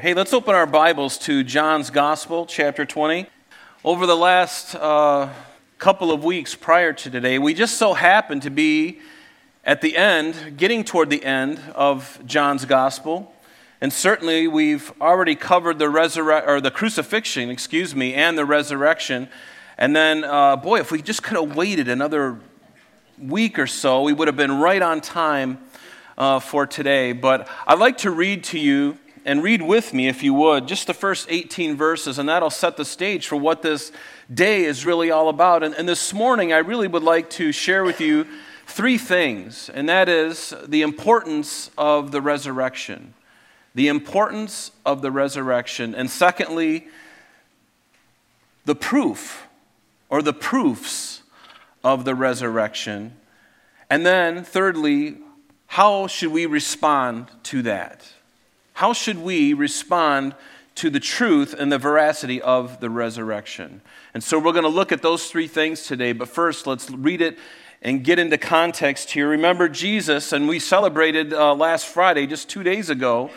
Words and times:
Hey, 0.00 0.14
let's 0.14 0.32
open 0.32 0.54
our 0.54 0.64
Bibles 0.64 1.18
to 1.18 1.44
John's 1.44 1.90
Gospel, 1.90 2.46
chapter 2.46 2.86
20. 2.86 3.26
Over 3.84 4.06
the 4.06 4.16
last 4.16 4.74
uh, 4.74 5.28
couple 5.76 6.10
of 6.10 6.24
weeks 6.24 6.54
prior 6.54 6.94
to 6.94 7.10
today, 7.10 7.38
we 7.38 7.52
just 7.52 7.76
so 7.76 7.92
happened 7.92 8.40
to 8.44 8.50
be 8.50 9.00
at 9.62 9.82
the 9.82 9.98
end, 9.98 10.56
getting 10.56 10.84
toward 10.84 11.10
the 11.10 11.22
end 11.22 11.60
of 11.74 12.18
John's 12.24 12.64
Gospel. 12.64 13.34
And 13.82 13.92
certainly 13.92 14.48
we've 14.48 14.90
already 15.02 15.34
covered 15.34 15.78
the 15.78 15.90
resurre- 15.90 16.48
or 16.48 16.62
the 16.62 16.70
crucifixion, 16.70 17.50
excuse 17.50 17.94
me, 17.94 18.14
and 18.14 18.38
the 18.38 18.46
resurrection. 18.46 19.28
And 19.76 19.94
then, 19.94 20.24
uh, 20.24 20.56
boy, 20.56 20.80
if 20.80 20.90
we 20.90 21.02
just 21.02 21.22
could 21.22 21.36
have 21.36 21.54
waited 21.54 21.88
another 21.88 22.40
week 23.18 23.58
or 23.58 23.66
so, 23.66 24.00
we 24.00 24.14
would 24.14 24.28
have 24.28 24.36
been 24.36 24.60
right 24.60 24.80
on 24.80 25.02
time 25.02 25.58
uh, 26.16 26.40
for 26.40 26.66
today. 26.66 27.12
But 27.12 27.46
I'd 27.66 27.78
like 27.78 27.98
to 27.98 28.10
read 28.10 28.44
to 28.44 28.58
you 28.58 28.96
and 29.24 29.42
read 29.42 29.62
with 29.62 29.92
me, 29.92 30.08
if 30.08 30.22
you 30.22 30.32
would, 30.34 30.66
just 30.66 30.86
the 30.86 30.94
first 30.94 31.26
18 31.28 31.76
verses, 31.76 32.18
and 32.18 32.28
that'll 32.28 32.50
set 32.50 32.76
the 32.76 32.84
stage 32.84 33.26
for 33.26 33.36
what 33.36 33.62
this 33.62 33.92
day 34.32 34.64
is 34.64 34.86
really 34.86 35.10
all 35.10 35.28
about. 35.28 35.62
And, 35.62 35.74
and, 35.74 35.88
this 35.88 36.12
morning, 36.12 36.52
I 36.52 36.58
really 36.58 36.88
would 36.88 37.02
like 37.02 37.28
to 37.30 37.52
share 37.52 37.84
with 37.84 38.00
you 38.00 38.26
three 38.66 38.98
things, 38.98 39.68
and 39.68 39.88
that 39.88 40.08
is 40.08 40.54
the 40.66 40.82
importance 40.82 41.70
of 41.76 42.12
the 42.12 42.20
resurrection. 42.20 43.14
The 43.74 43.88
importance 43.88 44.72
of 44.84 45.02
the 45.02 45.10
resurrection. 45.10 45.94
And 45.94 46.10
secondly, 46.10 46.88
the 48.64 48.74
proof 48.74 49.46
or 50.08 50.22
the 50.22 50.32
proofs 50.32 51.22
of 51.84 52.04
the 52.04 52.14
resurrection. 52.14 53.16
And 53.88 54.04
then, 54.04 54.44
thirdly, 54.44 55.18
how 55.66 56.06
should 56.06 56.32
we 56.32 56.46
respond 56.46 57.28
to 57.44 57.62
that? 57.62 58.12
How 58.80 58.94
should 58.94 59.18
we 59.18 59.52
respond 59.52 60.34
to 60.76 60.88
the 60.88 61.00
truth 61.00 61.52
and 61.52 61.70
the 61.70 61.76
veracity 61.76 62.40
of 62.40 62.80
the 62.80 62.88
resurrection? 62.88 63.82
And 64.14 64.24
so 64.24 64.38
we're 64.38 64.54
going 64.54 64.62
to 64.62 64.70
look 64.70 64.90
at 64.90 65.02
those 65.02 65.30
three 65.30 65.48
things 65.48 65.82
today, 65.82 66.14
but 66.14 66.30
first 66.30 66.66
let's 66.66 66.90
read 66.90 67.20
it 67.20 67.38
and 67.82 68.02
get 68.02 68.18
into 68.18 68.38
context 68.38 69.10
here. 69.10 69.28
Remember 69.28 69.68
Jesus, 69.68 70.32
and 70.32 70.48
we 70.48 70.58
celebrated 70.58 71.34
uh, 71.34 71.54
last 71.54 71.88
Friday, 71.88 72.26
just 72.26 72.48
two 72.48 72.62
days 72.62 72.88
ago, 72.88 73.28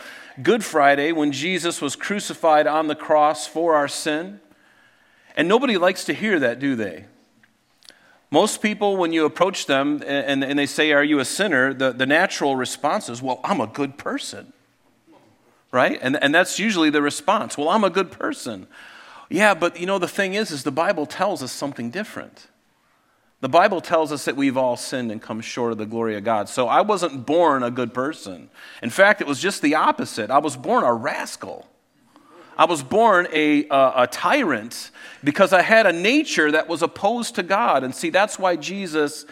Good 0.42 0.64
Friday, 0.64 1.12
when 1.12 1.30
Jesus 1.30 1.82
was 1.82 1.94
crucified 1.94 2.66
on 2.66 2.86
the 2.86 2.96
cross 2.96 3.46
for 3.46 3.74
our 3.74 3.86
sin. 3.86 4.40
And 5.36 5.46
nobody 5.46 5.76
likes 5.76 6.06
to 6.06 6.14
hear 6.14 6.40
that, 6.40 6.58
do 6.58 6.74
they? 6.74 7.04
Most 8.30 8.62
people, 8.62 8.96
when 8.96 9.12
you 9.12 9.26
approach 9.26 9.66
them 9.66 10.02
and, 10.06 10.42
and 10.42 10.58
they 10.58 10.64
say, 10.64 10.92
Are 10.92 11.04
you 11.04 11.18
a 11.18 11.24
sinner? 11.26 11.74
The, 11.74 11.92
the 11.92 12.06
natural 12.06 12.56
response 12.56 13.10
is, 13.10 13.20
Well, 13.20 13.40
I'm 13.44 13.60
a 13.60 13.66
good 13.66 13.98
person 13.98 14.53
right? 15.74 15.98
And, 16.00 16.16
and 16.22 16.32
that's 16.32 16.58
usually 16.58 16.88
the 16.88 17.02
response. 17.02 17.58
Well, 17.58 17.68
I'm 17.68 17.82
a 17.82 17.90
good 17.90 18.12
person. 18.12 18.68
Yeah, 19.28 19.54
but 19.54 19.78
you 19.78 19.86
know, 19.86 19.98
the 19.98 20.08
thing 20.08 20.34
is, 20.34 20.52
is 20.52 20.62
the 20.62 20.70
Bible 20.70 21.04
tells 21.04 21.42
us 21.42 21.50
something 21.50 21.90
different. 21.90 22.46
The 23.40 23.48
Bible 23.48 23.80
tells 23.80 24.12
us 24.12 24.24
that 24.24 24.36
we've 24.36 24.56
all 24.56 24.76
sinned 24.76 25.10
and 25.10 25.20
come 25.20 25.40
short 25.40 25.72
of 25.72 25.78
the 25.78 25.84
glory 25.84 26.16
of 26.16 26.22
God. 26.24 26.48
So 26.48 26.68
I 26.68 26.80
wasn't 26.80 27.26
born 27.26 27.64
a 27.64 27.70
good 27.70 27.92
person. 27.92 28.48
In 28.82 28.88
fact, 28.88 29.20
it 29.20 29.26
was 29.26 29.40
just 29.40 29.60
the 29.60 29.74
opposite. 29.74 30.30
I 30.30 30.38
was 30.38 30.56
born 30.56 30.84
a 30.84 30.94
rascal. 30.94 31.66
I 32.56 32.66
was 32.66 32.84
born 32.84 33.26
a, 33.32 33.66
a, 33.68 33.92
a, 34.02 34.06
tyrant 34.06 34.92
because 35.24 35.52
I 35.52 35.62
had 35.62 35.86
a 35.86 35.92
nature 35.92 36.52
that 36.52 36.68
was 36.68 36.82
opposed 36.82 37.34
to 37.34 37.42
God. 37.42 37.82
And 37.82 37.92
see, 37.92 38.10
that's 38.10 38.38
why 38.38 38.54
Jesus 38.54 39.26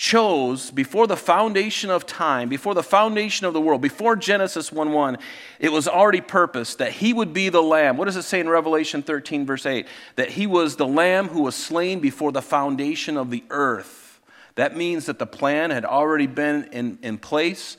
chose 0.00 0.70
before 0.70 1.06
the 1.06 1.16
foundation 1.16 1.90
of 1.90 2.06
time, 2.06 2.48
before 2.48 2.72
the 2.72 2.82
foundation 2.82 3.46
of 3.46 3.52
the 3.52 3.60
world, 3.60 3.82
before 3.82 4.16
Genesis 4.16 4.72
1 4.72 4.92
1, 4.92 5.18
it 5.58 5.70
was 5.70 5.86
already 5.86 6.22
purposed 6.22 6.78
that 6.78 6.92
he 6.92 7.12
would 7.12 7.34
be 7.34 7.50
the 7.50 7.62
lamb. 7.62 7.98
What 7.98 8.06
does 8.06 8.16
it 8.16 8.22
say 8.22 8.40
in 8.40 8.48
Revelation 8.48 9.02
13, 9.02 9.44
verse 9.44 9.66
8? 9.66 9.86
That 10.16 10.30
he 10.30 10.46
was 10.46 10.76
the 10.76 10.86
lamb 10.86 11.28
who 11.28 11.42
was 11.42 11.54
slain 11.54 12.00
before 12.00 12.32
the 12.32 12.40
foundation 12.40 13.18
of 13.18 13.30
the 13.30 13.44
earth. 13.50 14.22
That 14.54 14.74
means 14.74 15.04
that 15.04 15.18
the 15.18 15.26
plan 15.26 15.70
had 15.70 15.84
already 15.84 16.26
been 16.26 16.70
in, 16.72 16.98
in 17.02 17.18
place 17.18 17.76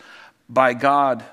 by 0.48 0.76
God. 0.76 1.26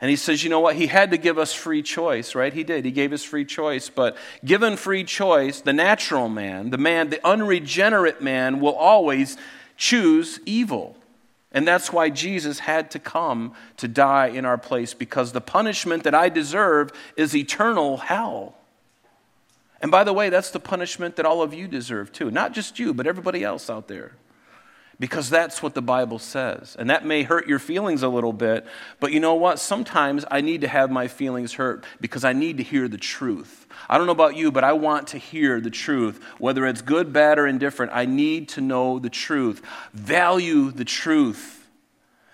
And 0.00 0.10
he 0.10 0.16
says, 0.16 0.42
you 0.42 0.50
know 0.50 0.60
what? 0.60 0.74
He 0.74 0.88
had 0.88 1.12
to 1.12 1.16
give 1.16 1.38
us 1.38 1.54
free 1.54 1.82
choice, 1.82 2.34
right? 2.34 2.52
He 2.52 2.64
did. 2.64 2.84
He 2.84 2.90
gave 2.90 3.12
us 3.12 3.22
free 3.22 3.44
choice. 3.44 3.88
But 3.88 4.16
given 4.44 4.76
free 4.76 5.04
choice, 5.04 5.60
the 5.60 5.72
natural 5.72 6.28
man, 6.28 6.70
the 6.70 6.76
man, 6.76 7.08
the 7.08 7.24
unregenerate 7.24 8.20
man, 8.20 8.58
will 8.58 8.74
always 8.74 9.36
choose 9.76 10.40
evil. 10.46 10.96
And 11.52 11.66
that's 11.66 11.92
why 11.92 12.10
Jesus 12.10 12.58
had 12.58 12.90
to 12.90 12.98
come 12.98 13.54
to 13.78 13.88
die 13.88 14.26
in 14.26 14.44
our 14.44 14.58
place 14.58 14.94
because 14.94 15.32
the 15.32 15.40
punishment 15.40 16.04
that 16.04 16.14
I 16.14 16.28
deserve 16.28 16.90
is 17.16 17.34
eternal 17.34 17.96
hell. 17.96 18.54
And 19.80 19.90
by 19.90 20.04
the 20.04 20.12
way, 20.12 20.28
that's 20.28 20.50
the 20.50 20.60
punishment 20.60 21.16
that 21.16 21.26
all 21.26 21.42
of 21.42 21.54
you 21.54 21.68
deserve 21.68 22.12
too. 22.12 22.30
Not 22.30 22.52
just 22.52 22.78
you, 22.78 22.92
but 22.92 23.06
everybody 23.06 23.44
else 23.44 23.70
out 23.70 23.88
there 23.88 24.12
because 24.98 25.28
that's 25.28 25.62
what 25.62 25.74
the 25.74 25.82
Bible 25.82 26.18
says. 26.18 26.76
And 26.78 26.88
that 26.88 27.04
may 27.04 27.22
hurt 27.22 27.46
your 27.46 27.58
feelings 27.58 28.02
a 28.02 28.08
little 28.08 28.32
bit, 28.32 28.66
but 28.98 29.12
you 29.12 29.20
know 29.20 29.34
what? 29.34 29.58
Sometimes 29.58 30.24
I 30.30 30.40
need 30.40 30.62
to 30.62 30.68
have 30.68 30.90
my 30.90 31.06
feelings 31.06 31.54
hurt 31.54 31.84
because 32.00 32.24
I 32.24 32.32
need 32.32 32.56
to 32.56 32.62
hear 32.62 32.88
the 32.88 32.96
truth. 32.96 33.66
I 33.88 33.98
don't 33.98 34.06
know 34.06 34.12
about 34.12 34.36
you, 34.36 34.50
but 34.50 34.64
I 34.64 34.72
want 34.72 35.08
to 35.08 35.18
hear 35.18 35.60
the 35.60 35.70
truth. 35.70 36.22
Whether 36.38 36.66
it's 36.66 36.80
good, 36.82 37.12
bad, 37.12 37.38
or 37.38 37.46
indifferent, 37.46 37.92
I 37.94 38.06
need 38.06 38.48
to 38.50 38.60
know 38.60 38.98
the 38.98 39.10
truth. 39.10 39.62
Value 39.92 40.70
the 40.70 40.84
truth. 40.84 41.68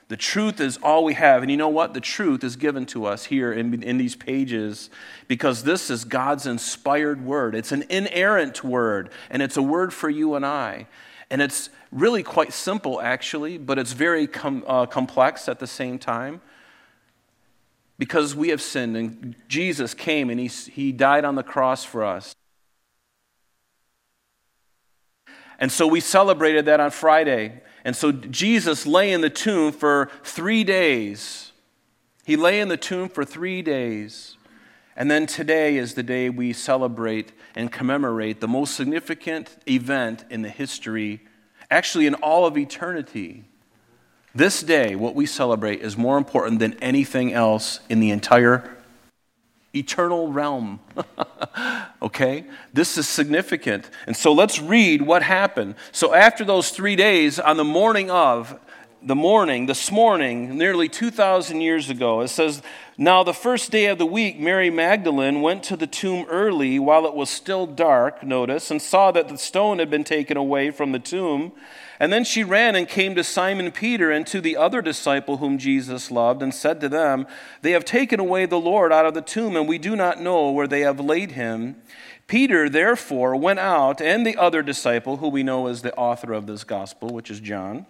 The 0.06 0.16
truth 0.16 0.60
is 0.60 0.76
all 0.82 1.04
we 1.04 1.14
have. 1.14 1.42
And 1.42 1.50
you 1.50 1.56
know 1.56 1.68
what? 1.68 1.94
The 1.94 2.00
truth 2.00 2.44
is 2.44 2.56
given 2.56 2.86
to 2.86 3.06
us 3.06 3.24
here 3.24 3.52
in, 3.52 3.82
in 3.82 3.96
these 3.96 4.14
pages 4.14 4.90
because 5.26 5.64
this 5.64 5.90
is 5.90 6.04
God's 6.04 6.46
inspired 6.46 7.24
word. 7.24 7.54
It's 7.54 7.72
an 7.72 7.84
inerrant 7.88 8.62
word, 8.62 9.10
and 9.30 9.42
it's 9.42 9.56
a 9.56 9.62
word 9.62 9.92
for 9.92 10.10
you 10.10 10.34
and 10.34 10.44
I. 10.44 10.86
And 11.32 11.40
it's 11.40 11.70
really 11.90 12.22
quite 12.22 12.52
simple, 12.52 13.00
actually, 13.00 13.56
but 13.56 13.78
it's 13.78 13.92
very 13.92 14.26
com- 14.26 14.64
uh, 14.66 14.84
complex 14.84 15.48
at 15.48 15.60
the 15.60 15.66
same 15.66 15.98
time. 15.98 16.42
Because 17.98 18.36
we 18.36 18.50
have 18.50 18.60
sinned, 18.60 18.98
and 18.98 19.34
Jesus 19.48 19.94
came 19.94 20.28
and 20.28 20.38
he, 20.38 20.48
he 20.48 20.92
died 20.92 21.24
on 21.24 21.34
the 21.34 21.42
cross 21.42 21.84
for 21.84 22.04
us. 22.04 22.34
And 25.58 25.72
so 25.72 25.86
we 25.86 26.00
celebrated 26.00 26.66
that 26.66 26.80
on 26.80 26.90
Friday. 26.90 27.62
And 27.82 27.96
so 27.96 28.12
Jesus 28.12 28.84
lay 28.84 29.10
in 29.10 29.22
the 29.22 29.30
tomb 29.30 29.72
for 29.72 30.10
three 30.24 30.64
days. 30.64 31.52
He 32.26 32.36
lay 32.36 32.60
in 32.60 32.68
the 32.68 32.76
tomb 32.76 33.08
for 33.08 33.24
three 33.24 33.62
days. 33.62 34.36
And 34.96 35.10
then 35.10 35.26
today 35.26 35.76
is 35.76 35.94
the 35.94 36.02
day 36.02 36.28
we 36.28 36.52
celebrate 36.52 37.32
and 37.54 37.72
commemorate 37.72 38.40
the 38.40 38.48
most 38.48 38.74
significant 38.74 39.56
event 39.66 40.24
in 40.28 40.42
the 40.42 40.50
history, 40.50 41.20
actually, 41.70 42.06
in 42.06 42.14
all 42.16 42.44
of 42.46 42.58
eternity. 42.58 43.44
This 44.34 44.62
day, 44.62 44.94
what 44.94 45.14
we 45.14 45.26
celebrate, 45.26 45.80
is 45.80 45.96
more 45.96 46.18
important 46.18 46.58
than 46.58 46.74
anything 46.82 47.32
else 47.32 47.80
in 47.88 48.00
the 48.00 48.10
entire 48.10 48.76
eternal 49.74 50.30
realm. 50.30 50.80
okay? 52.02 52.44
This 52.72 52.98
is 52.98 53.08
significant. 53.08 53.90
And 54.06 54.16
so 54.16 54.32
let's 54.32 54.60
read 54.60 55.02
what 55.02 55.22
happened. 55.22 55.74
So, 55.92 56.14
after 56.14 56.44
those 56.44 56.70
three 56.70 56.96
days, 56.96 57.38
on 57.38 57.56
the 57.56 57.64
morning 57.64 58.10
of, 58.10 58.58
the 59.04 59.14
morning, 59.16 59.66
this 59.66 59.90
morning, 59.90 60.56
nearly 60.56 60.88
2,000 60.88 61.60
years 61.60 61.90
ago, 61.90 62.20
it 62.20 62.28
says, 62.28 62.62
Now 62.96 63.24
the 63.24 63.34
first 63.34 63.72
day 63.72 63.86
of 63.86 63.98
the 63.98 64.06
week, 64.06 64.38
Mary 64.38 64.70
Magdalene 64.70 65.40
went 65.40 65.64
to 65.64 65.76
the 65.76 65.88
tomb 65.88 66.24
early 66.28 66.78
while 66.78 67.06
it 67.06 67.14
was 67.14 67.28
still 67.28 67.66
dark, 67.66 68.22
notice, 68.22 68.70
and 68.70 68.80
saw 68.80 69.10
that 69.10 69.28
the 69.28 69.38
stone 69.38 69.80
had 69.80 69.90
been 69.90 70.04
taken 70.04 70.36
away 70.36 70.70
from 70.70 70.92
the 70.92 71.00
tomb. 71.00 71.52
And 71.98 72.12
then 72.12 72.24
she 72.24 72.44
ran 72.44 72.76
and 72.76 72.88
came 72.88 73.14
to 73.16 73.24
Simon 73.24 73.72
Peter 73.72 74.10
and 74.10 74.26
to 74.28 74.40
the 74.40 74.56
other 74.56 74.80
disciple 74.80 75.38
whom 75.38 75.58
Jesus 75.58 76.10
loved, 76.10 76.42
and 76.42 76.54
said 76.54 76.80
to 76.80 76.88
them, 76.88 77.26
They 77.62 77.72
have 77.72 77.84
taken 77.84 78.20
away 78.20 78.46
the 78.46 78.60
Lord 78.60 78.92
out 78.92 79.06
of 79.06 79.14
the 79.14 79.20
tomb, 79.20 79.56
and 79.56 79.68
we 79.68 79.78
do 79.78 79.96
not 79.96 80.20
know 80.20 80.50
where 80.50 80.68
they 80.68 80.80
have 80.80 81.00
laid 81.00 81.32
him. 81.32 81.76
Peter, 82.28 82.68
therefore, 82.68 83.34
went 83.34 83.58
out, 83.58 84.00
and 84.00 84.24
the 84.24 84.36
other 84.36 84.62
disciple, 84.62 85.16
who 85.16 85.28
we 85.28 85.42
know 85.42 85.66
is 85.66 85.82
the 85.82 85.94
author 85.96 86.32
of 86.32 86.46
this 86.46 86.62
gospel, 86.62 87.08
which 87.08 87.30
is 87.30 87.40
John 87.40 87.86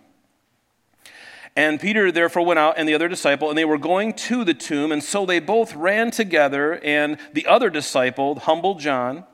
and 1.54 1.78
Peter 1.78 2.10
therefore 2.10 2.46
went 2.46 2.58
out 2.58 2.74
and 2.78 2.88
the 2.88 2.94
other 2.94 3.08
disciple, 3.08 3.50
and 3.50 3.58
they 3.58 3.64
were 3.64 3.78
going 3.78 4.14
to 4.14 4.44
the 4.44 4.54
tomb. 4.54 4.90
And 4.90 5.02
so 5.02 5.26
they 5.26 5.38
both 5.38 5.74
ran 5.74 6.10
together. 6.10 6.80
And 6.82 7.18
the 7.34 7.46
other 7.46 7.68
disciple, 7.68 8.38
humble 8.38 8.76
John, 8.76 9.24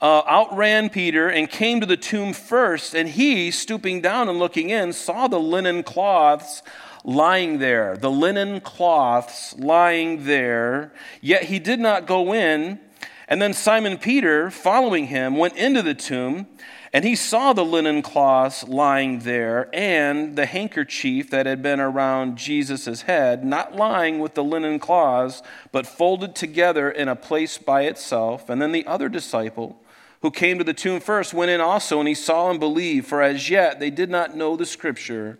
uh, 0.00 0.22
outran 0.26 0.88
Peter 0.88 1.28
and 1.28 1.50
came 1.50 1.80
to 1.80 1.86
the 1.86 1.98
tomb 1.98 2.32
first. 2.32 2.94
And 2.94 3.08
he, 3.08 3.50
stooping 3.50 4.00
down 4.00 4.30
and 4.30 4.38
looking 4.38 4.70
in, 4.70 4.94
saw 4.94 5.28
the 5.28 5.40
linen 5.40 5.82
cloths 5.82 6.62
lying 7.04 7.58
there. 7.58 7.96
The 7.96 8.10
linen 8.10 8.60
cloths 8.62 9.54
lying 9.58 10.24
there. 10.24 10.94
Yet 11.20 11.44
he 11.44 11.58
did 11.58 11.78
not 11.78 12.06
go 12.06 12.32
in. 12.32 12.80
And 13.28 13.40
then 13.40 13.52
Simon 13.52 13.98
Peter, 13.98 14.50
following 14.50 15.06
him, 15.06 15.36
went 15.36 15.56
into 15.56 15.82
the 15.82 15.94
tomb, 15.94 16.48
and 16.92 17.04
he 17.04 17.14
saw 17.14 17.52
the 17.52 17.64
linen 17.64 18.02
cloths 18.02 18.66
lying 18.66 19.20
there, 19.20 19.68
and 19.72 20.34
the 20.36 20.46
handkerchief 20.46 21.30
that 21.30 21.46
had 21.46 21.62
been 21.62 21.78
around 21.78 22.36
Jesus' 22.36 23.02
head, 23.02 23.44
not 23.44 23.76
lying 23.76 24.18
with 24.18 24.34
the 24.34 24.42
linen 24.42 24.78
cloths, 24.78 25.42
but 25.70 25.86
folded 25.86 26.34
together 26.34 26.90
in 26.90 27.06
a 27.06 27.14
place 27.14 27.58
by 27.58 27.82
itself. 27.82 28.50
And 28.50 28.60
then 28.60 28.72
the 28.72 28.86
other 28.86 29.08
disciple, 29.08 29.80
who 30.22 30.30
came 30.30 30.58
to 30.58 30.64
the 30.64 30.74
tomb 30.74 31.00
first, 31.00 31.32
went 31.32 31.50
in 31.50 31.60
also, 31.60 32.00
and 32.00 32.08
he 32.08 32.14
saw 32.14 32.50
and 32.50 32.58
believed, 32.58 33.06
for 33.06 33.22
as 33.22 33.48
yet 33.48 33.78
they 33.78 33.90
did 33.90 34.10
not 34.10 34.36
know 34.36 34.56
the 34.56 34.66
scripture 34.66 35.38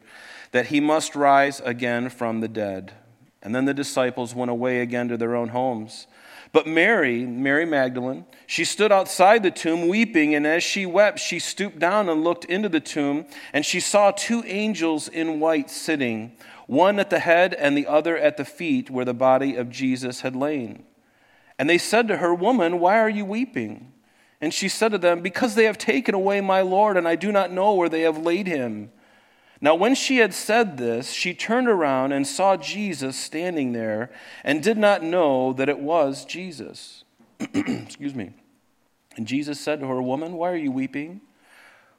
that 0.53 0.67
he 0.67 0.81
must 0.81 1.17
rise 1.17 1.61
again 1.61 2.09
from 2.09 2.41
the 2.41 2.49
dead. 2.49 2.93
And 3.43 3.55
then 3.55 3.65
the 3.65 3.75
disciples 3.75 4.35
went 4.35 4.51
away 4.51 4.81
again 4.81 5.09
to 5.09 5.17
their 5.17 5.35
own 5.35 5.49
homes. 5.49 6.07
But 6.53 6.67
Mary, 6.67 7.25
Mary 7.25 7.65
Magdalene, 7.65 8.25
she 8.47 8.65
stood 8.65 8.91
outside 8.91 9.43
the 9.43 9.53
tomb 9.53 9.87
weeping, 9.87 10.35
and 10.35 10.47
as 10.47 10.65
she 10.65 10.85
wept, 10.85 11.21
she 11.21 11.39
stooped 11.39 11.79
down 11.79 12.09
and 12.09 12.25
looked 12.25 12.45
into 12.45 12.69
the 12.69 12.81
tomb, 12.81 13.27
and 13.53 13.65
she 13.65 13.79
saw 13.79 14.11
two 14.11 14.43
angels 14.47 15.07
in 15.07 15.39
white 15.39 15.71
sitting, 15.71 16.33
one 16.67 16.99
at 16.99 17.11
the 17.11 17.21
head 17.21 17.55
and 17.55 17.77
the 17.77 17.87
other 17.87 18.17
at 18.17 18.37
the 18.37 18.45
feet 18.45 18.91
where 18.91 19.05
the 19.05 19.15
body 19.15 19.55
of 19.55 19.71
Jesus 19.71 20.23
had 20.23 20.35
lain. 20.35 20.85
And 21.57 21.71
they 21.71 21.79
said 21.79 22.09
to 22.09 22.17
her, 22.17 22.35
Woman, 22.35 22.81
why 22.81 22.99
are 22.99 23.09
you 23.09 23.25
weeping? 23.25 23.93
And 24.41 24.53
she 24.53 24.69
said 24.69 24.93
to 24.93 24.99
them, 24.99 25.21
Because 25.21 25.55
they 25.55 25.65
have 25.65 25.79
taken 25.79 26.15
away 26.15 26.41
my 26.41 26.63
Lord, 26.63 26.97
and 26.97 27.07
I 27.07 27.15
do 27.15 27.31
not 27.31 27.53
know 27.53 27.75
where 27.75 27.89
they 27.89 28.01
have 28.03 28.19
laid 28.19 28.47
him. 28.47 28.91
Now, 29.61 29.75
when 29.75 29.95
she 29.95 30.19
had 30.19 30.33
said 30.33 30.79
this, 30.79 31.13
she 31.13 31.35
turned 31.35 31.69
around 31.69 32.13
and 32.13 32.27
saw 32.27 32.57
Jesus 32.57 33.17
standing 33.17 33.73
there 33.73 34.11
and 34.43 34.63
did 34.63 34.79
not 34.79 35.03
know 35.03 35.53
that 35.53 35.69
it 35.69 35.79
was 35.79 36.25
Jesus. 36.25 37.05
Excuse 37.41 38.15
me. 38.15 38.33
And 39.17 39.27
Jesus 39.27 39.61
said 39.61 39.81
to 39.81 39.87
her, 39.89 40.01
Woman, 40.01 40.33
why 40.33 40.51
are 40.51 40.57
you 40.57 40.73
weeping? 40.73 41.21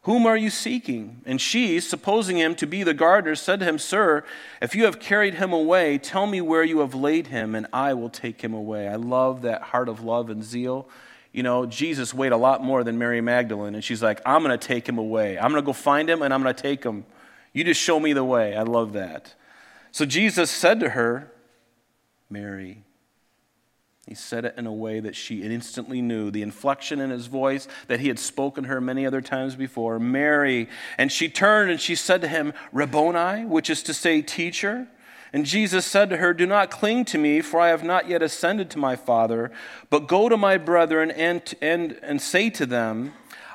Whom 0.03 0.25
are 0.25 0.37
you 0.37 0.49
seeking? 0.49 1.21
And 1.27 1.39
she, 1.39 1.79
supposing 1.79 2.37
him 2.37 2.55
to 2.55 2.65
be 2.65 2.81
the 2.81 2.95
gardener, 2.95 3.35
said 3.35 3.59
to 3.59 3.65
him, 3.65 3.77
Sir, 3.77 4.23
if 4.59 4.73
you 4.73 4.85
have 4.85 4.99
carried 4.99 5.35
him 5.35 5.53
away, 5.53 5.99
tell 5.99 6.25
me 6.25 6.41
where 6.41 6.63
you 6.63 6.79
have 6.79 6.95
laid 6.95 7.27
him, 7.27 7.53
and 7.53 7.67
I 7.71 7.93
will 7.93 8.09
take 8.09 8.41
him 8.41 8.55
away. 8.55 8.87
I 8.87 8.95
love 8.95 9.43
that 9.43 9.61
heart 9.61 9.87
of 9.87 10.03
love 10.03 10.31
and 10.31 10.43
zeal. 10.43 10.89
You 11.31 11.43
know, 11.43 11.67
Jesus 11.67 12.15
weighed 12.15 12.31
a 12.31 12.37
lot 12.37 12.63
more 12.63 12.83
than 12.83 12.97
Mary 12.97 13.21
Magdalene, 13.21 13.75
and 13.75 13.83
she's 13.83 14.01
like, 14.01 14.19
I'm 14.25 14.41
going 14.41 14.57
to 14.57 14.67
take 14.67 14.89
him 14.89 14.97
away. 14.97 15.37
I'm 15.37 15.51
going 15.51 15.61
to 15.61 15.65
go 15.65 15.73
find 15.73 16.09
him, 16.09 16.23
and 16.23 16.33
I'm 16.33 16.41
going 16.41 16.55
to 16.55 16.61
take 16.61 16.83
him. 16.83 17.05
You 17.53 17.63
just 17.63 17.81
show 17.81 17.99
me 17.99 18.13
the 18.13 18.23
way. 18.23 18.55
I 18.55 18.63
love 18.63 18.93
that. 18.93 19.35
So 19.91 20.05
Jesus 20.05 20.49
said 20.49 20.79
to 20.79 20.89
her, 20.89 21.31
Mary. 22.29 22.83
He 24.07 24.15
said 24.15 24.45
it 24.45 24.55
in 24.57 24.65
a 24.65 24.73
way 24.73 24.99
that 24.99 25.15
she 25.15 25.43
instantly 25.43 26.01
knew, 26.01 26.31
the 26.31 26.41
inflection 26.41 26.99
in 26.99 27.11
his 27.11 27.27
voice 27.27 27.67
that 27.87 27.99
he 27.99 28.07
had 28.07 28.17
spoken 28.17 28.63
her 28.63 28.81
many 28.81 29.05
other 29.05 29.21
times 29.21 29.55
before, 29.55 29.99
Mary. 29.99 30.67
And 30.97 31.11
she 31.11 31.29
turned 31.29 31.69
and 31.69 31.79
she 31.79 31.95
said 31.95 32.21
to 32.21 32.27
him, 32.27 32.53
Rabboni, 32.71 33.45
which 33.45 33.69
is 33.69 33.83
to 33.83 33.93
say, 33.93 34.21
teacher. 34.21 34.87
And 35.33 35.45
Jesus 35.45 35.85
said 35.85 36.09
to 36.09 36.17
her, 36.17 36.33
Do 36.33 36.45
not 36.45 36.71
cling 36.71 37.05
to 37.05 37.17
me, 37.17 37.41
for 37.41 37.59
I 37.59 37.69
have 37.69 37.83
not 37.83 38.09
yet 38.09 38.21
ascended 38.21 38.69
to 38.71 38.79
my 38.79 38.95
Father, 38.95 39.51
but 39.89 40.07
go 40.07 40.27
to 40.27 40.35
my 40.35 40.57
brethren 40.57 41.11
and, 41.11 41.53
and, 41.61 41.97
and 42.01 42.21
say 42.21 42.49
to 42.49 42.65
them, 42.65 43.13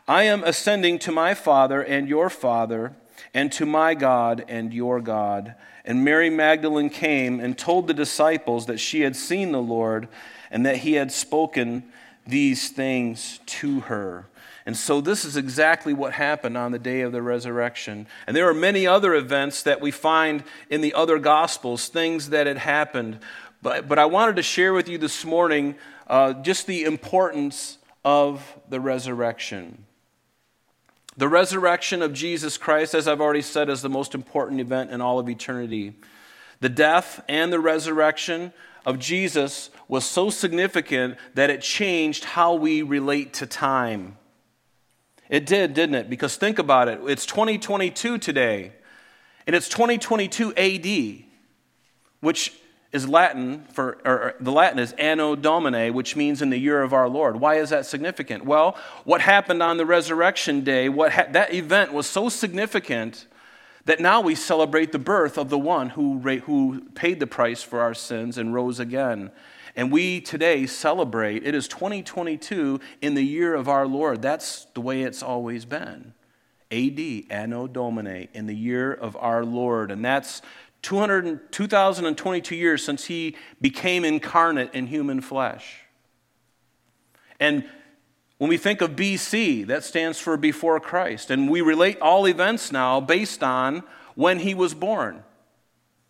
I 0.09 0.23
am 0.23 0.45
ascending 0.45 1.01
to 1.01 1.13
my 1.13 1.35
Father 1.35 1.83
and 1.83 2.09
your 2.09 2.31
Father 2.31 2.95
and 3.37 3.53
to 3.53 3.67
my 3.67 3.95
God 3.95 4.47
and 4.49 4.73
your 4.73 4.99
God. 4.99 5.55
And 5.85 6.03
Mary 6.03 6.31
Magdalene 6.31 6.89
came 6.89 7.39
and 7.39 7.57
told 7.57 7.87
the 7.87 7.93
disciples 7.93 8.65
that 8.65 8.81
she 8.81 9.03
had 9.03 9.15
seen 9.15 9.53
the 9.53 9.61
Lord 9.61 10.09
and 10.51 10.65
that 10.65 10.79
he 10.79 10.95
had 10.95 11.13
spoken 11.13 11.85
these 12.27 12.71
things 12.71 13.39
to 13.45 13.81
her. 13.81 14.27
And 14.65 14.75
so, 14.75 15.03
this 15.03 15.27
is 15.27 15.37
exactly 15.37 15.93
what 15.93 16.15
happened 16.15 16.57
on 16.57 16.73
the 16.73 16.79
day 16.79 17.03
of 17.03 17.13
the 17.13 17.21
resurrection. 17.21 18.07
And 18.27 18.35
there 18.35 18.49
are 18.49 18.55
many 18.55 18.87
other 18.87 19.15
events 19.15 19.63
that 19.65 19.83
we 19.83 19.91
find 19.91 20.43
in 20.71 20.81
the 20.81 20.95
other 20.95 21.19
Gospels, 21.19 21.89
things 21.89 22.31
that 22.31 22.47
had 22.47 22.57
happened. 22.57 23.19
But, 23.61 23.87
but 23.87 23.99
I 23.99 24.07
wanted 24.07 24.37
to 24.37 24.43
share 24.43 24.73
with 24.73 24.89
you 24.89 24.97
this 24.97 25.27
morning 25.27 25.77
uh, 26.07 26.33
just 26.33 26.67
the 26.67 26.85
importance 26.85 27.77
of 28.03 28.43
the 28.71 28.81
resurrection. 28.81 29.86
The 31.17 31.29
resurrection 31.29 32.03
of 32.03 32.13
Jesus 32.13 32.59
Christ, 32.59 32.95
as 32.95 33.09
I've 33.09 33.21
already 33.21 33.43
said, 33.43 33.71
is 33.71 33.81
the 33.81 33.89
most 33.89 34.15
important 34.15 34.61
event 34.61 34.91
in 34.91 35.01
all 35.01 35.19
of 35.19 35.29
eternity. 35.29 35.95
The 36.61 36.69
death 36.69 37.23
and 37.29 37.53
the 37.53 37.61
resurrection 37.61 38.53
of 38.85 38.99
Jesus 38.99 39.71
was 39.89 40.05
so 40.05 40.29
significant 40.29 41.17
that 41.35 41.49
it 41.49 41.63
changed 41.63 42.25
how 42.25 42.55
we 42.55 42.83
relate 42.83 43.33
to 43.35 43.47
time. 43.47 44.19
It 45.29 45.47
did, 45.47 45.75
didn't 45.75 45.97
it? 45.97 46.11
Because 46.11 46.37
think 46.37 46.59
about 46.59 46.89
it. 46.89 47.01
It's 47.07 47.27
2022 47.27 48.19
today, 48.19 48.73
and 49.47 49.57
it's 49.57 49.69
2022 49.69 50.55
AD, 50.55 51.25
which 52.21 52.53
is 52.97 53.09
Latin 53.09 53.65
for, 53.73 53.99
or 54.05 54.35
the 54.41 54.51
Latin 54.51 54.81
is 54.81 54.93
Anno 54.95 55.37
Domini, 55.37 55.91
which 55.91 56.17
means 56.17 56.43
in 56.43 56.51
the 56.51 56.59
year 56.59 56.83
of 56.83 56.93
our 56.93 57.09
Lord. 57.09 57.39
Why 57.39 57.57
is 57.57 57.71
that 57.71 57.87
significant? 57.87 58.45
Well, 58.45 58.77
what 59.05 59.21
happened 59.21 59.63
on 59.63 59.77
the 59.77 59.87
resurrection 59.87 60.63
day, 60.63 60.89
what 60.89 61.13
ha- 61.13 61.27
that 61.31 61.55
event 61.55 61.93
was 61.93 62.09
so 62.09 62.29
significant 62.29 63.27
that 63.85 64.01
now 64.01 64.21
we 64.21 64.35
celebrate 64.35 64.91
the 64.91 64.99
birth 64.99 65.39
of 65.39 65.49
the 65.49 65.59
one 65.59 65.91
who, 65.91 66.19
who 66.19 66.81
paid 66.95 67.21
the 67.21 67.27
price 67.27 67.63
for 67.63 67.81
our 67.81 67.95
sins 67.95 68.39
and 68.39 68.53
rose 68.53 68.81
again. 68.81 69.31
And 69.77 69.93
we 69.93 70.21
today 70.21 70.67
celebrate, 70.67 71.47
it 71.47 71.55
is 71.55 71.69
2022 71.69 72.81
in 73.03 73.15
the 73.15 73.23
year 73.23 73.55
of 73.55 73.69
our 73.69 73.87
Lord. 73.87 74.23
That's 74.23 74.67
the 74.75 74.81
way 74.81 75.03
it's 75.03 75.23
always 75.23 75.67
been. 75.67 76.15
AD, 76.73 77.01
Anno 77.31 77.69
Domini, 77.69 78.29
in 78.33 78.47
the 78.47 78.57
year 78.57 78.93
of 78.93 79.17
our 79.17 79.45
Lord. 79.45 79.93
And 79.93 80.05
that's 80.05 80.43
200, 80.66 80.66
2022 80.87 82.55
years 82.55 82.85
since 82.85 83.07
he 83.07 83.35
became 83.61 84.05
incarnate 84.05 84.73
in 84.73 84.87
human 84.87 85.21
flesh. 85.21 85.81
And 87.41 87.65
when 88.39 88.49
we 88.49 88.57
think 88.57 88.81
of 88.81 88.93
BC, 88.93 89.67
that 89.67 89.83
stands 89.83 90.21
for 90.21 90.37
before 90.37 90.79
Christ. 90.79 91.31
And 91.31 91.51
we 91.51 91.61
relate 91.61 91.99
all 92.01 92.29
events 92.29 92.71
now 92.71 93.01
based 93.01 93.43
on 93.43 93.83
when 94.15 94.39
he 94.39 94.55
was 94.55 94.75
born. 94.75 95.25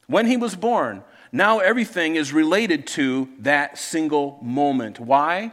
When 0.09 0.27
he 0.27 0.37
was 0.37 0.55
born. 0.55 1.03
Now 1.33 1.61
everything 1.61 2.17
is 2.17 2.35
related 2.35 2.87
to 2.89 3.31
that 3.39 3.79
single 3.79 4.39
moment. 4.43 5.01
Why? 5.01 5.53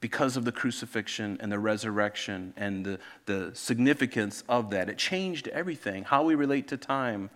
Because 0.00 0.36
of 0.36 0.44
the 0.44 0.52
crucifixion 0.52 1.38
and 1.40 1.52
the 1.52 1.60
resurrection 1.60 2.54
and 2.56 2.84
the, 2.84 2.98
the 3.26 3.52
significance 3.54 4.42
of 4.48 4.70
that. 4.70 4.88
It 4.88 4.98
changed 4.98 5.46
everything, 5.48 6.02
how 6.02 6.24
we 6.24 6.34
relate 6.34 6.66
to 6.68 6.76
time, 6.76 7.30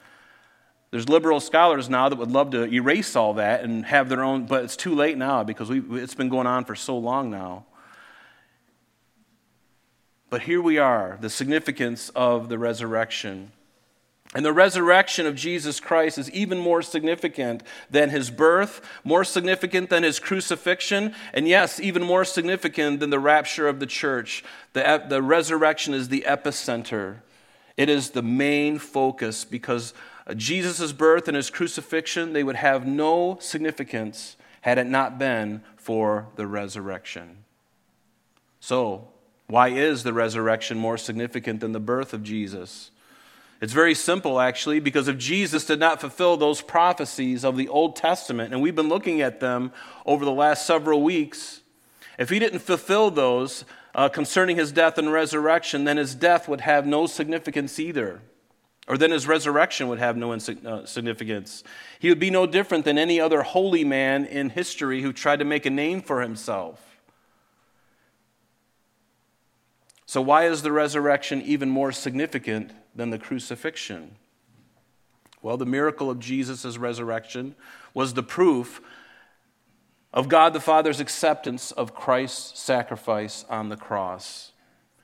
there's 0.91 1.09
liberal 1.09 1.39
scholars 1.39 1.89
now 1.89 2.09
that 2.09 2.17
would 2.17 2.33
love 2.33 2.51
to 2.51 2.65
erase 2.65 3.15
all 3.15 3.35
that 3.35 3.63
and 3.63 3.85
have 3.87 4.09
their 4.09 4.25
own, 4.25 4.47
but 4.47 4.65
it's 4.65 4.77
too 4.77 4.95
late 4.95 5.17
now 5.17 5.45
because 5.45 5.71
we, 5.71 5.81
it's 6.01 6.15
been 6.15 6.29
going 6.29 6.49
on 6.49 6.65
for 6.65 6.75
so 6.75 6.99
long 6.99 7.31
now. 7.31 7.64
But 10.31 10.43
here 10.43 10.61
we 10.61 10.79
are, 10.79 11.19
the 11.21 11.31
significance 11.31 12.09
of 12.11 12.49
the 12.49 12.59
resurrection. 12.59 13.53
And 14.33 14.45
the 14.45 14.53
resurrection 14.53 15.26
of 15.26 15.35
Jesus 15.35 15.81
Christ 15.81 16.17
is 16.17 16.31
even 16.31 16.59
more 16.59 16.83
significant 16.83 17.64
than 17.91 18.11
his 18.11 18.31
birth, 18.31 18.81
more 19.03 19.25
significant 19.25 19.91
than 19.91 20.05
his 20.05 20.21
crucifixion, 20.21 21.14
and 21.35 21.49
yes, 21.49 21.81
even 21.81 22.03
more 22.03 22.25
significant 22.25 23.00
than 23.00 23.11
the 23.11 23.19
rapture 23.19 23.67
of 23.67 23.81
the 23.81 23.87
church. 23.87 24.45
The, 24.73 25.05
the 25.09 25.21
resurrection 25.21 25.95
is 25.95 26.09
the 26.09 26.25
epicenter, 26.26 27.19
it 27.76 27.88
is 27.88 28.11
the 28.11 28.23
main 28.23 28.79
focus 28.79 29.45
because 29.45 29.95
Jesus' 30.37 30.93
birth 30.93 31.29
and 31.29 31.37
his 31.37 31.51
crucifixion, 31.51 32.33
they 32.33 32.45
would 32.45 32.57
have 32.57 32.87
no 32.87 33.39
significance 33.41 34.37
had 34.63 34.79
it 34.79 34.87
not 34.87 35.19
been 35.19 35.63
for 35.77 36.29
the 36.37 36.47
resurrection. 36.47 37.45
So, 38.61 39.09
why 39.47 39.69
is 39.69 40.03
the 40.03 40.13
resurrection 40.13 40.79
more 40.79 40.99
significant 40.99 41.61
than 41.61 41.73
the 41.73 41.81
birth 41.81 42.13
of 42.13 42.23
Jesus? 42.23 42.91
It's 43.61 43.73
very 43.73 43.95
simple, 43.95 44.41
actually, 44.41 44.81
because 44.81 45.09
if 45.09 45.19
Jesus 45.19 45.65
did 45.65 45.81
not 45.81 46.01
fulfill 46.01 46.37
those 46.37 46.63
prophecies 46.63 47.45
of 47.45 47.57
the 47.57 47.69
Old 47.69 47.97
Testament, 47.97 48.53
and 48.53 48.63
we've 48.63 48.77
been 48.77 48.89
looking 48.89 49.21
at 49.21 49.41
them 49.41 49.73
over 50.07 50.25
the 50.25 50.33
last 50.33 50.67
several 50.67 51.03
weeks, 51.03 51.61
if 52.19 52.31
he 52.31 52.39
didn't 52.39 52.61
fulfill 52.61 53.11
those 53.11 53.65
uh, 53.95 54.09
concerning 54.09 54.57
his 54.57 54.73
death 54.73 54.99
and 54.99 55.13
resurrection, 55.13 55.85
then 55.85 55.97
his 55.97 56.15
death 56.15 56.49
would 56.49 56.63
have 56.63 56.87
no 56.87 57.07
significance 57.07 57.79
either 57.79 58.21
or 58.90 58.99
then 58.99 59.12
his 59.12 59.28
resurrection 59.28 59.87
would 59.87 60.00
have 60.00 60.16
no 60.16 60.32
uh, 60.32 60.85
significance. 60.85 61.62
He 62.00 62.09
would 62.09 62.18
be 62.18 62.28
no 62.28 62.44
different 62.44 62.85
than 62.85 62.99
any 62.99 63.20
other 63.20 63.42
holy 63.42 63.85
man 63.85 64.25
in 64.25 64.50
history 64.50 65.00
who 65.00 65.12
tried 65.12 65.38
to 65.38 65.44
make 65.44 65.64
a 65.64 65.70
name 65.70 66.02
for 66.02 66.23
himself. 66.23 67.00
So, 70.06 70.20
why 70.20 70.47
is 70.47 70.62
the 70.62 70.73
resurrection 70.73 71.40
even 71.42 71.70
more 71.70 71.92
significant 71.92 72.73
than 72.92 73.11
the 73.11 73.18
crucifixion? 73.18 74.16
Well, 75.40 75.56
the 75.56 75.66
miracle 75.66 76.11
of 76.11 76.18
Jesus' 76.18 76.76
resurrection 76.76 77.54
was 77.94 78.14
the 78.14 78.25
proof 78.25 78.80
of 80.12 80.28
God 80.28 80.52
the 80.52 80.59
Father's 80.59 80.99
acceptance 80.99 81.70
of 81.70 81.94
Christ's 81.94 82.59
sacrifice 82.59 83.44
on 83.49 83.68
the 83.68 83.76
cross 83.76 84.50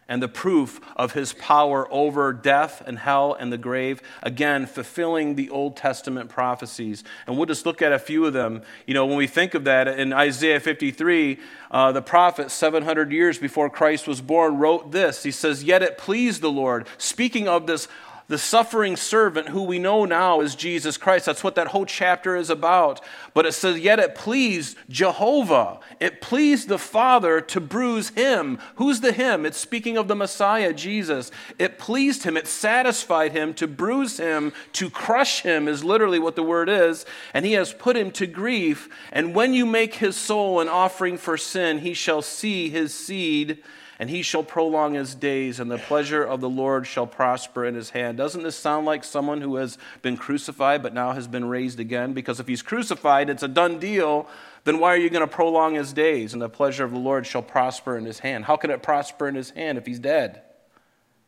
and 0.08 0.22
the 0.22 0.28
proof 0.28 0.80
of 0.96 1.12
his 1.12 1.32
power 1.32 1.86
over 1.92 2.32
death 2.32 2.82
and 2.86 2.98
hell 2.98 3.34
and 3.34 3.52
the 3.52 3.58
grave. 3.58 4.00
Again, 4.22 4.66
fulfilling 4.66 5.34
the 5.34 5.50
Old 5.50 5.76
Testament 5.76 6.30
prophecies. 6.30 7.02
And 7.26 7.36
we'll 7.36 7.46
just 7.46 7.66
look 7.66 7.82
at 7.82 7.92
a 7.92 7.98
few 7.98 8.24
of 8.24 8.32
them. 8.32 8.62
You 8.86 8.94
know, 8.94 9.06
when 9.06 9.16
we 9.16 9.26
think 9.26 9.54
of 9.54 9.64
that, 9.64 9.88
in 9.88 10.12
Isaiah 10.12 10.60
53, 10.60 11.38
uh, 11.70 11.92
the 11.92 12.02
prophet, 12.02 12.50
700 12.50 13.10
years 13.10 13.38
before 13.38 13.68
Christ 13.68 14.06
was 14.06 14.20
born, 14.20 14.58
wrote 14.58 14.92
this. 14.92 15.24
He 15.24 15.32
says, 15.32 15.64
Yet 15.64 15.82
it 15.82 15.98
pleased 15.98 16.40
the 16.40 16.50
Lord, 16.50 16.86
speaking 16.98 17.48
of 17.48 17.66
this 17.66 17.88
the 18.28 18.38
suffering 18.38 18.96
servant 18.96 19.50
who 19.50 19.62
we 19.62 19.78
know 19.78 20.04
now 20.04 20.40
is 20.40 20.56
Jesus 20.56 20.96
Christ. 20.96 21.26
That's 21.26 21.44
what 21.44 21.54
that 21.54 21.68
whole 21.68 21.86
chapter 21.86 22.34
is 22.34 22.50
about. 22.50 23.00
But 23.34 23.46
it 23.46 23.52
says, 23.52 23.78
Yet 23.78 24.00
it 24.00 24.16
pleased 24.16 24.76
Jehovah. 24.88 25.78
It 26.00 26.20
pleased 26.20 26.68
the 26.68 26.78
Father 26.78 27.40
to 27.42 27.60
bruise 27.60 28.08
him. 28.10 28.58
Who's 28.76 29.00
the 29.00 29.12
him? 29.12 29.46
It's 29.46 29.58
speaking 29.58 29.96
of 29.96 30.08
the 30.08 30.16
Messiah, 30.16 30.72
Jesus. 30.72 31.30
It 31.58 31.78
pleased 31.78 32.24
him, 32.24 32.36
it 32.36 32.48
satisfied 32.48 33.30
him 33.30 33.54
to 33.54 33.68
bruise 33.68 34.18
him, 34.18 34.52
to 34.72 34.90
crush 34.90 35.42
him, 35.42 35.68
is 35.68 35.84
literally 35.84 36.18
what 36.18 36.34
the 36.34 36.42
word 36.42 36.68
is. 36.68 37.06
And 37.32 37.44
he 37.46 37.52
has 37.52 37.72
put 37.72 37.96
him 37.96 38.10
to 38.12 38.26
grief. 38.26 38.88
And 39.12 39.36
when 39.36 39.52
you 39.52 39.64
make 39.64 39.94
his 39.94 40.16
soul 40.16 40.60
an 40.60 40.68
offering 40.68 41.16
for 41.16 41.36
sin, 41.36 41.78
he 41.78 41.94
shall 41.94 42.22
see 42.22 42.70
his 42.70 42.92
seed 42.92 43.62
and 43.98 44.10
he 44.10 44.20
shall 44.22 44.42
prolong 44.42 44.94
his 44.94 45.14
days, 45.14 45.58
and 45.58 45.70
the 45.70 45.78
pleasure 45.78 46.22
of 46.22 46.40
the 46.40 46.50
Lord 46.50 46.86
shall 46.86 47.06
prosper 47.06 47.64
in 47.64 47.74
his 47.74 47.90
hand. 47.90 48.18
Doesn't 48.18 48.42
this 48.42 48.56
sound 48.56 48.84
like 48.84 49.04
someone 49.04 49.40
who 49.40 49.56
has 49.56 49.78
been 50.02 50.18
crucified 50.18 50.82
but 50.82 50.92
now 50.92 51.12
has 51.12 51.26
been 51.26 51.46
raised 51.46 51.80
again? 51.80 52.12
Because 52.12 52.38
if 52.38 52.46
he's 52.46 52.60
crucified, 52.60 53.30
it's 53.30 53.42
a 53.42 53.48
done 53.48 53.78
deal. 53.78 54.28
Then 54.64 54.80
why 54.80 54.92
are 54.92 54.98
you 54.98 55.08
going 55.08 55.26
to 55.26 55.34
prolong 55.34 55.76
his 55.76 55.94
days? 55.94 56.34
And 56.34 56.42
the 56.42 56.48
pleasure 56.50 56.84
of 56.84 56.90
the 56.90 56.98
Lord 56.98 57.26
shall 57.26 57.42
prosper 57.42 57.96
in 57.96 58.04
his 58.04 58.18
hand. 58.18 58.44
How 58.44 58.56
can 58.56 58.70
it 58.70 58.82
prosper 58.82 59.28
in 59.28 59.34
his 59.34 59.50
hand 59.50 59.78
if 59.78 59.86
he's 59.86 59.98
dead? 59.98 60.42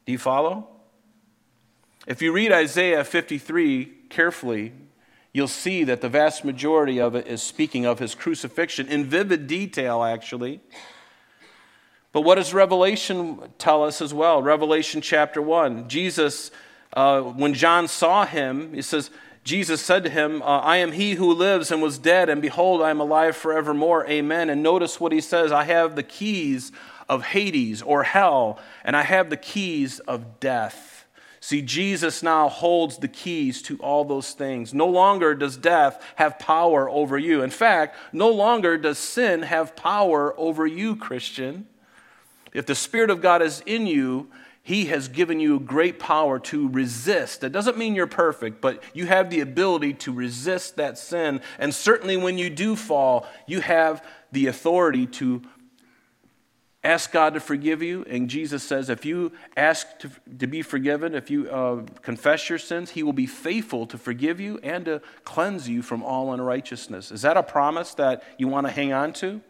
Do 0.04 0.12
you 0.12 0.18
follow? 0.18 0.68
If 2.06 2.20
you 2.20 2.32
read 2.32 2.52
Isaiah 2.52 3.04
53 3.04 3.92
carefully, 4.10 4.72
you'll 5.32 5.48
see 5.48 5.84
that 5.84 6.00
the 6.00 6.08
vast 6.08 6.44
majority 6.44 7.00
of 7.00 7.14
it 7.14 7.26
is 7.26 7.42
speaking 7.42 7.87
of 7.87 7.98
his 7.98 8.14
crucifixion 8.14 8.88
in 8.88 9.04
vivid 9.04 9.46
detail, 9.46 10.02
actually. 10.02 10.60
But 12.18 12.25
what 12.25 12.34
does 12.34 12.52
Revelation 12.52 13.38
tell 13.58 13.84
us 13.84 14.02
as 14.02 14.12
well? 14.12 14.42
Revelation 14.42 15.00
chapter 15.00 15.40
1. 15.40 15.88
Jesus, 15.88 16.50
uh, 16.92 17.20
when 17.20 17.54
John 17.54 17.87
saw 17.87 18.26
him, 18.26 18.75
he 18.75 18.82
says, 18.82 19.10
Jesus 19.44 19.80
said 19.80 20.02
to 20.02 20.10
him, 20.10 20.42
uh, 20.42 20.58
I 20.58 20.78
am 20.78 20.90
he 20.90 21.12
who 21.12 21.32
lives 21.32 21.70
and 21.70 21.80
was 21.80 21.96
dead, 21.96 22.28
and 22.28 22.42
behold, 22.42 22.82
I 22.82 22.90
am 22.90 22.98
alive 22.98 23.37
forevermore. 23.37 24.04
Amen. 24.08 24.50
And 24.50 24.64
notice 24.64 24.98
what 24.98 25.12
he 25.12 25.20
says 25.20 25.52
I 25.52 25.62
have 25.62 25.94
the 25.94 26.02
keys 26.02 26.72
of 27.08 27.22
Hades 27.22 27.82
or 27.82 28.02
hell, 28.02 28.58
and 28.82 28.96
I 28.96 29.02
have 29.02 29.30
the 29.30 29.37
keys 29.37 30.00
of 30.00 30.40
death. 30.40 31.06
See, 31.38 31.62
Jesus 31.62 32.20
now 32.20 32.48
holds 32.48 32.98
the 32.98 33.06
keys 33.06 33.62
to 33.62 33.76
all 33.76 34.04
those 34.04 34.32
things. 34.32 34.75
No 34.75 34.88
longer 34.88 35.37
does 35.37 35.56
death 35.56 36.04
have 36.16 36.40
power 36.40 36.90
over 36.90 37.16
you. 37.16 37.44
In 37.44 37.50
fact, 37.50 37.94
no 38.12 38.28
longer 38.28 38.76
does 38.76 38.98
sin 38.98 39.42
have 39.42 39.76
power 39.76 40.34
over 40.37 40.66
you, 40.66 40.96
Christian. 40.96 41.68
If 42.52 42.67
the 42.67 42.75
Spirit 42.75 43.11
of 43.11 43.21
God 43.21 43.43
is 43.43 43.62
in 43.67 43.87
you, 43.87 44.28
He 44.62 44.87
has 44.87 45.09
given 45.09 45.40
you 45.40 45.61
great 45.61 45.99
power 45.99 46.38
to 46.40 46.69
resist. 46.69 47.40
That 47.40 47.52
doesn't 47.52 47.78
mean 47.78 47.95
you're 47.95 48.07
perfect, 48.07 48.61
but 48.61 48.83
you 48.95 49.07
have 49.07 49.31
the 49.31 49.40
ability 49.40 49.95
to 49.95 50.12
resist 50.12 50.76
that 50.76 50.99
sin. 50.99 51.40
And 51.59 51.75
certainly 51.75 52.17
when 52.17 52.38
you 52.38 52.50
do 52.50 52.76
fall, 52.76 53.26
you 53.47 53.61
have 53.61 54.05
the 54.33 54.47
authority 54.47 55.07
to 55.07 55.43
ask 56.85 57.11
God 57.12 57.35
to 57.35 57.40
forgive 57.40 57.83
you. 57.83 58.05
And 58.09 58.31
Jesus 58.31 58.62
says, 58.62 58.88
if 58.88 59.05
you 59.05 59.33
ask 59.57 59.99
to, 59.99 60.11
to 60.38 60.47
be 60.47 60.62
forgiven, 60.62 61.14
if 61.14 61.31
you 61.31 61.50
uh, 61.50 61.83
confess 62.02 62.49
your 62.49 62.59
sins, 62.59 62.90
He 62.90 63.02
will 63.02 63.12
be 63.12 63.26
faithful 63.26 63.87
to 63.87 63.99
forgive 63.99 64.40
you 64.40 64.59
and 64.62 64.85
to 64.85 65.02
cleanse 65.25 65.69
you 65.69 65.83
from 65.83 66.02
all 66.02 66.33
unrighteousness. 66.33 67.11
Is 67.11 67.23
that 67.23 67.37
a 67.37 67.43
promise 67.43 67.95
that 67.95 68.23
you 68.38 68.49
want 68.49 68.67
to 68.67 68.73
hang 68.73 68.93
on 68.93 69.12
to? 69.14 69.40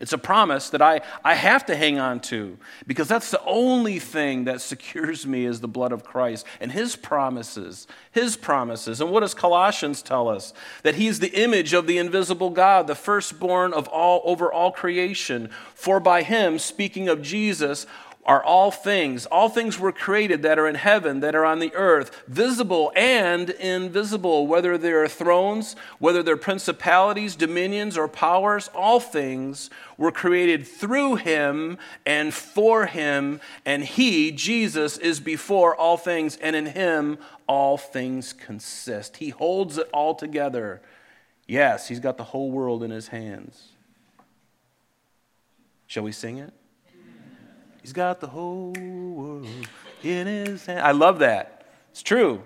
It's 0.00 0.12
a 0.12 0.18
promise 0.18 0.70
that 0.70 0.82
I, 0.82 1.00
I 1.24 1.34
have 1.34 1.66
to 1.66 1.76
hang 1.76 1.98
on 1.98 2.20
to 2.20 2.58
because 2.86 3.08
that's 3.08 3.30
the 3.30 3.42
only 3.44 3.98
thing 3.98 4.44
that 4.44 4.60
secures 4.60 5.26
me 5.26 5.44
is 5.44 5.60
the 5.60 5.68
blood 5.68 5.92
of 5.92 6.04
Christ 6.04 6.46
and 6.60 6.72
his 6.72 6.96
promises. 6.96 7.86
His 8.10 8.36
promises. 8.36 9.00
And 9.00 9.10
what 9.10 9.20
does 9.20 9.34
Colossians 9.34 10.02
tell 10.02 10.28
us? 10.28 10.52
That 10.82 10.96
he's 10.96 11.20
the 11.20 11.34
image 11.40 11.72
of 11.72 11.86
the 11.86 11.98
invisible 11.98 12.50
God, 12.50 12.86
the 12.86 12.94
firstborn 12.94 13.72
of 13.72 13.86
all 13.88 14.22
over 14.24 14.52
all 14.52 14.72
creation. 14.72 15.50
For 15.74 16.00
by 16.00 16.22
him, 16.22 16.58
speaking 16.58 17.08
of 17.08 17.22
Jesus, 17.22 17.86
are 18.24 18.42
all 18.42 18.70
things. 18.70 19.26
All 19.26 19.48
things 19.48 19.78
were 19.78 19.90
created 19.90 20.42
that 20.42 20.58
are 20.58 20.68
in 20.68 20.76
heaven, 20.76 21.20
that 21.20 21.34
are 21.34 21.44
on 21.44 21.58
the 21.58 21.74
earth, 21.74 22.22
visible 22.28 22.92
and 22.94 23.50
invisible, 23.50 24.46
whether 24.46 24.78
they 24.78 24.92
are 24.92 25.08
thrones, 25.08 25.74
whether 25.98 26.22
they're 26.22 26.36
principalities, 26.36 27.34
dominions, 27.34 27.98
or 27.98 28.06
powers, 28.06 28.70
all 28.74 29.00
things 29.00 29.70
were 29.98 30.12
created 30.12 30.66
through 30.66 31.16
him 31.16 31.78
and 32.06 32.32
for 32.32 32.86
him, 32.86 33.40
and 33.64 33.82
he, 33.82 34.30
Jesus, 34.30 34.98
is 34.98 35.18
before 35.18 35.74
all 35.74 35.96
things, 35.96 36.36
and 36.36 36.54
in 36.54 36.66
him 36.66 37.18
all 37.48 37.76
things 37.76 38.32
consist. 38.32 39.16
He 39.16 39.30
holds 39.30 39.78
it 39.78 39.88
all 39.92 40.14
together. 40.14 40.80
Yes, 41.48 41.88
he's 41.88 42.00
got 42.00 42.18
the 42.18 42.24
whole 42.24 42.52
world 42.52 42.84
in 42.84 42.90
his 42.92 43.08
hands. 43.08 43.70
Shall 45.88 46.04
we 46.04 46.12
sing 46.12 46.38
it? 46.38 46.54
He's 47.82 47.92
got 47.92 48.20
the 48.20 48.28
whole 48.28 48.72
world 48.72 49.48
in 50.02 50.26
his 50.26 50.64
hand. 50.66 50.80
I 50.80 50.92
love 50.92 51.18
that. 51.18 51.66
It's 51.90 52.02
true. 52.02 52.42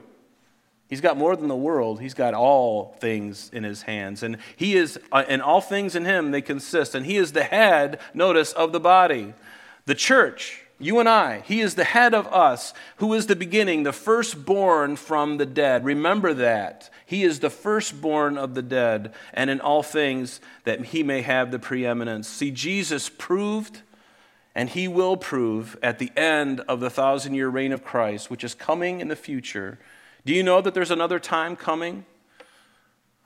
He's 0.89 1.01
got 1.01 1.17
more 1.17 1.37
than 1.37 1.49
the 1.49 1.57
world. 1.57 2.01
He's 2.01 2.15
got 2.15 2.33
all 2.33 2.97
things 3.01 3.51
in 3.53 3.63
his 3.65 3.83
hands. 3.83 4.23
And 4.23 4.39
he 4.57 4.77
is, 4.77 4.99
uh, 5.13 5.25
and 5.29 5.43
all 5.43 5.61
things 5.61 5.95
in 5.95 6.05
him, 6.05 6.31
they 6.31 6.41
consist. 6.41 6.95
And 6.95 7.05
he 7.05 7.17
is 7.17 7.33
the 7.33 7.43
head, 7.45 8.01
notice, 8.15 8.53
of 8.53 8.73
the 8.73 8.81
body. 8.81 9.35
The 9.85 9.95
church, 9.95 10.63
you 10.79 11.01
and 11.01 11.09
I, 11.09 11.41
he 11.41 11.61
is 11.61 11.75
the 11.75 11.85
head 11.85 12.15
of 12.15 12.27
us, 12.29 12.73
who 12.97 13.13
is 13.15 13.27
the 13.27 13.37
beginning, 13.37 13.83
the 13.83 13.93
firstborn 13.93 14.97
from 14.97 15.39
the 15.39 15.47
dead. 15.47 15.85
Remember 15.85 16.33
that. 16.35 16.89
He 17.05 17.25
is 17.25 17.41
the 17.41 17.51
firstborn 17.51 18.39
of 18.39 18.55
the 18.55 18.63
dead, 18.63 19.13
and 19.33 19.51
in 19.51 19.61
all 19.61 19.83
things 19.83 20.41
that 20.65 20.87
he 20.87 21.03
may 21.03 21.23
have 21.23 21.51
the 21.51 21.59
preeminence. 21.59 22.27
See, 22.27 22.51
Jesus 22.51 23.09
proved 23.09 23.83
and 24.57 24.71
he 24.71 24.89
will 24.89 25.19
prove 25.19 25.77
at 25.83 25.99
the 25.99 26.11
end 26.17 26.61
of 26.61 26.81
the 26.81 26.89
thousand 26.89 27.35
year 27.35 27.47
reign 27.47 27.73
of 27.73 27.85
Christ, 27.85 28.31
which 28.31 28.43
is 28.43 28.55
coming 28.55 29.03
in 29.03 29.09
the 29.09 29.15
future. 29.15 29.79
Do 30.25 30.33
you 30.33 30.43
know 30.43 30.63
that 30.63 30.73
there's 30.73 30.91
another 30.91 31.19
time 31.19 31.57
coming? 31.57 32.07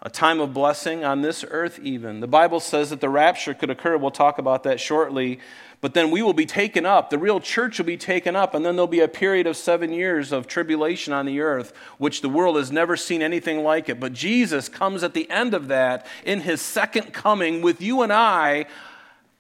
A 0.02 0.10
time 0.10 0.40
of 0.40 0.52
blessing 0.52 1.04
on 1.04 1.22
this 1.22 1.44
earth, 1.49 1.78
even. 1.82 2.18
The 2.18 2.26
Bible 2.26 2.58
says 2.58 2.90
that 2.90 3.00
the 3.00 3.08
rapture 3.08 3.54
could 3.54 3.70
occur. 3.70 3.96
We'll 3.96 4.10
talk 4.10 4.38
about 4.38 4.64
that 4.64 4.80
shortly. 4.80 5.38
But 5.80 5.94
then 5.94 6.10
we 6.10 6.20
will 6.20 6.32
be 6.32 6.46
taken 6.46 6.84
up. 6.84 7.10
The 7.10 7.18
real 7.18 7.38
church 7.38 7.78
will 7.78 7.87
be 7.87 7.96
taken 7.96 8.34
up. 8.34 8.52
And 8.52 8.64
then 8.64 8.75
there'll 8.75 8.88
be 8.88 9.00
a 9.00 9.08
period 9.08 9.46
of 9.46 9.56
seven 9.56 9.92
years 9.92 10.32
of 10.32 10.49
tribulation 10.49 11.12
on 11.12 11.26
the 11.26 11.40
earth, 11.40 11.72
which 11.99 12.22
the 12.22 12.28
world 12.28 12.56
has 12.56 12.72
never 12.72 12.96
seen 12.96 13.22
anything 13.22 13.62
like 13.62 13.88
it. 13.88 14.00
But 14.00 14.14
Jesus 14.14 14.68
comes 14.68 15.04
at 15.04 15.14
the 15.14 15.30
end 15.30 15.54
of 15.54 15.68
that 15.68 16.06
in 16.25 16.40
his 16.40 16.60
second 16.60 17.12
coming 17.12 17.62
with 17.62 17.80
you 17.80 18.02
and 18.02 18.12
I 18.12 18.66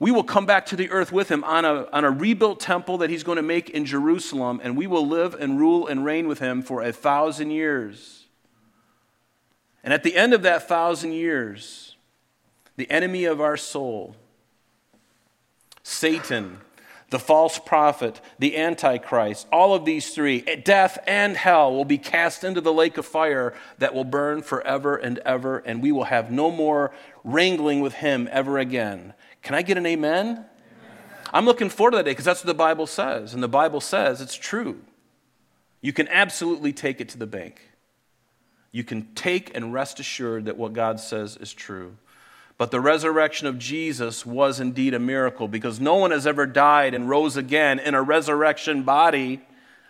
we 0.00 0.10
will 0.10 0.24
come 0.24 0.46
back 0.46 0.64
to 0.66 0.76
the 0.76 0.90
earth 0.90 1.12
with 1.12 1.30
him 1.30 1.44
on 1.44 1.66
a, 1.66 1.86
on 1.92 2.04
a 2.04 2.10
rebuilt 2.10 2.58
temple 2.58 2.98
that 2.98 3.10
he's 3.10 3.22
going 3.22 3.36
to 3.36 3.42
make 3.42 3.68
in 3.68 3.84
Jerusalem, 3.84 4.58
and 4.64 4.76
we 4.76 4.86
will 4.86 5.06
live 5.06 5.34
and 5.34 5.60
rule 5.60 5.86
and 5.86 6.04
reign 6.04 6.26
with 6.26 6.38
him 6.38 6.62
for 6.62 6.82
a 6.82 6.90
thousand 6.90 7.50
years. 7.50 8.24
And 9.84 9.92
at 9.92 10.02
the 10.02 10.16
end 10.16 10.32
of 10.32 10.42
that 10.42 10.66
thousand 10.66 11.12
years, 11.12 11.96
the 12.76 12.90
enemy 12.90 13.26
of 13.26 13.42
our 13.42 13.58
soul, 13.58 14.16
Satan, 15.82 16.60
the 17.10 17.18
false 17.18 17.58
prophet, 17.58 18.22
the 18.38 18.56
Antichrist, 18.56 19.46
all 19.52 19.74
of 19.74 19.84
these 19.84 20.14
three, 20.14 20.40
death 20.64 20.98
and 21.06 21.36
hell, 21.36 21.74
will 21.74 21.84
be 21.84 21.98
cast 21.98 22.42
into 22.42 22.62
the 22.62 22.72
lake 22.72 22.96
of 22.96 23.04
fire 23.04 23.52
that 23.78 23.92
will 23.92 24.04
burn 24.04 24.40
forever 24.40 24.96
and 24.96 25.18
ever, 25.26 25.58
and 25.58 25.82
we 25.82 25.92
will 25.92 26.04
have 26.04 26.30
no 26.30 26.50
more 26.50 26.90
wrangling 27.22 27.82
with 27.82 27.94
him 27.94 28.28
ever 28.32 28.58
again. 28.58 29.12
Can 29.42 29.54
I 29.54 29.62
get 29.62 29.76
an 29.76 29.86
amen? 29.86 30.26
amen. 30.26 30.46
I'm 31.32 31.44
looking 31.44 31.70
forward 31.70 31.92
to 31.92 31.96
that 31.98 32.04
day 32.04 32.10
because 32.12 32.24
that's 32.24 32.40
what 32.40 32.46
the 32.46 32.54
Bible 32.54 32.86
says. 32.86 33.34
And 33.34 33.42
the 33.42 33.48
Bible 33.48 33.80
says 33.80 34.20
it's 34.20 34.36
true. 34.36 34.80
You 35.80 35.92
can 35.92 36.08
absolutely 36.08 36.72
take 36.72 37.00
it 37.00 37.08
to 37.10 37.18
the 37.18 37.26
bank. 37.26 37.62
You 38.72 38.84
can 38.84 39.14
take 39.14 39.54
and 39.56 39.72
rest 39.72 39.98
assured 39.98 40.44
that 40.44 40.56
what 40.56 40.72
God 40.72 41.00
says 41.00 41.36
is 41.36 41.52
true. 41.52 41.96
But 42.58 42.70
the 42.70 42.80
resurrection 42.80 43.46
of 43.46 43.58
Jesus 43.58 44.26
was 44.26 44.60
indeed 44.60 44.92
a 44.92 44.98
miracle 44.98 45.48
because 45.48 45.80
no 45.80 45.96
one 45.96 46.10
has 46.10 46.26
ever 46.26 46.46
died 46.46 46.92
and 46.92 47.08
rose 47.08 47.36
again 47.36 47.78
in 47.78 47.94
a 47.94 48.02
resurrection 48.02 48.82
body 48.82 49.40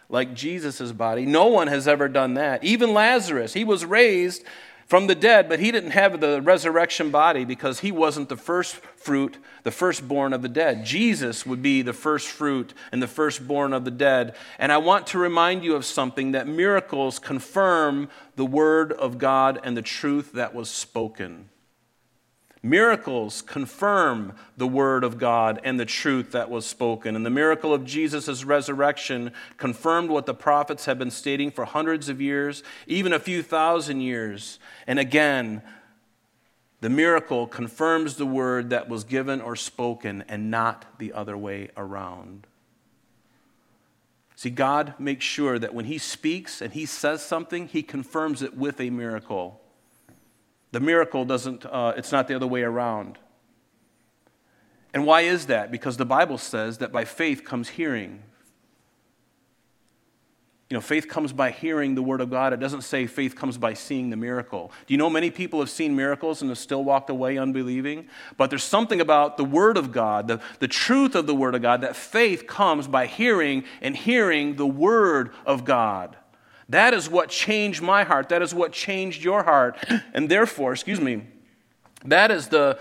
like 0.08 0.34
Jesus' 0.34 0.92
body. 0.92 1.26
No 1.26 1.46
one 1.46 1.66
has 1.66 1.88
ever 1.88 2.08
done 2.08 2.34
that. 2.34 2.62
Even 2.62 2.94
Lazarus, 2.94 3.54
he 3.54 3.64
was 3.64 3.84
raised 3.84 4.44
from 4.90 5.06
the 5.06 5.14
dead, 5.14 5.48
but 5.48 5.60
he 5.60 5.70
didn't 5.70 5.92
have 5.92 6.20
the 6.20 6.42
resurrection 6.42 7.12
body 7.12 7.44
because 7.44 7.78
he 7.78 7.92
wasn't 7.92 8.28
the 8.28 8.36
first 8.36 8.74
fruit, 8.74 9.38
the 9.62 9.70
firstborn 9.70 10.32
of 10.32 10.42
the 10.42 10.48
dead. 10.48 10.84
Jesus 10.84 11.46
would 11.46 11.62
be 11.62 11.80
the 11.80 11.92
first 11.92 12.26
fruit 12.26 12.74
and 12.90 13.00
the 13.00 13.06
firstborn 13.06 13.72
of 13.72 13.84
the 13.84 13.92
dead. 13.92 14.34
And 14.58 14.72
I 14.72 14.78
want 14.78 15.06
to 15.08 15.18
remind 15.18 15.62
you 15.62 15.76
of 15.76 15.84
something 15.84 16.32
that 16.32 16.48
miracles 16.48 17.20
confirm 17.20 18.08
the 18.34 18.44
word 18.44 18.90
of 18.92 19.18
God 19.18 19.60
and 19.62 19.76
the 19.76 19.82
truth 19.82 20.32
that 20.32 20.56
was 20.56 20.68
spoken. 20.68 21.48
Miracles 22.62 23.40
confirm 23.40 24.34
the 24.56 24.66
word 24.66 25.02
of 25.02 25.18
God 25.18 25.60
and 25.64 25.80
the 25.80 25.86
truth 25.86 26.32
that 26.32 26.50
was 26.50 26.66
spoken. 26.66 27.16
And 27.16 27.24
the 27.24 27.30
miracle 27.30 27.72
of 27.72 27.86
Jesus' 27.86 28.44
resurrection 28.44 29.32
confirmed 29.56 30.10
what 30.10 30.26
the 30.26 30.34
prophets 30.34 30.84
have 30.84 30.98
been 30.98 31.10
stating 31.10 31.50
for 31.50 31.64
hundreds 31.64 32.10
of 32.10 32.20
years, 32.20 32.62
even 32.86 33.14
a 33.14 33.18
few 33.18 33.42
thousand 33.42 34.02
years. 34.02 34.58
And 34.86 34.98
again, 34.98 35.62
the 36.82 36.90
miracle 36.90 37.46
confirms 37.46 38.16
the 38.16 38.26
word 38.26 38.70
that 38.70 38.90
was 38.90 39.04
given 39.04 39.40
or 39.40 39.56
spoken 39.56 40.22
and 40.28 40.50
not 40.50 40.98
the 40.98 41.14
other 41.14 41.38
way 41.38 41.70
around. 41.78 42.46
See, 44.36 44.50
God 44.50 44.94
makes 44.98 45.24
sure 45.24 45.58
that 45.58 45.74
when 45.74 45.86
He 45.86 45.96
speaks 45.96 46.60
and 46.60 46.74
He 46.74 46.84
says 46.84 47.22
something, 47.24 47.68
He 47.68 47.82
confirms 47.82 48.42
it 48.42 48.54
with 48.54 48.80
a 48.80 48.90
miracle. 48.90 49.60
The 50.72 50.80
miracle 50.80 51.24
doesn't, 51.24 51.66
uh, 51.66 51.94
it's 51.96 52.12
not 52.12 52.28
the 52.28 52.34
other 52.34 52.46
way 52.46 52.62
around. 52.62 53.18
And 54.92 55.06
why 55.06 55.22
is 55.22 55.46
that? 55.46 55.70
Because 55.70 55.96
the 55.96 56.04
Bible 56.04 56.38
says 56.38 56.78
that 56.78 56.92
by 56.92 57.04
faith 57.04 57.44
comes 57.44 57.70
hearing. 57.70 58.22
You 60.68 60.76
know, 60.76 60.80
faith 60.80 61.08
comes 61.08 61.32
by 61.32 61.50
hearing 61.50 61.96
the 61.96 62.02
Word 62.02 62.20
of 62.20 62.30
God. 62.30 62.52
It 62.52 62.60
doesn't 62.60 62.82
say 62.82 63.08
faith 63.08 63.34
comes 63.34 63.58
by 63.58 63.74
seeing 63.74 64.10
the 64.10 64.16
miracle. 64.16 64.70
Do 64.86 64.94
you 64.94 64.98
know 64.98 65.10
many 65.10 65.32
people 65.32 65.58
have 65.58 65.70
seen 65.70 65.96
miracles 65.96 66.42
and 66.42 66.50
have 66.50 66.58
still 66.58 66.84
walked 66.84 67.10
away 67.10 67.38
unbelieving? 67.38 68.08
But 68.36 68.50
there's 68.50 68.62
something 68.62 69.00
about 69.00 69.36
the 69.36 69.44
Word 69.44 69.76
of 69.76 69.90
God, 69.90 70.28
the, 70.28 70.40
the 70.60 70.68
truth 70.68 71.16
of 71.16 71.26
the 71.26 71.34
Word 71.34 71.56
of 71.56 71.62
God, 71.62 71.80
that 71.80 71.96
faith 71.96 72.46
comes 72.46 72.86
by 72.86 73.06
hearing 73.06 73.64
and 73.82 73.96
hearing 73.96 74.54
the 74.54 74.66
Word 74.66 75.32
of 75.44 75.64
God. 75.64 76.16
That 76.70 76.94
is 76.94 77.10
what 77.10 77.28
changed 77.28 77.82
my 77.82 78.04
heart. 78.04 78.28
That 78.28 78.42
is 78.42 78.54
what 78.54 78.72
changed 78.72 79.24
your 79.24 79.42
heart. 79.42 79.76
And 80.14 80.28
therefore, 80.28 80.72
excuse 80.72 81.00
me, 81.00 81.22
that 82.04 82.30
is 82.30 82.48
the, 82.48 82.78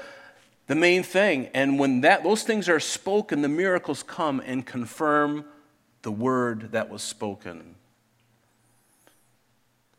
the 0.67 0.75
main 0.75 1.03
thing. 1.03 1.50
And 1.53 1.79
when 1.79 2.01
that, 2.01 2.24
those 2.24 2.43
things 2.43 2.69
are 2.69 2.79
spoken, 2.79 3.41
the 3.41 3.50
miracles 3.50 4.03
come 4.03 4.41
and 4.46 4.65
confirm 4.65 5.43
the 6.03 6.12
word 6.12 6.72
that 6.72 6.89
was 6.89 7.01
spoken. 7.01 7.75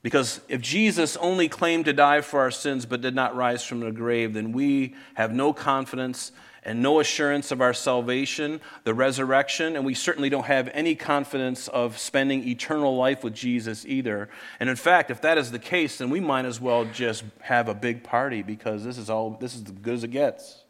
Because 0.02 0.40
if 0.49 0.61
Jesus 0.61 1.16
only 1.16 1.49
claimed 1.49 1.85
to 1.87 1.92
die 1.92 2.20
for 2.20 2.40
our 2.40 2.50
sins 2.50 2.87
but 2.87 3.00
did 3.00 3.14
not 3.14 3.37
rise 3.37 3.64
from 3.64 3.80
the 3.80 3.90
grave, 3.90 4.35
then 4.35 4.52
we 4.52 4.94
have 5.14 5.32
no 5.32 5.52
confidence 5.52 6.30
and 6.64 6.83
no 6.83 7.00
assurance 7.00 7.50
of 7.50 7.61
our 7.61 7.73
salvation, 7.73 8.61
the 8.85 8.93
resurrection, 8.93 9.76
and 9.76 9.85
we 9.85 9.95
certainly 9.95 10.29
don't 10.29 10.47
have 10.47 10.71
any 10.75 10.95
confidence 10.95 11.69
of 11.69 11.99
spending 11.99 12.47
eternal 12.47 12.97
life 12.97 13.25
with 13.25 13.35
Jesus 13.35 13.87
either. 13.87 14.29
And 14.59 14.69
in 14.69 14.76
fact, 14.76 15.11
if 15.11 15.21
that 15.23 15.38
is 15.38 15.50
the 15.50 15.59
case, 15.59 15.99
then 15.99 16.11
we 16.11 16.21
might 16.21 16.45
as 16.45 16.61
well 16.61 16.85
just 16.85 17.25
have 17.40 17.69
a 17.69 17.75
big 17.75 18.02
party 18.02 18.43
because 18.43 18.85
this 18.85 18.99
is 18.99 19.09
all 19.09 19.31
this 19.40 19.55
is 19.55 19.62
as 19.62 19.71
good 19.71 19.95
as 19.95 20.05
it 20.05 20.11
gets. 20.11 20.64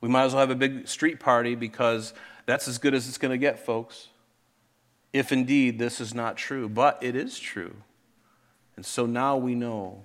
We 0.00 0.08
might 0.08 0.24
as 0.24 0.32
well 0.32 0.40
have 0.40 0.50
a 0.50 0.54
big 0.54 0.88
street 0.88 1.20
party 1.20 1.54
because 1.54 2.14
that's 2.46 2.68
as 2.68 2.78
good 2.78 2.94
as 2.94 3.08
it's 3.08 3.18
going 3.18 3.32
to 3.32 3.38
get, 3.38 3.64
folks. 3.64 4.08
If 5.12 5.32
indeed 5.32 5.78
this 5.78 6.00
is 6.00 6.14
not 6.14 6.36
true, 6.36 6.68
but 6.68 6.98
it 7.02 7.16
is 7.16 7.38
true. 7.38 7.74
And 8.76 8.86
so 8.86 9.06
now 9.06 9.36
we 9.36 9.54
know. 9.54 10.04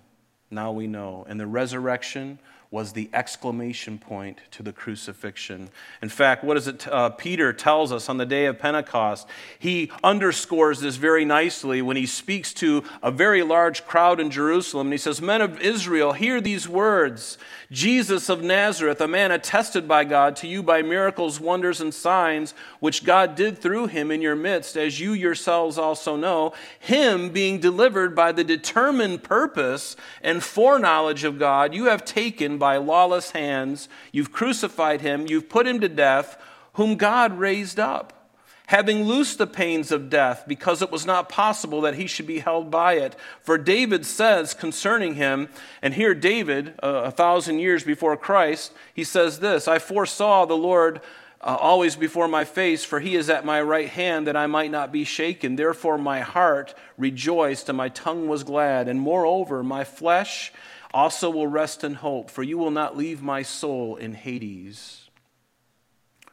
Now 0.49 0.71
we 0.71 0.87
know. 0.87 1.25
And 1.29 1.39
the 1.39 1.47
resurrection 1.47 2.39
was 2.75 2.91
the 2.91 3.09
exclamation 3.13 3.97
point 3.97 4.37
to 4.51 4.61
the 4.61 4.73
crucifixion. 4.73 5.69
In 6.01 6.09
fact, 6.09 6.43
what 6.43 6.57
is 6.57 6.67
it 6.67 6.85
uh, 6.89 7.09
Peter 7.11 7.53
tells 7.53 7.89
us 7.89 8.09
on 8.09 8.17
the 8.17 8.25
day 8.25 8.47
of 8.47 8.59
Pentecost? 8.59 9.29
He 9.57 9.89
underscores 10.03 10.81
this 10.81 10.97
very 10.97 11.23
nicely 11.23 11.81
when 11.81 11.95
he 11.95 12.05
speaks 12.05 12.53
to 12.55 12.83
a 13.01 13.11
very 13.11 13.43
large 13.43 13.85
crowd 13.85 14.19
in 14.19 14.29
Jerusalem. 14.29 14.87
And 14.87 14.93
he 14.93 14.97
says, 14.97 15.21
Men 15.21 15.39
of 15.39 15.61
Israel, 15.61 16.11
hear 16.11 16.41
these 16.41 16.67
words 16.67 17.37
Jesus 17.71 18.29
of 18.29 18.43
Nazareth, 18.43 19.01
a 19.01 19.07
man 19.07 19.31
attested 19.31 19.87
by 19.87 20.03
God 20.03 20.35
to 20.37 20.47
you 20.47 20.61
by 20.61 20.81
miracles, 20.81 21.39
wonders, 21.39 21.81
and 21.81 21.93
signs, 21.93 22.53
which 22.79 23.03
God 23.03 23.35
did 23.35 23.57
through 23.57 23.87
him 23.87 24.11
in 24.11 24.21
your 24.21 24.35
midst, 24.35 24.77
as 24.77 24.99
you 24.99 25.13
yourselves 25.13 25.77
also 25.77 26.15
know, 26.15 26.53
him 26.79 27.29
being 27.29 27.59
delivered 27.59 28.15
by 28.15 28.31
the 28.31 28.43
determined 28.43 29.23
purpose 29.23 29.95
and 30.21 30.43
foreknowledge 30.43 31.23
of 31.23 31.39
God, 31.39 31.73
you 31.73 31.85
have 31.85 32.05
taken 32.05 32.57
by 32.65 32.77
lawless 32.77 33.29
hands. 33.29 33.87
You've 34.11 34.31
crucified 34.31 35.01
him, 35.01 35.27
you've 35.27 35.49
put 35.49 35.67
him 35.67 35.81
to 35.81 35.87
death, 35.87 36.35
whom 36.73 36.95
God 36.95 37.37
raised 37.37 37.79
up, 37.79 38.27
having 38.65 39.03
loosed 39.03 39.37
the 39.37 39.45
pains 39.45 39.91
of 39.91 40.09
death, 40.09 40.45
because 40.47 40.81
it 40.81 40.89
was 40.89 41.05
not 41.05 41.29
possible 41.29 41.81
that 41.81 41.93
he 41.93 42.07
should 42.07 42.25
be 42.25 42.39
held 42.39 42.71
by 42.71 42.93
it. 42.93 43.15
For 43.39 43.59
David 43.59 44.03
says 44.03 44.55
concerning 44.55 45.13
him, 45.13 45.47
and 45.83 45.93
here 45.93 46.15
David, 46.15 46.73
a 46.79 47.11
thousand 47.11 47.59
years 47.59 47.83
before 47.83 48.17
Christ, 48.17 48.73
he 48.95 49.03
says 49.03 49.37
this 49.37 49.67
I 49.67 49.77
foresaw 49.77 50.47
the 50.47 50.57
Lord. 50.57 51.01
Uh, 51.41 51.55
always 51.61 51.95
before 51.95 52.27
my 52.27 52.43
face, 52.43 52.83
for 52.83 52.99
he 52.99 53.15
is 53.15 53.29
at 53.29 53.45
my 53.45 53.61
right 53.61 53.89
hand, 53.89 54.25
that 54.25 54.35
I 54.35 54.47
might 54.47 54.71
not 54.71 54.91
be 54.91 55.03
shaken. 55.03 55.55
Therefore, 55.55 55.99
my 55.99 56.21
heart 56.21 56.73
rejoiced, 56.97 57.69
and 57.69 57.77
my 57.77 57.89
tongue 57.89 58.27
was 58.27 58.43
glad. 58.43 58.87
And 58.87 58.99
moreover, 58.99 59.61
my 59.61 59.83
flesh 59.83 60.51
also 60.95 61.29
will 61.29 61.45
rest 61.45 61.83
in 61.83 61.95
hope, 61.95 62.31
for 62.31 62.41
you 62.41 62.57
will 62.57 62.71
not 62.71 62.95
leave 62.95 63.21
my 63.21 63.41
soul 63.41 63.97
in 63.97 64.13
Hades, 64.13 65.09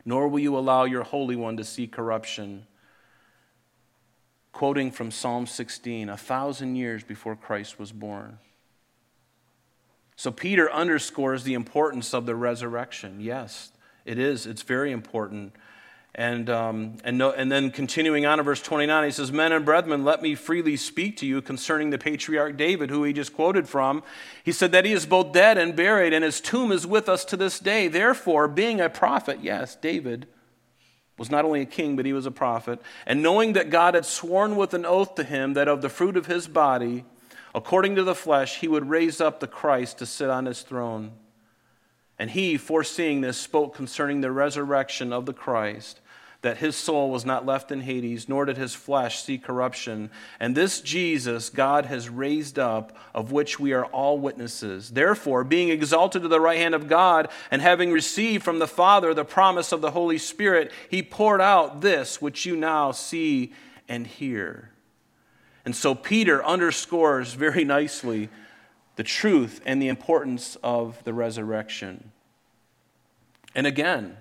nor 0.05 0.29
will 0.29 0.38
you 0.38 0.57
allow 0.57 0.85
your 0.85 1.03
Holy 1.03 1.35
One 1.35 1.57
to 1.57 1.64
see 1.64 1.88
corruption. 1.88 2.68
Quoting 4.53 4.92
from 4.92 5.11
Psalm 5.11 5.48
16, 5.48 6.09
a 6.09 6.16
thousand 6.16 6.77
years 6.77 7.03
before 7.03 7.35
Christ 7.35 7.81
was 7.81 7.90
born. 7.90 8.38
So 10.14 10.31
Peter 10.31 10.70
underscores 10.70 11.42
the 11.42 11.55
importance 11.55 12.14
of 12.14 12.27
the 12.27 12.37
resurrection. 12.37 13.20
Yes, 13.20 13.72
it 14.05 14.16
is. 14.16 14.46
It's 14.46 14.62
very 14.62 14.92
important. 14.92 15.57
And, 16.14 16.51
um, 16.51 16.98
and, 17.05 17.16
no, 17.16 17.31
and 17.33 17.51
then 17.51 17.70
continuing 17.70 18.27
on 18.27 18.38
in 18.38 18.44
verse 18.44 18.61
29, 18.61 19.05
he 19.05 19.11
says, 19.11 19.33
Men 19.33 19.51
and 19.51 19.64
brethren, 19.64 20.05
let 20.05 20.20
me 20.20 20.35
freely 20.35 20.77
speak 20.77 21.16
to 21.18 21.27
you 21.27 21.40
concerning 21.40 21.88
the 21.88 21.96
patriarch 21.96 22.59
David, 22.59 22.90
who 22.90 23.03
he 23.05 23.14
just 23.14 23.33
quoted 23.33 23.66
from. 23.66 24.03
He 24.44 24.53
said 24.53 24.72
that 24.72 24.85
he 24.85 24.92
is 24.92 25.07
both 25.07 25.33
dead 25.33 25.57
and 25.57 25.75
buried, 25.75 26.12
and 26.12 26.22
his 26.22 26.40
tomb 26.40 26.70
is 26.70 26.87
with 26.87 27.09
us 27.09 27.25
to 27.27 27.37
this 27.37 27.59
day. 27.59 27.88
Therefore, 27.88 28.46
being 28.46 28.79
a 28.79 28.90
prophet, 28.90 29.38
yes, 29.40 29.75
David 29.75 30.27
was 31.16 31.31
not 31.31 31.46
only 31.46 31.62
a 31.62 31.66
king, 31.66 31.96
but 31.96 32.05
he 32.05 32.12
was 32.12 32.27
a 32.27 32.31
prophet, 32.31 32.81
and 33.07 33.22
knowing 33.22 33.55
that 33.55 33.70
God 33.70 33.94
had 33.94 34.05
sworn 34.05 34.57
with 34.57 34.75
an 34.75 34.85
oath 34.85 35.14
to 35.14 35.25
him 35.25 35.55
that 35.55 35.68
of 35.68 35.81
the 35.81 35.88
fruit 35.88 36.18
of 36.18 36.27
his 36.27 36.46
body, 36.46 37.07
according 37.55 37.96
to 37.96 38.03
the 38.03 38.14
flesh, 38.14 38.59
he 38.59 38.68
would 38.68 38.90
raise 38.90 39.18
up 39.18 39.40
the 39.40 39.46
Christ 39.46 39.98
to 39.98 40.07
sit 40.07 40.29
on 40.29 40.44
his 40.44 40.61
throne. 40.61 41.12
And 42.23 42.31
he, 42.31 42.57
foreseeing 42.57 43.21
this, 43.21 43.37
spoke 43.37 43.75
concerning 43.75 44.21
the 44.21 44.31
resurrection 44.31 45.13
of 45.13 45.27
the 45.27 45.33
Christ 45.33 45.99
that 46.43 46.59
his 46.59 46.77
soul 46.77 47.11
was 47.11 47.25
not 47.25 47.45
left 47.45 47.73
in 47.73 47.81
Hades, 47.81 48.29
nor 48.29 48.45
did 48.45 48.57
his 48.57 48.77
flesh 48.77 49.25
see 49.25 49.39
corruption. 49.39 50.09
And 50.39 50.57
this 50.57 50.81
Jesus 50.81 51.51
God 51.51 51.87
has 51.87 52.09
raised 52.09 52.61
up, 52.61 52.97
of 53.13 53.33
which 53.33 53.59
we 53.59 53.73
are 53.73 53.87
all 53.87 54.21
witnesses. 54.21 54.91
Therefore, 54.91 55.43
being 55.43 55.71
exalted 55.71 56.23
to 56.23 56.29
the 56.29 56.39
right 56.39 56.59
hand 56.59 56.77
of 56.77 56.87
God, 56.87 57.29
and 57.51 57.61
having 57.61 57.91
received 57.91 58.45
from 58.45 58.61
the 58.61 58.69
Father 58.69 59.13
the 59.15 59.25
promise 59.25 59.73
of 59.73 59.81
the 59.81 59.91
Holy 59.91 60.19
Spirit, 60.19 60.71
he 60.89 61.03
poured 61.03 61.41
out 61.41 61.81
this 61.81 62.23
which 62.23 62.47
you 62.47 62.55
now 62.55 62.93
see 62.93 63.53
and 63.89 64.07
hear. 64.07 64.71
And 65.65 65.75
so 65.75 65.93
Peter 65.97 66.45
underscores 66.45 67.35
very 67.35 67.65
nicely 67.65 68.29
the 68.97 69.03
truth 69.03 69.61
and 69.65 69.81
the 69.81 69.89
importance 69.89 70.57
of 70.63 71.03
the 71.05 71.13
resurrection. 71.13 72.13
And 73.55 73.67
again, 73.67 74.17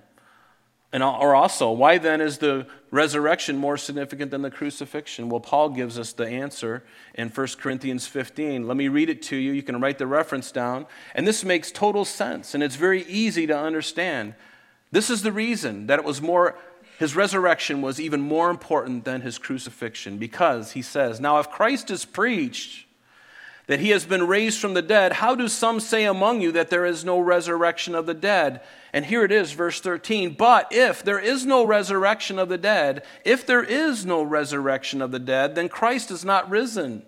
and, 0.94 1.02
or 1.02 1.34
also, 1.34 1.72
why 1.72 1.98
then 1.98 2.20
is 2.20 2.40
the 2.40 2.68
resurrection 2.92 3.58
more 3.58 3.78
significant 3.78 4.30
than 4.32 4.42
the 4.42 4.52
crucifixion? 4.52 5.30
Well, 5.30 5.40
Paul 5.40 5.70
gives 5.70 5.98
us 5.98 6.12
the 6.12 6.28
answer 6.28 6.84
in 7.16 7.30
1 7.30 7.48
Corinthians 7.60 8.08
15. 8.08 8.68
Let 8.68 8.76
me 8.76 8.90
read 8.90 9.10
it 9.10 9.22
to 9.24 9.38
you. 9.38 9.54
You 9.54 9.64
can 9.64 9.80
write 9.80 10.00
the 10.00 10.08
reference 10.08 10.52
down. 10.52 10.86
And 11.16 11.26
this 11.26 11.46
makes 11.46 11.72
total 11.72 12.04
sense, 12.04 12.54
and 12.54 12.62
it's 12.62 12.76
very 12.76 13.04
easy 13.04 13.48
to 13.48 13.58
understand. 13.58 14.36
This 14.92 15.10
is 15.10 15.24
the 15.24 15.32
reason 15.32 15.88
that 15.88 15.98
it 15.98 16.04
was 16.04 16.22
more, 16.22 16.58
his 17.00 17.16
resurrection 17.16 17.82
was 17.82 18.02
even 18.02 18.20
more 18.20 18.50
important 18.50 19.06
than 19.06 19.22
his 19.22 19.38
crucifixion, 19.38 20.18
because 20.18 20.74
he 20.74 20.82
says, 20.82 21.22
Now, 21.22 21.40
if 21.40 21.50
Christ 21.50 21.90
is 21.90 22.04
preached, 22.04 22.86
that 23.72 23.80
he 23.80 23.92
has 23.92 24.04
been 24.04 24.28
raised 24.28 24.60
from 24.60 24.74
the 24.74 24.82
dead, 24.82 25.14
how 25.14 25.34
do 25.34 25.48
some 25.48 25.80
say 25.80 26.04
among 26.04 26.42
you 26.42 26.52
that 26.52 26.70
there 26.70 26.86
is 26.86 27.06
no 27.06 27.18
resurrection 27.18 27.96
of 27.96 28.06
the 28.06 28.14
dead? 28.14 28.60
And 28.92 29.06
here 29.06 29.24
it 29.24 29.32
is, 29.32 29.54
verse 29.54 29.80
13. 29.80 30.34
But 30.34 30.68
if 30.72 31.02
there 31.02 31.18
is 31.18 31.46
no 31.46 31.66
resurrection 31.66 32.38
of 32.38 32.50
the 32.50 32.58
dead, 32.58 33.06
if 33.24 33.46
there 33.46 33.64
is 33.64 34.06
no 34.06 34.24
resurrection 34.24 35.02
of 35.02 35.12
the 35.12 35.20
dead, 35.20 35.56
then 35.56 35.70
Christ 35.70 36.12
is 36.12 36.26
not 36.26 36.50
risen. 36.50 37.04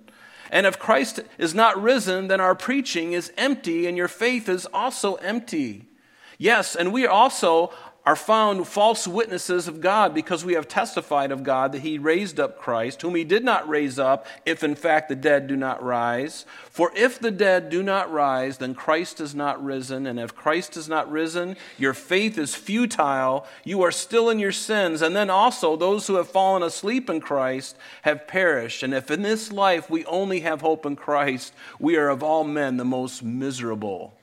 And 0.50 0.66
if 0.66 0.80
Christ 0.80 1.20
is 1.38 1.54
not 1.54 1.84
risen, 1.84 2.30
then 2.30 2.40
our 2.40 2.56
preaching 2.56 3.12
is 3.12 3.34
empty 3.36 3.86
and 3.86 3.98
your 3.98 4.08
faith 4.08 4.48
is 4.48 4.66
also 4.68 5.16
empty. 5.16 5.90
Yes, 6.38 6.78
and 6.78 6.94
we 6.94 7.06
also 7.06 7.74
are 8.06 8.16
found 8.18 8.68
false 8.68 9.08
witnesses 9.08 9.68
of 9.68 9.80
God 9.80 10.14
because 10.14 10.44
we 10.44 10.56
have 10.56 10.68
testified 10.68 11.32
of 11.32 11.44
God 11.44 11.72
that 11.72 11.82
he 11.84 11.98
raised 11.98 12.38
up 12.38 12.60
Christ, 12.60 13.02
whom 13.02 13.16
he 13.16 13.24
did 13.24 13.46
not 13.46 13.68
raise 13.68 13.98
up, 13.98 14.28
if 14.46 14.62
in 14.62 14.76
fact 14.76 15.08
the 15.08 15.16
dead 15.16 15.48
do 15.48 15.56
not 15.56 15.82
rise. 15.82 16.46
For 16.70 16.92
if 16.96 17.18
the 17.18 17.32
dead 17.32 17.70
do 17.70 17.82
not 17.82 18.12
rise, 18.12 18.58
then 18.58 18.76
Christ 18.76 19.22
is 19.22 19.34
not 19.34 19.64
risen. 19.64 20.06
And 20.06 20.20
if 20.20 20.36
Christ 20.36 20.76
is 20.76 20.90
not 20.90 21.10
risen, 21.10 21.56
your 21.78 21.94
faith 21.94 22.38
is 22.38 22.56
futile. 22.56 23.48
You 23.64 23.82
are 23.84 23.92
still 23.92 24.30
in 24.30 24.38
your 24.38 24.52
sins. 24.52 25.02
And 25.02 25.16
then 25.16 25.30
also, 25.30 25.78
those 25.78 26.08
who 26.08 26.16
have 26.16 26.28
fallen 26.28 26.62
asleep 26.62 27.10
in 27.10 27.22
Christ 27.22 27.78
have 28.02 28.28
perished. 28.28 28.84
And 28.84 28.94
if 28.94 29.10
in 29.12 29.22
this 29.22 29.50
life 29.50 29.90
we 29.90 30.04
only 30.06 30.42
have 30.42 30.60
hope 30.60 30.86
in 30.86 30.98
Christ, 30.98 31.54
we 31.80 31.96
are 31.96 32.10
of 32.10 32.22
all 32.22 32.44
men 32.44 32.76
the 32.76 32.84
most 32.84 33.24
miserable. 33.24 34.14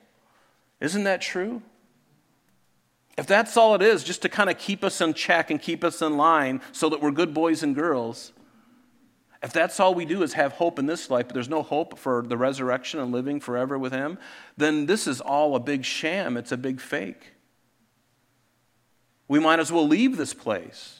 Isn't 0.81 1.05
that 1.05 1.23
true? 1.23 1.63
If 3.21 3.27
that's 3.27 3.59
all 3.59 3.75
it 3.75 3.83
is, 3.83 4.03
just 4.03 4.23
to 4.23 4.31
kind 4.31 4.49
of 4.49 4.57
keep 4.57 4.83
us 4.83 4.99
in 5.03 5.13
check 5.13 5.51
and 5.51 5.61
keep 5.61 5.85
us 5.85 6.01
in 6.01 6.17
line 6.17 6.63
so 6.73 6.89
that 6.89 7.03
we're 7.03 7.11
good 7.11 7.35
boys 7.35 7.63
and 7.63 7.75
girls, 7.75 8.33
if 9.43 9.53
that's 9.53 9.79
all 9.79 9.95
we 9.95 10.07
do 10.07 10.23
is 10.23 10.33
have 10.33 10.53
hope 10.53 10.79
in 10.79 10.87
this 10.87 11.11
life, 11.11 11.29
but 11.29 11.35
there's 11.35 11.47
no 11.47 11.63
hope 11.63 11.99
for 11.99 12.23
the 12.23 12.39
resurrection 12.39 12.99
and 12.99 13.13
living 13.13 13.39
forever 13.39 13.79
with 13.79 13.93
Him, 13.93 14.17
then 14.57 14.87
this 14.87 15.07
is 15.07 15.21
all 15.21 15.55
a 15.55 15.61
big 15.61 15.85
sham. 15.85 16.39
It's 16.39 16.51
a 16.51 16.57
big 16.57 16.81
fake. 16.81 17.35
We 19.29 19.39
might 19.39 19.59
as 19.59 19.71
well 19.71 19.87
leave 19.87 20.17
this 20.17 20.33
place. 20.33 21.00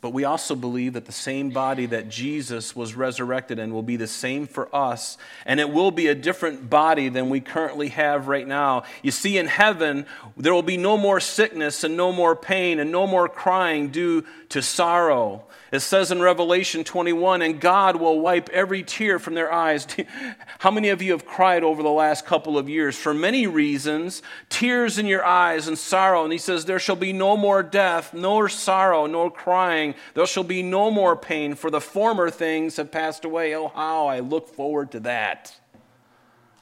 But 0.00 0.10
we 0.10 0.22
also 0.22 0.54
believe 0.54 0.92
that 0.92 1.06
the 1.06 1.12
same 1.12 1.50
body 1.50 1.86
that 1.86 2.08
Jesus 2.08 2.76
was 2.76 2.94
resurrected 2.94 3.58
in 3.58 3.74
will 3.74 3.82
be 3.82 3.96
the 3.96 4.06
same 4.06 4.46
for 4.46 4.74
us. 4.74 5.18
And 5.44 5.58
it 5.58 5.70
will 5.70 5.90
be 5.90 6.06
a 6.06 6.14
different 6.14 6.70
body 6.70 7.08
than 7.08 7.30
we 7.30 7.40
currently 7.40 7.88
have 7.88 8.28
right 8.28 8.46
now. 8.46 8.84
You 9.02 9.10
see, 9.10 9.38
in 9.38 9.48
heaven, 9.48 10.06
there 10.36 10.54
will 10.54 10.62
be 10.62 10.76
no 10.76 10.96
more 10.96 11.18
sickness 11.18 11.82
and 11.82 11.96
no 11.96 12.12
more 12.12 12.36
pain 12.36 12.78
and 12.78 12.92
no 12.92 13.08
more 13.08 13.28
crying 13.28 13.88
due 13.88 14.24
to 14.50 14.62
sorrow. 14.62 15.44
It 15.70 15.80
says 15.80 16.10
in 16.10 16.22
Revelation 16.22 16.82
21, 16.82 17.42
and 17.42 17.60
God 17.60 17.96
will 17.96 18.20
wipe 18.20 18.48
every 18.48 18.82
tear 18.82 19.18
from 19.18 19.34
their 19.34 19.52
eyes. 19.52 19.86
How 20.60 20.70
many 20.70 20.88
of 20.88 21.02
you 21.02 21.12
have 21.12 21.26
cried 21.26 21.62
over 21.62 21.82
the 21.82 21.90
last 21.90 22.24
couple 22.24 22.56
of 22.56 22.70
years? 22.70 22.96
For 22.96 23.12
many 23.12 23.46
reasons, 23.46 24.22
tears 24.48 24.98
in 24.98 25.04
your 25.04 25.24
eyes 25.26 25.68
and 25.68 25.76
sorrow. 25.76 26.24
And 26.24 26.32
he 26.32 26.38
says, 26.38 26.64
There 26.64 26.78
shall 26.78 26.96
be 26.96 27.12
no 27.12 27.36
more 27.36 27.62
death, 27.62 28.14
nor 28.14 28.48
sorrow, 28.48 29.04
nor 29.06 29.30
crying. 29.30 29.94
There 30.14 30.26
shall 30.26 30.44
be 30.44 30.62
no 30.62 30.90
more 30.90 31.16
pain, 31.16 31.54
for 31.54 31.70
the 31.70 31.82
former 31.82 32.30
things 32.30 32.76
have 32.76 32.90
passed 32.90 33.26
away. 33.26 33.54
Oh, 33.54 33.68
how 33.68 34.06
I 34.06 34.20
look 34.20 34.48
forward 34.48 34.90
to 34.92 35.00
that. 35.00 35.54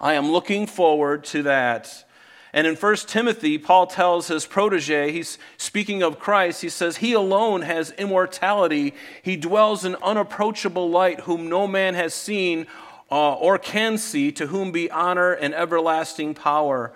I 0.00 0.14
am 0.14 0.32
looking 0.32 0.66
forward 0.66 1.22
to 1.26 1.44
that. 1.44 2.04
And 2.56 2.66
in 2.66 2.74
1 2.74 2.96
Timothy, 3.06 3.58
Paul 3.58 3.86
tells 3.86 4.28
his 4.28 4.46
protege, 4.46 5.12
he's 5.12 5.36
speaking 5.58 6.02
of 6.02 6.18
Christ, 6.18 6.62
he 6.62 6.70
says, 6.70 6.96
He 6.96 7.12
alone 7.12 7.60
has 7.60 7.90
immortality. 7.98 8.94
He 9.20 9.36
dwells 9.36 9.84
in 9.84 9.94
unapproachable 9.96 10.88
light, 10.88 11.20
whom 11.20 11.50
no 11.50 11.66
man 11.66 11.92
has 11.92 12.14
seen 12.14 12.66
uh, 13.10 13.34
or 13.34 13.58
can 13.58 13.98
see, 13.98 14.32
to 14.32 14.46
whom 14.46 14.72
be 14.72 14.90
honor 14.90 15.32
and 15.32 15.54
everlasting 15.54 16.32
power. 16.32 16.94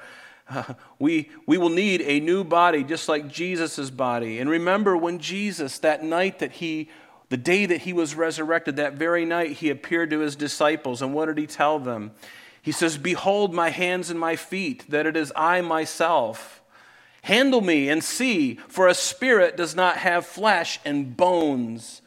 Uh, 0.48 0.62
we, 0.98 1.28
we 1.44 1.58
will 1.58 1.68
need 1.68 2.00
a 2.06 2.20
new 2.20 2.42
body, 2.42 2.82
just 2.82 3.06
like 3.06 3.28
Jesus' 3.28 3.90
body. 3.90 4.38
And 4.38 4.48
remember 4.48 4.96
when 4.96 5.18
Jesus, 5.18 5.78
that 5.80 6.02
night 6.02 6.38
that 6.38 6.52
he 6.52 6.88
the 7.28 7.36
day 7.36 7.64
that 7.66 7.82
he 7.82 7.92
was 7.92 8.14
resurrected, 8.14 8.76
that 8.76 8.94
very 8.94 9.24
night, 9.24 9.52
he 9.52 9.70
appeared 9.70 10.10
to 10.10 10.18
his 10.20 10.34
disciples. 10.34 11.00
And 11.00 11.14
what 11.14 11.26
did 11.26 11.38
he 11.38 11.46
tell 11.46 11.78
them? 11.78 12.10
He 12.62 12.72
says, 12.72 12.98
Behold 12.98 13.54
my 13.54 13.70
hands 13.70 14.10
and 14.10 14.20
my 14.20 14.36
feet, 14.36 14.84
that 14.90 15.06
it 15.06 15.16
is 15.16 15.32
I 15.34 15.60
myself. 15.60 16.62
Handle 17.22 17.60
me 17.60 17.88
and 17.88 18.02
see, 18.02 18.54
for 18.68 18.88
a 18.88 18.94
spirit 18.94 19.56
does 19.56 19.74
not 19.74 19.98
have 19.98 20.26
flesh 20.26 20.78
and 20.84 21.16
bones 21.16 22.02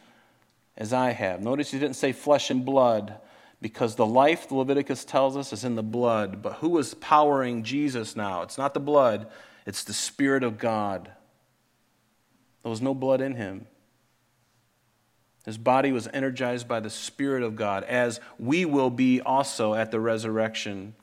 as 0.76 0.92
I 0.92 1.12
have. 1.12 1.42
Notice 1.42 1.72
he 1.72 1.80
didn't 1.80 1.96
say 1.96 2.12
flesh 2.12 2.50
and 2.50 2.66
blood, 2.66 3.20
because 3.62 3.96
the 3.96 4.06
life, 4.06 4.52
Leviticus 4.52 5.06
tells 5.06 5.38
us, 5.38 5.54
is 5.54 5.64
in 5.64 5.76
the 5.76 5.84
blood. 5.84 6.42
But 6.42 6.56
who 6.56 6.78
is 6.80 6.96
powering 6.96 7.64
Jesus 7.64 8.16
now? 8.16 8.42
It's 8.42 8.58
not 8.58 8.74
the 8.74 8.80
blood, 8.80 9.28
it's 9.66 9.84
the 9.84 9.94
Spirit 9.94 10.44
of 10.44 10.58
God. 10.58 11.12
There 12.64 12.70
was 12.70 12.82
no 12.82 12.94
blood 12.94 13.22
in 13.22 13.36
him. 13.36 13.68
His 15.46 15.58
body 15.58 15.92
was 15.92 16.08
energized 16.14 16.68
by 16.68 16.80
the 16.80 16.90
Spirit 16.90 17.44
of 17.44 17.56
God, 17.56 17.84
as 17.84 18.20
we 18.40 18.64
will 18.66 18.90
be 18.90 19.20
also 19.22 19.74
at 19.74 19.92
the 19.92 20.00
resurrection. 20.00 20.96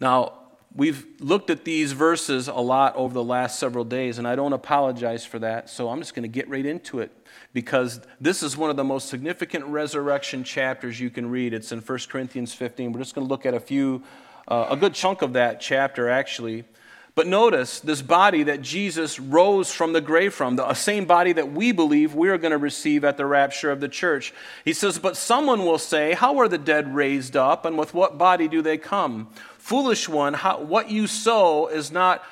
Now, 0.00 0.32
we've 0.74 1.06
looked 1.20 1.48
at 1.48 1.64
these 1.64 1.92
verses 1.92 2.48
a 2.48 2.54
lot 2.54 2.96
over 2.96 3.14
the 3.14 3.22
last 3.22 3.58
several 3.58 3.84
days, 3.84 4.18
and 4.18 4.26
I 4.26 4.34
don't 4.34 4.52
apologize 4.52 5.24
for 5.24 5.38
that, 5.38 5.70
so 5.70 5.90
I'm 5.90 6.00
just 6.00 6.14
going 6.14 6.24
to 6.24 6.28
get 6.28 6.48
right 6.48 6.66
into 6.66 6.98
it 6.98 7.12
because 7.52 8.00
this 8.20 8.42
is 8.42 8.56
one 8.56 8.70
of 8.70 8.76
the 8.76 8.84
most 8.84 9.08
significant 9.08 9.64
resurrection 9.66 10.42
chapters 10.42 10.98
you 10.98 11.08
can 11.08 11.30
read. 11.30 11.54
It's 11.54 11.70
in 11.70 11.80
1 11.80 11.98
Corinthians 12.08 12.52
15. 12.52 12.92
We're 12.92 13.00
just 13.00 13.14
going 13.14 13.26
to 13.26 13.30
look 13.30 13.46
at 13.46 13.54
a 13.54 13.60
few, 13.60 14.02
uh, 14.48 14.66
a 14.70 14.76
good 14.76 14.94
chunk 14.94 15.22
of 15.22 15.34
that 15.34 15.60
chapter, 15.60 16.08
actually. 16.08 16.64
But 17.14 17.26
notice 17.26 17.80
this 17.80 18.00
body 18.00 18.42
that 18.44 18.62
Jesus 18.62 19.20
rose 19.20 19.70
from 19.70 19.92
the 19.92 20.00
grave 20.00 20.32
from, 20.32 20.56
the 20.56 20.72
same 20.72 21.04
body 21.04 21.34
that 21.34 21.52
we 21.52 21.70
believe 21.70 22.14
we're 22.14 22.38
going 22.38 22.52
to 22.52 22.58
receive 22.58 23.04
at 23.04 23.18
the 23.18 23.26
rapture 23.26 23.70
of 23.70 23.80
the 23.80 23.88
church. 23.88 24.32
He 24.64 24.72
says, 24.72 24.98
But 24.98 25.18
someone 25.18 25.66
will 25.66 25.78
say, 25.78 26.14
How 26.14 26.38
are 26.38 26.48
the 26.48 26.56
dead 26.56 26.94
raised 26.94 27.36
up, 27.36 27.66
and 27.66 27.76
with 27.76 27.92
what 27.92 28.16
body 28.16 28.48
do 28.48 28.62
they 28.62 28.78
come? 28.78 29.28
Foolish 29.58 30.08
one, 30.08 30.32
how, 30.32 30.62
what 30.62 30.90
you 30.90 31.06
sow 31.06 31.66
is 31.66 31.92
not 31.92 32.24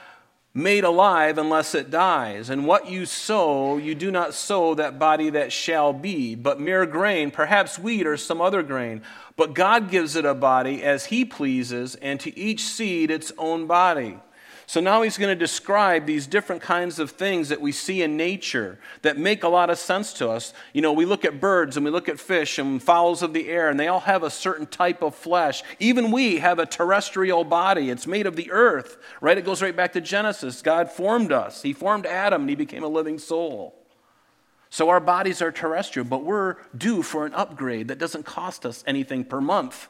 made 0.55 0.83
alive 0.83 1.37
unless 1.37 1.75
it 1.75 1.91
dies. 1.91 2.49
And 2.49 2.67
what 2.67 2.89
you 2.89 3.07
sow, 3.07 3.77
you 3.77 3.95
do 3.95 4.11
not 4.11 4.35
sow 4.35 4.75
that 4.75 4.99
body 4.99 5.31
that 5.31 5.53
shall 5.53 5.93
be, 5.93 6.35
but 6.35 6.59
mere 6.59 6.87
grain, 6.87 7.31
perhaps 7.31 7.79
wheat 7.79 8.07
or 8.07 8.17
some 8.17 8.41
other 8.41 8.63
grain. 8.63 9.03
But 9.37 9.55
God 9.55 9.91
gives 9.91 10.17
it 10.17 10.25
a 10.25 10.35
body 10.35 10.83
as 10.83 11.07
He 11.07 11.27
pleases, 11.27 11.97
and 11.97 12.19
to 12.21 12.37
each 12.37 12.63
seed 12.63 13.11
its 13.11 13.31
own 13.37 13.67
body. 13.67 14.19
So 14.71 14.79
now 14.79 15.03
he's 15.03 15.19
going 15.19 15.37
to 15.37 15.45
describe 15.45 16.07
these 16.07 16.29
different 16.29 16.63
kinds 16.63 17.01
of 17.01 17.11
things 17.11 17.49
that 17.49 17.61
we 17.61 17.73
see 17.73 18.03
in 18.03 18.17
nature 18.17 18.79
that 19.03 19.19
make 19.19 19.43
a 19.43 19.49
lot 19.49 19.69
of 19.69 19.79
sense 19.79 20.13
to 20.13 20.31
us. 20.31 20.55
You 20.73 20.81
know, 20.81 20.93
we 20.93 21.05
look 21.05 21.25
at 21.25 21.41
birds 21.41 21.77
and 21.77 21.85
we 21.85 21.91
look 21.91 22.09
at 22.09 22.21
fish 22.21 22.57
and 22.57 22.81
fowls 22.81 23.21
of 23.21 23.33
the 23.33 23.49
air, 23.49 23.69
and 23.69 23.81
they 23.81 23.89
all 23.89 23.99
have 23.99 24.23
a 24.23 24.31
certain 24.31 24.67
type 24.67 25.03
of 25.03 25.17
flesh. 25.17 25.65
Even 25.81 26.13
we 26.13 26.39
have 26.39 26.61
a 26.61 26.67
terrestrial 26.67 27.43
body, 27.43 27.91
it's 27.91 28.07
made 28.07 28.29
of 28.29 28.37
the 28.37 28.49
earth, 28.53 28.99
right? 29.21 29.37
It 29.37 29.45
goes 29.45 29.61
right 29.61 29.75
back 29.75 29.93
to 29.95 30.01
Genesis. 30.01 30.63
God 30.63 30.89
formed 30.89 31.33
us, 31.33 31.63
He 31.63 31.73
formed 31.73 32.07
Adam, 32.07 32.43
and 32.43 32.51
He 32.51 32.55
became 32.55 32.85
a 32.85 32.89
living 32.89 33.19
soul. 33.19 33.75
So 34.69 34.89
our 34.89 35.01
bodies 35.01 35.43
are 35.43 35.51
terrestrial, 35.51 36.07
but 36.07 36.23
we're 36.23 36.59
due 36.79 37.03
for 37.03 37.27
an 37.27 37.35
upgrade 37.35 37.89
that 37.89 37.99
doesn't 37.99 38.25
cost 38.25 38.65
us 38.65 38.85
anything 38.87 39.25
per 39.25 39.41
month. 39.41 39.89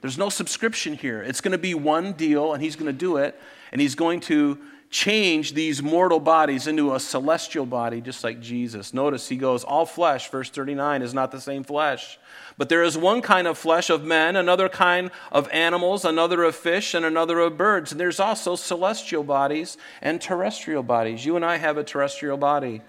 There's 0.00 0.18
no 0.18 0.30
subscription 0.30 0.96
here. 0.96 1.22
It's 1.22 1.40
going 1.40 1.52
to 1.52 1.58
be 1.58 1.74
one 1.74 2.12
deal, 2.12 2.54
and 2.54 2.60
he's 2.60 2.74
going 2.74 2.92
to 2.92 2.92
do 2.92 3.18
it, 3.18 3.40
and 3.74 3.80
he's 3.80 3.96
going 3.96 4.20
to 4.20 4.56
change 4.88 5.54
these 5.54 5.82
mortal 5.82 6.20
bodies 6.20 6.68
into 6.68 6.94
a 6.94 7.00
celestial 7.00 7.66
body, 7.66 8.00
just 8.00 8.22
like 8.22 8.40
Jesus. 8.40 8.94
Notice 8.94 9.28
he 9.28 9.34
goes, 9.34 9.64
All 9.64 9.84
flesh, 9.84 10.30
verse 10.30 10.48
39, 10.48 11.02
is 11.02 11.12
not 11.12 11.32
the 11.32 11.40
same 11.40 11.64
flesh. 11.64 12.16
But 12.56 12.68
there 12.68 12.84
is 12.84 12.96
one 12.96 13.20
kind 13.20 13.48
of 13.48 13.58
flesh 13.58 13.90
of 13.90 14.04
men, 14.04 14.36
another 14.36 14.68
kind 14.68 15.10
of 15.32 15.48
animals, 15.50 16.04
another 16.04 16.44
of 16.44 16.54
fish, 16.54 16.94
and 16.94 17.04
another 17.04 17.40
of 17.40 17.58
birds. 17.58 17.90
And 17.90 18.00
there's 18.00 18.20
also 18.20 18.54
celestial 18.54 19.24
bodies 19.24 19.76
and 20.00 20.20
terrestrial 20.20 20.84
bodies. 20.84 21.26
You 21.26 21.34
and 21.34 21.44
I 21.44 21.56
have 21.56 21.76
a 21.76 21.82
terrestrial 21.82 22.36
body. 22.36 22.80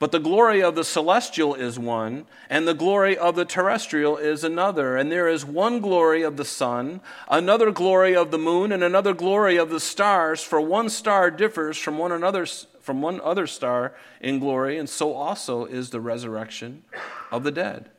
But 0.00 0.12
the 0.12 0.18
glory 0.18 0.62
of 0.62 0.76
the 0.76 0.82
celestial 0.82 1.54
is 1.54 1.78
one, 1.78 2.24
and 2.48 2.66
the 2.66 2.72
glory 2.72 3.18
of 3.18 3.36
the 3.36 3.44
terrestrial 3.44 4.16
is 4.16 4.42
another. 4.42 4.96
And 4.96 5.12
there 5.12 5.28
is 5.28 5.44
one 5.44 5.80
glory 5.80 6.22
of 6.22 6.38
the 6.38 6.44
sun, 6.44 7.02
another 7.28 7.70
glory 7.70 8.16
of 8.16 8.30
the 8.30 8.38
moon, 8.38 8.72
and 8.72 8.82
another 8.82 9.12
glory 9.12 9.58
of 9.58 9.68
the 9.68 9.78
stars. 9.78 10.42
For 10.42 10.58
one 10.58 10.88
star 10.88 11.30
differs 11.30 11.76
from 11.76 11.98
one 11.98 12.12
another 12.12 12.46
from 12.80 13.02
one 13.02 13.20
other 13.20 13.46
star 13.46 13.94
in 14.22 14.38
glory, 14.38 14.78
and 14.78 14.88
so 14.88 15.12
also 15.12 15.66
is 15.66 15.90
the 15.90 16.00
resurrection 16.00 16.82
of 17.30 17.44
the 17.44 17.52
dead. 17.52 17.90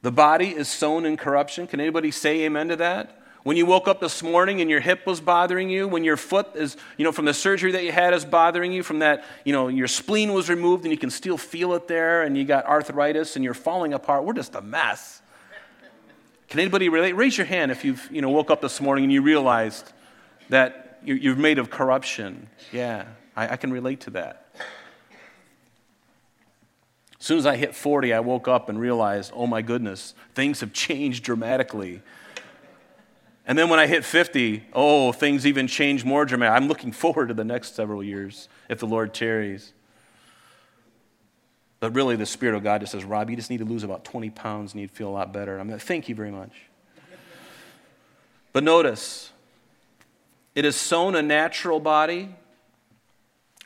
The 0.00 0.10
body 0.10 0.48
is 0.48 0.66
sown 0.66 1.04
in 1.04 1.18
corruption. 1.18 1.66
Can 1.66 1.78
anybody 1.78 2.10
say 2.10 2.40
amen 2.40 2.68
to 2.68 2.76
that? 2.76 3.21
When 3.42 3.56
you 3.56 3.66
woke 3.66 3.88
up 3.88 4.00
this 4.00 4.22
morning 4.22 4.60
and 4.60 4.70
your 4.70 4.78
hip 4.78 5.04
was 5.04 5.20
bothering 5.20 5.68
you, 5.68 5.88
when 5.88 6.04
your 6.04 6.16
foot 6.16 6.54
is, 6.54 6.76
you 6.96 7.04
know, 7.04 7.10
from 7.10 7.24
the 7.24 7.34
surgery 7.34 7.72
that 7.72 7.82
you 7.82 7.90
had 7.90 8.14
is 8.14 8.24
bothering 8.24 8.72
you, 8.72 8.84
from 8.84 9.00
that, 9.00 9.24
you 9.44 9.52
know, 9.52 9.66
your 9.66 9.88
spleen 9.88 10.32
was 10.32 10.48
removed 10.48 10.84
and 10.84 10.92
you 10.92 10.98
can 10.98 11.10
still 11.10 11.36
feel 11.36 11.74
it 11.74 11.88
there, 11.88 12.22
and 12.22 12.38
you 12.38 12.44
got 12.44 12.66
arthritis 12.66 13.34
and 13.34 13.44
you're 13.44 13.54
falling 13.54 13.94
apart, 13.94 14.24
we're 14.24 14.32
just 14.32 14.54
a 14.54 14.60
mess. 14.60 15.22
Can 16.48 16.60
anybody 16.60 16.88
relate? 16.88 17.14
Raise 17.14 17.36
your 17.36 17.46
hand 17.46 17.72
if 17.72 17.84
you've, 17.84 18.08
you 18.12 18.20
know, 18.22 18.30
woke 18.30 18.50
up 18.50 18.60
this 18.60 18.80
morning 18.80 19.04
and 19.04 19.12
you 19.12 19.22
realized 19.22 19.92
that 20.50 21.00
you're 21.04 21.34
made 21.34 21.58
of 21.58 21.70
corruption. 21.70 22.48
Yeah, 22.70 23.06
I, 23.34 23.54
I 23.54 23.56
can 23.56 23.72
relate 23.72 24.02
to 24.02 24.10
that. 24.10 24.54
As 27.18 27.26
soon 27.26 27.38
as 27.38 27.46
I 27.46 27.56
hit 27.56 27.74
40, 27.74 28.12
I 28.12 28.20
woke 28.20 28.48
up 28.48 28.68
and 28.68 28.78
realized, 28.78 29.32
oh 29.34 29.46
my 29.46 29.62
goodness, 29.62 30.14
things 30.34 30.60
have 30.60 30.72
changed 30.72 31.24
dramatically. 31.24 32.02
And 33.46 33.58
then 33.58 33.68
when 33.68 33.78
I 33.80 33.86
hit 33.86 34.04
50, 34.04 34.64
oh, 34.72 35.12
things 35.12 35.46
even 35.46 35.66
change 35.66 36.04
more 36.04 36.24
dramatically. 36.24 36.56
I'm 36.56 36.68
looking 36.68 36.92
forward 37.02 37.28
to 37.28 37.34
the 37.34 37.44
next 37.44 37.74
several 37.74 38.02
years 38.02 38.48
if 38.68 38.78
the 38.78 38.86
Lord 38.86 39.12
tarries. 39.14 39.72
But 41.80 41.94
really, 41.94 42.14
the 42.14 42.26
Spirit 42.26 42.54
of 42.54 42.62
God 42.62 42.80
just 42.80 42.92
says, 42.92 43.04
Rob, 43.04 43.28
you 43.28 43.34
just 43.34 43.50
need 43.50 43.58
to 43.58 43.64
lose 43.64 43.82
about 43.82 44.04
20 44.04 44.30
pounds 44.30 44.72
and 44.72 44.80
you'd 44.80 44.92
feel 44.92 45.08
a 45.08 45.10
lot 45.10 45.32
better. 45.32 45.58
I'm 45.58 45.68
like, 45.68 45.80
thank 45.80 46.08
you 46.08 46.14
very 46.14 46.30
much. 46.30 46.52
But 48.52 48.62
notice, 48.62 49.32
it 50.54 50.64
is 50.64 50.76
sown 50.76 51.16
a 51.16 51.22
natural 51.22 51.80
body 51.80 52.36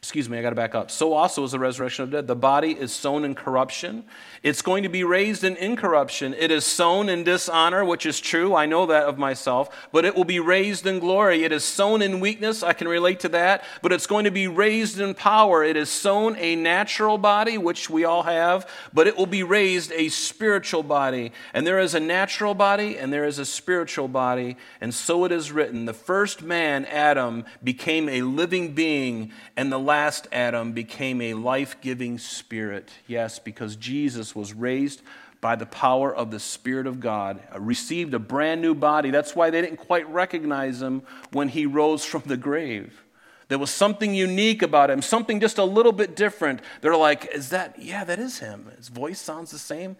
excuse 0.06 0.28
me, 0.28 0.38
I 0.38 0.42
got 0.42 0.50
to 0.50 0.56
back 0.56 0.76
up. 0.76 0.88
So 0.88 1.14
also 1.14 1.42
is 1.42 1.50
the 1.50 1.58
resurrection 1.58 2.04
of 2.04 2.10
the 2.12 2.18
dead. 2.18 2.28
The 2.28 2.36
body 2.36 2.70
is 2.70 2.92
sown 2.92 3.24
in 3.24 3.34
corruption. 3.34 4.04
It's 4.44 4.62
going 4.62 4.84
to 4.84 4.88
be 4.88 5.02
raised 5.02 5.42
in 5.42 5.56
incorruption. 5.56 6.32
It 6.34 6.52
is 6.52 6.64
sown 6.64 7.08
in 7.08 7.24
dishonor, 7.24 7.84
which 7.84 8.06
is 8.06 8.20
true. 8.20 8.54
I 8.54 8.66
know 8.66 8.86
that 8.86 9.02
of 9.02 9.18
myself, 9.18 9.88
but 9.90 10.04
it 10.04 10.14
will 10.14 10.24
be 10.24 10.38
raised 10.38 10.86
in 10.86 11.00
glory. 11.00 11.42
It 11.42 11.50
is 11.50 11.64
sown 11.64 12.02
in 12.02 12.20
weakness. 12.20 12.62
I 12.62 12.72
can 12.72 12.86
relate 12.86 13.18
to 13.20 13.28
that, 13.30 13.64
but 13.82 13.90
it's 13.90 14.06
going 14.06 14.26
to 14.26 14.30
be 14.30 14.46
raised 14.46 15.00
in 15.00 15.14
power. 15.14 15.64
It 15.64 15.76
is 15.76 15.90
sown 15.90 16.36
a 16.36 16.54
natural 16.54 17.18
body, 17.18 17.58
which 17.58 17.90
we 17.90 18.04
all 18.04 18.22
have, 18.22 18.70
but 18.94 19.08
it 19.08 19.16
will 19.16 19.26
be 19.26 19.42
raised 19.42 19.90
a 19.90 20.08
spiritual 20.08 20.84
body. 20.84 21.32
And 21.52 21.66
there 21.66 21.80
is 21.80 21.94
a 21.96 22.00
natural 22.00 22.54
body 22.54 22.96
and 22.96 23.12
there 23.12 23.24
is 23.24 23.40
a 23.40 23.44
spiritual 23.44 24.06
body. 24.06 24.56
And 24.80 24.94
so 24.94 25.24
it 25.24 25.32
is 25.32 25.50
written 25.50 25.84
the 25.84 25.92
first 25.92 26.42
man, 26.42 26.84
Adam, 26.84 27.44
became 27.64 28.08
a 28.08 28.22
living 28.22 28.72
being, 28.72 29.32
and 29.56 29.72
the 29.72 29.80
last 29.80 29.95
last 29.96 30.28
Adam 30.30 30.72
became 30.72 31.22
a 31.22 31.32
life 31.32 31.80
giving 31.80 32.18
spirit. 32.18 32.90
Yes, 33.06 33.38
because 33.38 33.76
Jesus 33.76 34.34
was 34.36 34.52
raised 34.52 35.00
by 35.40 35.56
the 35.56 35.64
power 35.64 36.14
of 36.14 36.30
the 36.30 36.38
Spirit 36.38 36.86
of 36.86 37.00
God, 37.00 37.42
uh, 37.54 37.58
received 37.58 38.12
a 38.12 38.18
brand 38.18 38.60
new 38.60 38.74
body. 38.74 39.10
That's 39.10 39.34
why 39.34 39.48
they 39.48 39.62
didn't 39.62 39.78
quite 39.78 40.06
recognize 40.10 40.82
him 40.82 41.00
when 41.32 41.48
he 41.48 41.64
rose 41.64 42.04
from 42.04 42.24
the 42.26 42.36
grave. 42.36 43.04
There 43.48 43.58
was 43.58 43.70
something 43.70 44.14
unique 44.14 44.60
about 44.60 44.90
him, 44.90 45.00
something 45.00 45.40
just 45.40 45.56
a 45.56 45.64
little 45.64 45.92
bit 45.92 46.14
different. 46.14 46.60
They're 46.82 46.94
like, 46.94 47.24
Is 47.32 47.48
that, 47.48 47.78
yeah, 47.78 48.04
that 48.04 48.18
is 48.18 48.40
him. 48.40 48.70
His 48.76 48.88
voice 48.88 49.18
sounds 49.18 49.50
the 49.50 49.58
same, 49.58 49.96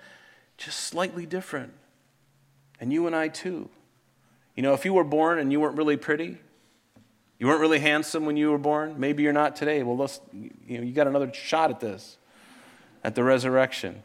just 0.59 0.81
slightly 0.81 1.25
different. 1.25 1.73
And 2.79 2.93
you 2.93 3.07
and 3.07 3.17
I 3.17 3.29
too. 3.29 3.71
You 4.57 4.63
know, 4.63 4.75
if 4.75 4.85
you 4.85 4.93
were 4.93 5.05
born 5.05 5.39
and 5.39 5.51
you 5.51 5.59
weren't 5.59 5.79
really 5.79 5.97
pretty, 5.97 6.37
you 7.39 7.47
weren't 7.47 7.61
really 7.61 7.81
handsome 7.81 8.25
when 8.25 8.37
you 8.37 8.51
were 8.51 8.59
born. 8.59 8.99
Maybe 8.99 9.23
you're 9.23 9.33
not 9.33 9.57
today. 9.57 9.83
Well, 9.83 10.11
you 10.33 10.51
know, 10.79 10.85
you 10.85 10.93
got 10.93 11.07
another 11.07 11.33
shot 11.33 11.71
at 11.71 11.81
this, 11.81 12.17
at 13.05 13.15
the 13.15 13.23
resurrection. 13.23 14.03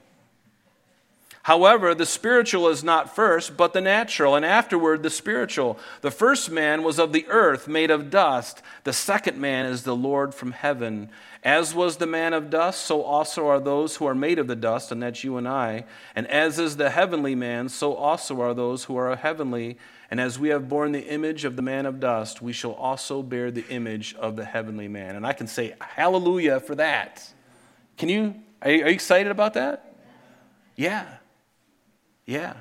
However, 1.44 1.96
the 1.96 2.06
spiritual 2.06 2.68
is 2.68 2.84
not 2.84 3.16
first, 3.16 3.58
but 3.58 3.74
the 3.74 3.82
natural, 3.82 4.36
and 4.36 4.46
afterward 4.46 5.02
the 5.02 5.10
spiritual. 5.10 5.80
The 6.02 6.12
first 6.12 6.52
man 6.52 6.84
was 6.84 7.00
of 7.00 7.14
the 7.14 7.26
earth, 7.28 7.68
made 7.68 7.90
of 7.90 8.12
dust. 8.12 8.62
The 8.84 8.94
second 8.94 9.40
man 9.40 9.66
is 9.66 9.84
the 9.84 9.96
Lord 9.96 10.36
from 10.36 10.52
heaven. 10.52 11.10
As 11.44 11.74
was 11.74 11.98
the 11.98 12.06
man 12.06 12.34
of 12.34 12.52
dust, 12.52 12.82
so 12.82 13.02
also 13.02 13.48
are 13.48 13.60
those 13.60 13.96
who 13.96 14.06
are 14.06 14.14
made 14.14 14.38
of 14.38 14.46
the 14.46 14.56
dust, 14.56 14.92
and 14.92 15.02
that's 15.02 15.24
you 15.24 15.38
and 15.38 15.48
I. 15.48 15.86
And 16.16 16.28
as 16.28 16.60
is 16.60 16.78
the 16.78 16.92
heavenly 16.92 17.34
man, 17.34 17.70
so 17.70 17.96
also 17.96 18.40
are 18.42 18.54
those 18.54 18.84
who 18.84 18.96
are 18.96 19.16
heavenly. 19.16 19.80
And 20.12 20.20
as 20.20 20.38
we 20.38 20.50
have 20.50 20.70
borne 20.70 20.92
the 20.92 21.08
image 21.08 21.44
of 21.44 21.56
the 21.56 21.64
man 21.64 21.88
of 21.88 22.00
dust, 22.00 22.44
we 22.44 22.54
shall 22.54 22.74
also 22.74 23.24
bear 23.24 23.50
the 23.50 23.66
image 23.70 24.14
of 24.16 24.36
the 24.36 24.46
heavenly 24.46 24.88
man. 24.88 25.16
And 25.16 25.26
I 25.26 25.34
can 25.34 25.48
say 25.48 25.74
hallelujah 25.80 26.60
for 26.60 26.76
that. 26.76 27.28
Can 27.98 28.10
you, 28.10 28.36
are 28.62 28.70
you, 28.70 28.86
excited 28.86 29.32
about 29.32 29.56
that? 29.56 29.96
Yeah. 30.76 31.18
Yeah. 32.32 32.54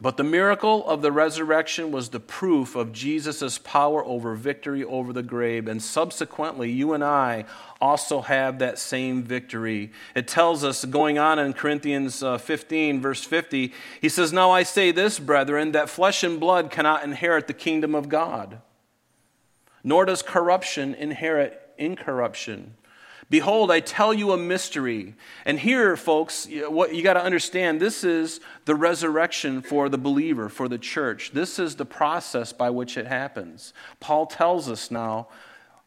But 0.00 0.16
the 0.16 0.24
miracle 0.24 0.86
of 0.88 1.02
the 1.02 1.12
resurrection 1.12 1.92
was 1.92 2.08
the 2.08 2.20
proof 2.20 2.74
of 2.74 2.90
Jesus' 2.90 3.58
power 3.58 4.02
over 4.02 4.34
victory 4.34 4.82
over 4.82 5.12
the 5.12 5.22
grave. 5.22 5.68
And 5.68 5.82
subsequently, 5.82 6.70
you 6.70 6.94
and 6.94 7.04
I 7.04 7.44
also 7.78 8.22
have 8.22 8.60
that 8.60 8.78
same 8.78 9.22
victory. 9.22 9.92
It 10.14 10.26
tells 10.26 10.64
us, 10.64 10.86
going 10.86 11.18
on 11.18 11.38
in 11.38 11.52
Corinthians 11.52 12.22
uh, 12.22 12.38
15, 12.38 13.02
verse 13.02 13.24
50, 13.24 13.74
he 14.00 14.08
says, 14.08 14.32
Now 14.32 14.50
I 14.50 14.62
say 14.62 14.90
this, 14.90 15.18
brethren, 15.18 15.72
that 15.72 15.90
flesh 15.90 16.24
and 16.24 16.40
blood 16.40 16.70
cannot 16.70 17.04
inherit 17.04 17.46
the 17.46 17.52
kingdom 17.52 17.94
of 17.94 18.08
God, 18.08 18.62
nor 19.84 20.06
does 20.06 20.22
corruption 20.22 20.94
inherit 20.94 21.60
incorruption. 21.76 22.74
Behold, 23.28 23.72
I 23.72 23.80
tell 23.80 24.14
you 24.14 24.30
a 24.32 24.36
mystery. 24.36 25.14
And 25.44 25.58
here, 25.58 25.96
folks, 25.96 26.46
what 26.68 26.94
you 26.94 27.02
got 27.02 27.14
to 27.14 27.22
understand 27.22 27.80
this 27.80 28.04
is 28.04 28.40
the 28.66 28.76
resurrection 28.76 29.62
for 29.62 29.88
the 29.88 29.98
believer, 29.98 30.48
for 30.48 30.68
the 30.68 30.78
church. 30.78 31.32
This 31.32 31.58
is 31.58 31.74
the 31.74 31.84
process 31.84 32.52
by 32.52 32.70
which 32.70 32.96
it 32.96 33.06
happens. 33.06 33.72
Paul 33.98 34.26
tells 34.26 34.68
us 34.68 34.90
now 34.90 35.26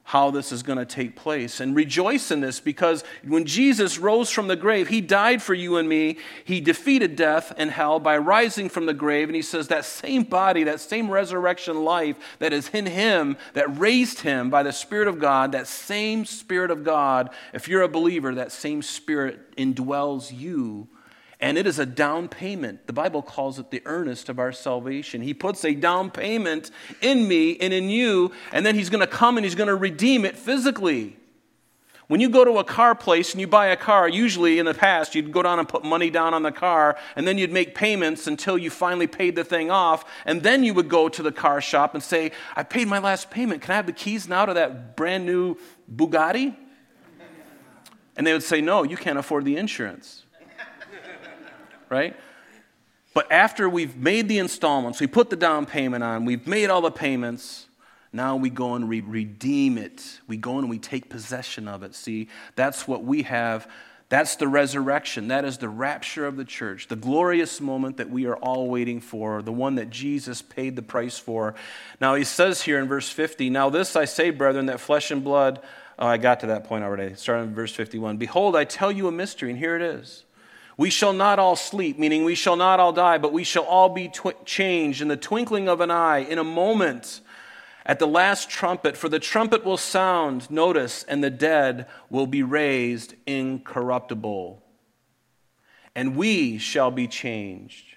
how 0.10 0.32
this 0.32 0.52
is 0.52 0.63
going 0.63 0.80
to 0.80 0.88
take 0.88 1.15
place. 1.15 1.60
And 1.60 1.76
rejoice 1.76 2.32
in 2.32 2.41
this 2.41 2.60
because 2.60 3.04
when 3.24 3.45
Jesus 3.45 4.00
rose 4.00 4.32
from 4.32 4.48
the 4.48 4.56
grave, 4.56 4.88
he 4.88 5.02
died 5.02 5.39
for 5.39 5.54
you 5.54 5.78
and 5.78 5.88
me. 5.88 6.17
He 6.43 6.60
defeated 6.60 7.15
death 7.15 7.54
and 7.58 7.69
hell 7.69 8.00
by 8.00 8.17
rising 8.17 8.69
from 8.69 8.88
the 8.88 8.93
grave. 8.95 9.30
And 9.30 9.36
he 9.36 9.43
says 9.43 9.67
that 9.67 9.86
same 9.86 10.24
body, 10.24 10.63
that 10.63 10.80
same 10.80 11.12
resurrection 11.12 11.84
life 11.84 12.17
that 12.39 12.54
is 12.54 12.69
in 12.69 12.88
him, 12.88 13.38
that 13.54 13.78
raised 13.78 14.22
him 14.22 14.50
by 14.50 14.63
the 14.63 14.74
Spirit 14.74 15.08
of 15.08 15.19
God, 15.19 15.52
that 15.52 15.67
same 15.67 16.26
Spirit 16.26 16.72
of 16.72 16.84
God, 16.84 17.30
if 17.54 17.67
you're 17.67 17.84
a 17.84 17.88
believer, 17.88 18.34
that 18.34 18.52
same 18.52 18.82
Spirit 18.82 19.56
indwells 19.58 20.36
you 20.36 20.88
and 21.39 21.58
it 21.58 21.65
is 21.65 21.80
a 21.80 21.86
down 21.86 22.28
payment. 22.28 22.86
The 22.86 22.93
Bible 22.93 23.21
calls 23.21 23.60
it 23.60 23.71
the 23.71 23.82
earnest 23.86 24.28
of 24.28 24.39
our 24.39 24.52
salvation. 24.52 25.21
He 25.21 25.34
puts 25.34 25.63
a 25.63 25.73
down 25.73 26.12
payment 26.12 26.69
in 27.02 27.28
me 27.28 27.58
and 27.58 27.73
in 27.73 27.89
you, 27.89 28.32
and 28.52 28.65
then 28.65 28.75
He's 28.75 28.89
going 28.89 29.02
to 29.02 29.08
come 29.08 29.38
and 29.38 29.45
He's 29.45 29.56
going 29.56 29.67
to 29.67 29.75
redeem 29.75 30.25
it 30.25 30.38
physically. 30.38 31.15
When 32.08 32.19
you 32.19 32.30
go 32.30 32.43
to 32.43 32.58
a 32.58 32.63
car 32.63 32.95
place 32.95 33.34
and 33.34 33.39
you 33.39 33.47
buy 33.47 33.67
a 33.67 33.78
car, 33.78 34.10
usually 34.10 34.58
in 34.58 34.65
the 34.65 34.73
past, 34.73 35.13
you'd 35.13 35.32
go 35.32 35.43
down 35.43 35.60
and 35.60 35.69
put 35.69 35.84
money 35.84 36.10
down 36.10 36.34
on 36.34 36.41
the 36.41 36.52
car, 36.52 36.97
and 37.15 37.28
then 37.28 37.38
you'd 37.38 37.52
make 37.52 37.75
payments 37.75 38.25
until 38.25 38.58
you 38.58 38.71
finally 38.71 39.08
paid 39.08 39.36
the 39.36 39.43
thing 39.43 39.69
off, 39.69 40.04
and 40.25 40.41
then 40.41 40.63
you 40.63 40.73
would 40.73 40.89
go 40.89 41.08
to 41.08 41.21
the 41.21 41.32
car 41.32 41.62
shop 41.62 41.93
and 41.93 42.02
say, 42.02 42.32
I 42.56 42.63
paid 42.63 42.88
my 42.88 42.97
last 42.97 43.30
payment. 43.30 43.62
Can 43.62 43.71
I 43.71 43.75
have 43.75 43.86
the 43.86 43.93
keys 43.93 44.28
now 44.28 44.45
to 44.45 44.56
that 44.56 44.97
brand 44.97 45.25
new 45.25 45.56
Bugatti? 45.95 46.56
And 48.17 48.28
they 48.28 48.34
would 48.34 48.43
say, 48.43 48.60
No, 48.60 48.84
you 48.84 48.97
can't 48.97 49.17
afford 49.17 49.45
the 49.45 49.56
insurance 49.56 50.23
right? 51.89 52.15
But 53.13 53.32
after 53.32 53.67
we've 53.67 53.97
made 53.97 54.28
the 54.30 54.38
installments, 54.38 54.99
we 54.99 55.08
put 55.08 55.30
the 55.30 55.36
down 55.36 55.65
payment 55.65 56.04
on, 56.04 56.25
we've 56.25 56.47
made 56.47 56.69
all 56.69 56.82
the 56.82 56.91
payments, 56.91 57.67
now 58.12 58.36
we 58.36 58.49
go 58.49 58.73
and 58.75 58.89
we 58.89 59.02
redeem 59.02 59.78
it. 59.78 60.19
We 60.28 60.38
go 60.38 60.58
and 60.58 60.69
we 60.69 60.80
take 60.80 61.10
possession 61.10 61.67
of 61.67 61.84
it. 61.84 61.93
See, 61.93 62.28
that's 62.56 62.88
what 62.88 63.04
we 63.04 63.23
have. 63.23 63.69
That's 64.10 64.36
the 64.38 64.47
resurrection. 64.47 65.28
That 65.28 65.45
is 65.45 65.60
the 65.60 65.69
rapture 65.69 66.25
of 66.25 66.36
the 66.36 66.45
church, 66.45 66.88
the 66.88 66.95
glorious 66.95 67.62
moment 67.62 67.97
that 67.97 68.10
we 68.10 68.25
are 68.25 68.38
all 68.38 68.67
waiting 68.67 69.02
for, 69.02 69.43
the 69.43 69.52
one 69.52 69.75
that 69.75 69.91
Jesus 69.91 70.41
paid 70.41 70.75
the 70.75 70.82
price 70.82 71.19
for. 71.19 71.54
Now, 72.02 72.15
he 72.15 72.23
says 72.23 72.63
here 72.63 72.80
in 72.80 72.88
verse 72.88 73.08
50 73.08 73.52
Now, 73.52 73.69
this 73.69 73.95
I 73.95 74.06
say, 74.06 74.32
brethren, 74.32 74.65
that 74.65 74.80
flesh 74.80 75.12
and 75.12 75.23
blood, 75.23 75.62
oh, 75.99 76.08
I 76.08 76.17
got 76.17 76.39
to 76.39 76.47
that 76.47 76.63
point 76.63 76.84
already, 76.84 77.13
starting 77.13 77.49
in 77.49 77.54
verse 77.54 77.73
51. 77.75 78.17
Behold, 78.17 78.56
I 78.56 78.63
tell 78.63 78.91
you 78.91 79.08
a 79.08 79.12
mystery, 79.12 79.52
and 79.52 79.60
here 79.60 79.75
it 79.75 79.84
is. 79.84 80.23
We 80.80 80.89
shall 80.89 81.12
not 81.12 81.39
all 81.39 81.58
sleep, 81.58 82.00
meaning 82.00 82.24
we 82.24 82.36
shall 82.36 82.56
not 82.56 82.80
all 82.80 82.94
die, 82.94 83.18
but 83.18 83.34
we 83.34 83.44
shall 83.44 83.65
all 83.65 83.89
be 83.89 84.10
changed 84.46 85.02
in 85.02 85.10
the 85.10 85.18
twinkling 85.18 85.68
of 85.68 85.82
an 85.82 85.92
eye, 85.92 86.20
in 86.20 86.38
a 86.38 86.44
moment, 86.46 87.20
at 87.86 88.00
the 88.00 88.08
last 88.08 88.50
trumpet. 88.50 88.96
For 88.96 89.10
the 89.10 89.20
trumpet 89.20 89.65
will 89.65 89.76
sound, 89.76 90.50
notice, 90.50 91.04
and 91.04 91.22
the 91.22 91.30
dead 91.30 91.86
will 92.10 92.28
be 92.28 92.44
raised 92.44 93.15
incorruptible. 93.28 94.63
And 95.96 96.15
we 96.15 96.58
shall 96.58 96.92
be 96.92 97.10
changed. 97.10 97.88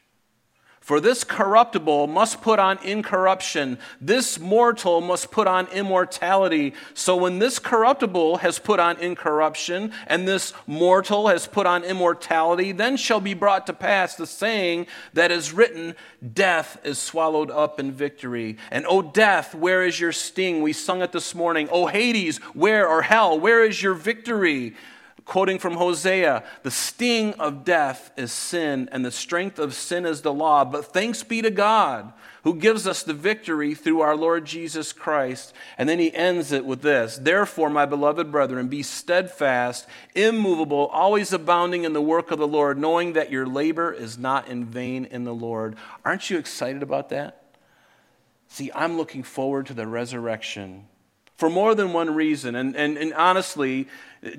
For 0.83 0.99
this 0.99 1.23
corruptible 1.23 2.09
must 2.09 2.43
put 2.43 2.59
on 2.59 2.77
incorruption, 2.83 3.79
this 4.01 4.41
mortal 4.41 5.01
must 5.01 5.31
put 5.31 5.47
on 5.47 5.69
immortality. 5.69 6.75
So 6.93 7.15
when 7.15 7.39
this 7.39 7.61
corruptible 7.61 8.39
has 8.39 8.59
put 8.59 8.81
on 8.81 8.99
incorruption, 8.99 9.93
and 10.09 10.27
this 10.27 10.53
mortal 10.67 11.29
has 11.29 11.47
put 11.47 11.69
on 11.69 11.85
immortality, 11.85 12.73
then 12.73 12.97
shall 12.97 13.21
be 13.21 13.33
brought 13.33 13.69
to 13.69 13.73
pass 13.73 14.17
the 14.17 14.27
saying 14.27 14.89
that 15.13 15.31
is 15.31 15.53
written 15.53 15.95
Death 16.35 16.79
is 16.83 16.99
swallowed 16.99 17.53
up 17.53 17.79
in 17.79 17.93
victory. 17.93 18.59
And, 18.73 18.85
O 18.89 19.03
death, 19.03 19.55
where 19.55 19.85
is 19.85 20.01
your 20.01 20.13
sting? 20.13 20.63
We 20.63 20.73
sung 20.73 21.01
it 21.01 21.13
this 21.13 21.33
morning. 21.33 21.69
O 21.71 21.87
Hades, 21.87 22.39
where, 22.55 22.89
or 22.89 23.03
hell, 23.03 23.39
where 23.39 23.65
is 23.65 23.81
your 23.81 23.95
victory? 23.95 24.75
Quoting 25.25 25.59
from 25.59 25.75
Hosea, 25.75 26.43
the 26.63 26.71
sting 26.71 27.35
of 27.35 27.65
death 27.65 28.11
is 28.17 28.33
sin, 28.33 28.89
and 28.91 29.05
the 29.05 29.11
strength 29.11 29.59
of 29.59 29.75
sin 29.75 30.05
is 30.05 30.23
the 30.23 30.33
law. 30.33 30.65
But 30.65 30.93
thanks 30.93 31.23
be 31.23 31.43
to 31.43 31.51
God 31.51 32.13
who 32.45 32.55
gives 32.55 32.87
us 32.87 33.03
the 33.03 33.15
victory 33.15 33.75
through 33.75 34.01
our 34.01 34.17
Lord 34.17 34.45
Jesus 34.45 34.93
Christ. 34.93 35.55
And 35.79 35.89
then 35.89 35.99
he 35.99 36.15
ends 36.15 36.53
it 36.53 36.65
with 36.65 36.83
this 36.83 37.17
Therefore, 37.17 37.71
my 37.71 37.87
beloved 37.87 38.31
brethren, 38.33 38.69
be 38.69 38.83
steadfast, 38.83 39.87
immovable, 40.15 40.87
always 40.89 41.33
abounding 41.33 41.85
in 41.85 41.93
the 41.93 42.03
work 42.03 42.31
of 42.31 42.39
the 42.39 42.49
Lord, 42.49 42.79
knowing 42.79 43.13
that 43.13 43.31
your 43.31 43.47
labor 43.47 43.93
is 43.93 44.19
not 44.19 44.49
in 44.49 44.65
vain 44.65 45.05
in 45.05 45.25
the 45.25 45.35
Lord. 45.35 45.77
Aren't 46.05 46.31
you 46.31 46.39
excited 46.39 46.83
about 46.83 47.11
that? 47.11 47.39
See, 48.49 48.71
I'm 48.75 48.97
looking 48.97 49.23
forward 49.23 49.67
to 49.67 49.75
the 49.75 49.87
resurrection 49.87 50.87
for 51.43 51.51
more 51.51 51.75
than 51.75 51.93
one 51.93 52.15
reason. 52.15 52.55
And, 52.55 52.77
and, 52.77 52.97
and 52.97 53.13
honestly, 53.15 53.89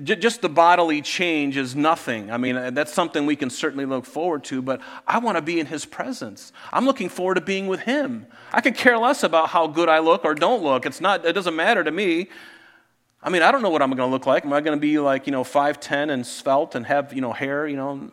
j- 0.02 0.16
just 0.16 0.40
the 0.40 0.48
bodily 0.48 1.02
change 1.02 1.58
is 1.58 1.76
nothing. 1.76 2.30
I 2.30 2.38
mean, 2.38 2.72
that's 2.72 2.94
something 2.94 3.26
we 3.26 3.36
can 3.36 3.50
certainly 3.50 3.84
look 3.84 4.06
forward 4.06 4.42
to, 4.44 4.62
but 4.62 4.80
I 5.06 5.18
want 5.18 5.36
to 5.36 5.42
be 5.42 5.60
in 5.60 5.66
His 5.66 5.84
presence. 5.84 6.50
I'm 6.72 6.86
looking 6.86 7.10
forward 7.10 7.34
to 7.34 7.42
being 7.42 7.66
with 7.66 7.80
Him. 7.80 8.26
I 8.54 8.62
could 8.62 8.74
care 8.74 8.96
less 8.96 9.22
about 9.22 9.50
how 9.50 9.66
good 9.66 9.90
I 9.90 9.98
look 9.98 10.24
or 10.24 10.34
don't 10.34 10.62
look. 10.62 10.86
It's 10.86 10.98
not, 10.98 11.26
it 11.26 11.34
doesn't 11.34 11.54
matter 11.54 11.84
to 11.84 11.90
me. 11.90 12.28
I 13.22 13.28
mean, 13.28 13.42
I 13.42 13.52
don't 13.52 13.60
know 13.60 13.68
what 13.68 13.82
I'm 13.82 13.90
going 13.90 14.08
to 14.08 14.10
look 14.10 14.24
like. 14.24 14.46
Am 14.46 14.54
I 14.54 14.62
going 14.62 14.74
to 14.74 14.80
be 14.80 14.98
like, 14.98 15.26
you 15.26 15.32
know, 15.32 15.44
5'10 15.44 16.10
and 16.10 16.26
svelte 16.26 16.74
and 16.74 16.86
have, 16.86 17.12
you 17.12 17.20
know, 17.20 17.34
hair, 17.34 17.66
you 17.66 17.76
know? 17.76 18.10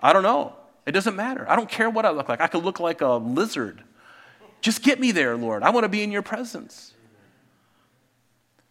I 0.00 0.14
don't 0.14 0.22
know. 0.22 0.56
It 0.86 0.92
doesn't 0.92 1.16
matter. 1.16 1.44
I 1.50 1.54
don't 1.54 1.68
care 1.68 1.90
what 1.90 2.06
I 2.06 2.12
look 2.12 2.30
like. 2.30 2.40
I 2.40 2.46
could 2.46 2.64
look 2.64 2.80
like 2.80 3.02
a 3.02 3.12
lizard. 3.12 3.82
Just 4.62 4.82
get 4.82 4.98
me 4.98 5.12
there, 5.12 5.36
Lord. 5.36 5.62
I 5.62 5.68
want 5.68 5.84
to 5.84 5.90
be 5.90 6.02
in 6.02 6.10
your 6.10 6.22
presence. 6.22 6.91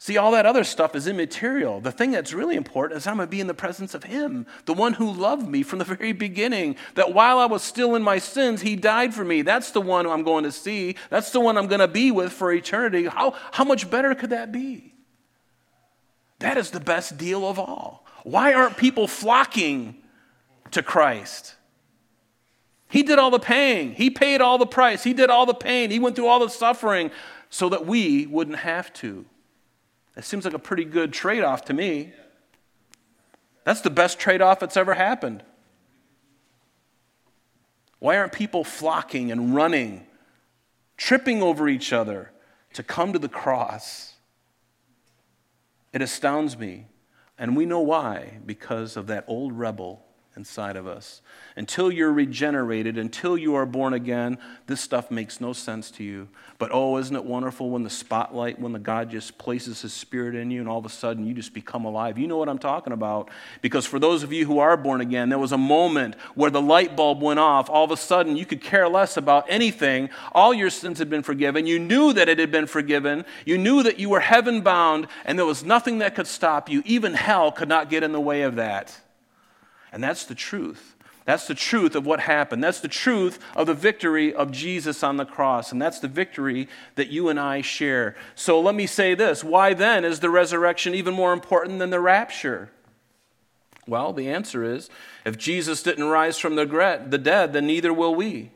See, 0.01 0.17
all 0.17 0.31
that 0.31 0.47
other 0.47 0.63
stuff 0.63 0.95
is 0.95 1.05
immaterial. 1.05 1.79
The 1.79 1.91
thing 1.91 2.09
that's 2.09 2.33
really 2.33 2.55
important 2.55 2.97
is 2.97 3.05
I'm 3.05 3.17
going 3.17 3.27
to 3.27 3.29
be 3.29 3.39
in 3.39 3.45
the 3.45 3.53
presence 3.53 3.93
of 3.93 4.05
Him, 4.05 4.47
the 4.65 4.73
one 4.73 4.93
who 4.93 5.11
loved 5.11 5.47
me 5.47 5.61
from 5.61 5.77
the 5.77 5.85
very 5.95 6.11
beginning. 6.11 6.75
That 6.95 7.13
while 7.13 7.37
I 7.37 7.45
was 7.45 7.61
still 7.61 7.93
in 7.93 8.01
my 8.01 8.17
sins, 8.17 8.61
He 8.61 8.75
died 8.75 9.13
for 9.13 9.23
me. 9.23 9.43
That's 9.43 9.69
the 9.69 9.79
one 9.79 10.07
I'm 10.07 10.23
going 10.23 10.43
to 10.43 10.51
see. 10.51 10.95
That's 11.11 11.29
the 11.29 11.39
one 11.39 11.55
I'm 11.55 11.67
going 11.67 11.81
to 11.81 11.87
be 11.87 12.09
with 12.09 12.33
for 12.33 12.51
eternity. 12.51 13.05
How, 13.05 13.35
how 13.51 13.63
much 13.63 13.91
better 13.91 14.15
could 14.15 14.31
that 14.31 14.51
be? 14.51 14.95
That 16.39 16.57
is 16.57 16.71
the 16.71 16.79
best 16.79 17.19
deal 17.19 17.47
of 17.47 17.59
all. 17.59 18.03
Why 18.23 18.55
aren't 18.55 18.77
people 18.77 19.07
flocking 19.07 20.01
to 20.71 20.81
Christ? 20.81 21.53
He 22.87 23.03
did 23.03 23.19
all 23.19 23.29
the 23.29 23.37
paying, 23.37 23.93
He 23.93 24.09
paid 24.09 24.41
all 24.41 24.57
the 24.57 24.65
price, 24.65 25.03
He 25.03 25.13
did 25.13 25.29
all 25.29 25.45
the 25.45 25.53
pain, 25.53 25.91
He 25.91 25.99
went 25.99 26.15
through 26.15 26.25
all 26.25 26.39
the 26.39 26.49
suffering 26.49 27.11
so 27.51 27.69
that 27.69 27.85
we 27.85 28.25
wouldn't 28.25 28.57
have 28.57 28.91
to. 28.93 29.27
It 30.15 30.23
seems 30.23 30.45
like 30.45 30.53
a 30.53 30.59
pretty 30.59 30.85
good 30.85 31.13
trade 31.13 31.43
off 31.43 31.65
to 31.65 31.73
me. 31.73 32.13
That's 33.63 33.81
the 33.81 33.89
best 33.89 34.19
trade 34.19 34.41
off 34.41 34.59
that's 34.59 34.77
ever 34.77 34.93
happened. 34.93 35.43
Why 37.99 38.17
aren't 38.17 38.33
people 38.33 38.63
flocking 38.63 39.31
and 39.31 39.53
running, 39.55 40.07
tripping 40.97 41.41
over 41.41 41.69
each 41.69 41.93
other 41.93 42.31
to 42.73 42.83
come 42.83 43.13
to 43.13 43.19
the 43.19 43.29
cross? 43.29 44.15
It 45.93 46.01
astounds 46.01 46.57
me. 46.57 46.87
And 47.37 47.55
we 47.55 47.65
know 47.65 47.79
why 47.79 48.39
because 48.45 48.97
of 48.97 49.07
that 49.07 49.25
old 49.27 49.53
rebel 49.53 50.05
inside 50.37 50.77
of 50.77 50.87
us. 50.87 51.21
Until 51.57 51.91
you're 51.91 52.13
regenerated, 52.13 52.97
until 52.97 53.37
you 53.37 53.55
are 53.55 53.65
born 53.65 53.93
again, 53.93 54.37
this 54.65 54.79
stuff 54.79 55.11
makes 55.11 55.41
no 55.41 55.51
sense 55.51 55.91
to 55.91 56.03
you. 56.05 56.29
But 56.57 56.71
oh, 56.73 56.97
isn't 56.97 57.15
it 57.15 57.25
wonderful 57.25 57.69
when 57.69 57.83
the 57.83 57.89
spotlight, 57.89 58.57
when 58.57 58.71
the 58.71 58.79
God 58.79 59.11
just 59.11 59.37
places 59.37 59.81
his 59.81 59.91
spirit 59.91 60.35
in 60.35 60.49
you 60.49 60.61
and 60.61 60.69
all 60.69 60.79
of 60.79 60.85
a 60.85 60.89
sudden 60.89 61.25
you 61.25 61.33
just 61.33 61.53
become 61.53 61.83
alive? 61.83 62.17
You 62.17 62.27
know 62.27 62.37
what 62.37 62.47
I'm 62.47 62.59
talking 62.59 62.93
about. 62.93 63.29
Because 63.61 63.85
for 63.85 63.99
those 63.99 64.23
of 64.23 64.31
you 64.31 64.45
who 64.45 64.59
are 64.59 64.77
born 64.77 65.01
again, 65.01 65.27
there 65.27 65.37
was 65.37 65.51
a 65.51 65.57
moment 65.57 66.15
where 66.35 66.51
the 66.51 66.61
light 66.61 66.95
bulb 66.95 67.21
went 67.21 67.39
off. 67.39 67.69
All 67.69 67.83
of 67.83 67.91
a 67.91 67.97
sudden 67.97 68.37
you 68.37 68.45
could 68.45 68.61
care 68.61 68.87
less 68.87 69.17
about 69.17 69.45
anything. 69.49 70.09
All 70.31 70.53
your 70.53 70.69
sins 70.69 70.99
had 70.99 71.09
been 71.09 71.23
forgiven. 71.23 71.67
You 71.67 71.77
knew 71.77 72.13
that 72.13 72.29
it 72.29 72.39
had 72.39 72.51
been 72.51 72.67
forgiven. 72.67 73.25
You 73.45 73.57
knew 73.57 73.83
that 73.83 73.99
you 73.99 74.09
were 74.09 74.21
heaven 74.21 74.61
bound 74.61 75.07
and 75.25 75.37
there 75.37 75.45
was 75.45 75.65
nothing 75.65 75.97
that 75.97 76.15
could 76.15 76.27
stop 76.27 76.69
you. 76.69 76.81
Even 76.85 77.15
hell 77.15 77.51
could 77.51 77.67
not 77.69 77.89
get 77.89 78.01
in 78.01 78.13
the 78.13 78.21
way 78.21 78.43
of 78.43 78.55
that. 78.55 78.97
And 79.91 80.03
that's 80.03 80.25
the 80.25 80.35
truth. 80.35 80.95
That's 81.25 81.47
the 81.47 81.55
truth 81.55 81.95
of 81.95 82.05
what 82.05 82.21
happened. 82.21 82.63
That's 82.63 82.79
the 82.79 82.87
truth 82.87 83.37
of 83.55 83.67
the 83.67 83.73
victory 83.73 84.33
of 84.33 84.51
Jesus 84.51 85.03
on 85.03 85.17
the 85.17 85.25
cross. 85.25 85.71
And 85.71 85.81
that's 85.81 85.99
the 85.99 86.07
victory 86.07 86.67
that 86.95 87.09
you 87.09 87.29
and 87.29 87.39
I 87.39 87.61
share. 87.61 88.15
So 88.33 88.59
let 88.59 88.73
me 88.73 88.87
say 88.87 89.13
this 89.13 89.43
why 89.43 89.73
then 89.73 90.03
is 90.03 90.19
the 90.19 90.29
resurrection 90.29 90.95
even 90.95 91.13
more 91.13 91.33
important 91.33 91.79
than 91.79 91.91
the 91.91 91.99
rapture? 91.99 92.71
Well, 93.87 94.13
the 94.13 94.29
answer 94.29 94.63
is 94.63 94.89
if 95.25 95.37
Jesus 95.37 95.83
didn't 95.83 96.05
rise 96.05 96.37
from 96.37 96.55
the 96.55 96.65
dead, 96.65 97.53
then 97.53 97.67
neither 97.67 97.93
will 97.93 98.15
we. 98.15 98.51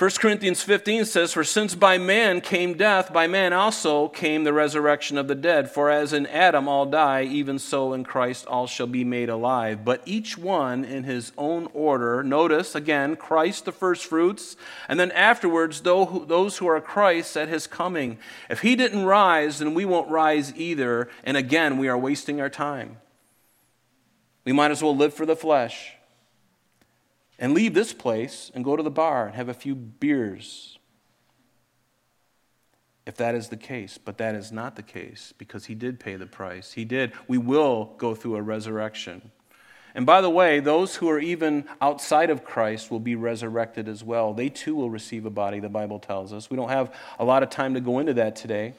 1 0.00 0.12
Corinthians 0.12 0.62
15 0.62 1.04
says, 1.04 1.34
For 1.34 1.44
since 1.44 1.74
by 1.74 1.98
man 1.98 2.40
came 2.40 2.72
death, 2.72 3.12
by 3.12 3.26
man 3.26 3.52
also 3.52 4.08
came 4.08 4.44
the 4.44 4.52
resurrection 4.54 5.18
of 5.18 5.28
the 5.28 5.34
dead. 5.34 5.70
For 5.70 5.90
as 5.90 6.14
in 6.14 6.26
Adam 6.28 6.68
all 6.68 6.86
die, 6.86 7.24
even 7.24 7.58
so 7.58 7.92
in 7.92 8.04
Christ 8.04 8.46
all 8.46 8.66
shall 8.66 8.86
be 8.86 9.04
made 9.04 9.28
alive. 9.28 9.84
But 9.84 10.00
each 10.06 10.38
one 10.38 10.86
in 10.86 11.04
his 11.04 11.32
own 11.36 11.68
order. 11.74 12.22
Notice 12.22 12.74
again, 12.74 13.14
Christ 13.14 13.66
the 13.66 13.72
firstfruits, 13.72 14.56
and 14.88 14.98
then 14.98 15.12
afterwards, 15.12 15.82
those 15.82 16.56
who 16.56 16.66
are 16.66 16.80
Christ 16.80 17.36
at 17.36 17.48
his 17.48 17.66
coming. 17.66 18.16
If 18.48 18.62
he 18.62 18.76
didn't 18.76 19.04
rise, 19.04 19.58
then 19.58 19.74
we 19.74 19.84
won't 19.84 20.08
rise 20.08 20.56
either. 20.56 21.10
And 21.24 21.36
again, 21.36 21.76
we 21.76 21.88
are 21.88 21.98
wasting 21.98 22.40
our 22.40 22.48
time. 22.48 22.96
We 24.46 24.52
might 24.52 24.70
as 24.70 24.82
well 24.82 24.96
live 24.96 25.12
for 25.12 25.26
the 25.26 25.36
flesh 25.36 25.92
and 27.40 27.54
leave 27.54 27.72
this 27.72 27.94
place 27.94 28.52
and 28.54 28.64
go 28.64 28.76
to 28.76 28.82
the 28.82 28.90
bar 28.90 29.26
and 29.26 29.34
have 29.34 29.48
a 29.48 29.54
few 29.54 29.74
beers. 29.74 30.78
If 33.06 33.16
that 33.16 33.34
is 33.34 33.48
the 33.48 33.56
case, 33.56 33.98
but 33.98 34.18
that 34.18 34.34
is 34.34 34.52
not 34.52 34.76
the 34.76 34.82
case 34.82 35.32
because 35.38 35.64
he 35.64 35.74
did 35.74 35.98
pay 35.98 36.16
the 36.16 36.26
price. 36.26 36.74
He 36.74 36.84
did. 36.84 37.12
We 37.26 37.38
will 37.38 37.94
go 37.96 38.14
through 38.14 38.36
a 38.36 38.42
resurrection. 38.42 39.32
And 39.94 40.06
by 40.06 40.20
the 40.20 40.30
way, 40.30 40.60
those 40.60 40.96
who 40.96 41.08
are 41.08 41.18
even 41.18 41.64
outside 41.80 42.30
of 42.30 42.44
Christ 42.44 42.90
will 42.90 43.00
be 43.00 43.16
resurrected 43.16 43.88
as 43.88 44.04
well. 44.04 44.34
They 44.34 44.50
too 44.50 44.76
will 44.76 44.90
receive 44.90 45.24
a 45.24 45.30
body, 45.30 45.58
the 45.58 45.68
Bible 45.68 45.98
tells 45.98 46.32
us. 46.32 46.50
We 46.50 46.56
don't 46.56 46.68
have 46.68 46.94
a 47.18 47.24
lot 47.24 47.42
of 47.42 47.50
time 47.50 47.74
to 47.74 47.80
go 47.80 47.98
into 47.98 48.14
that 48.14 48.36
today. 48.36 48.74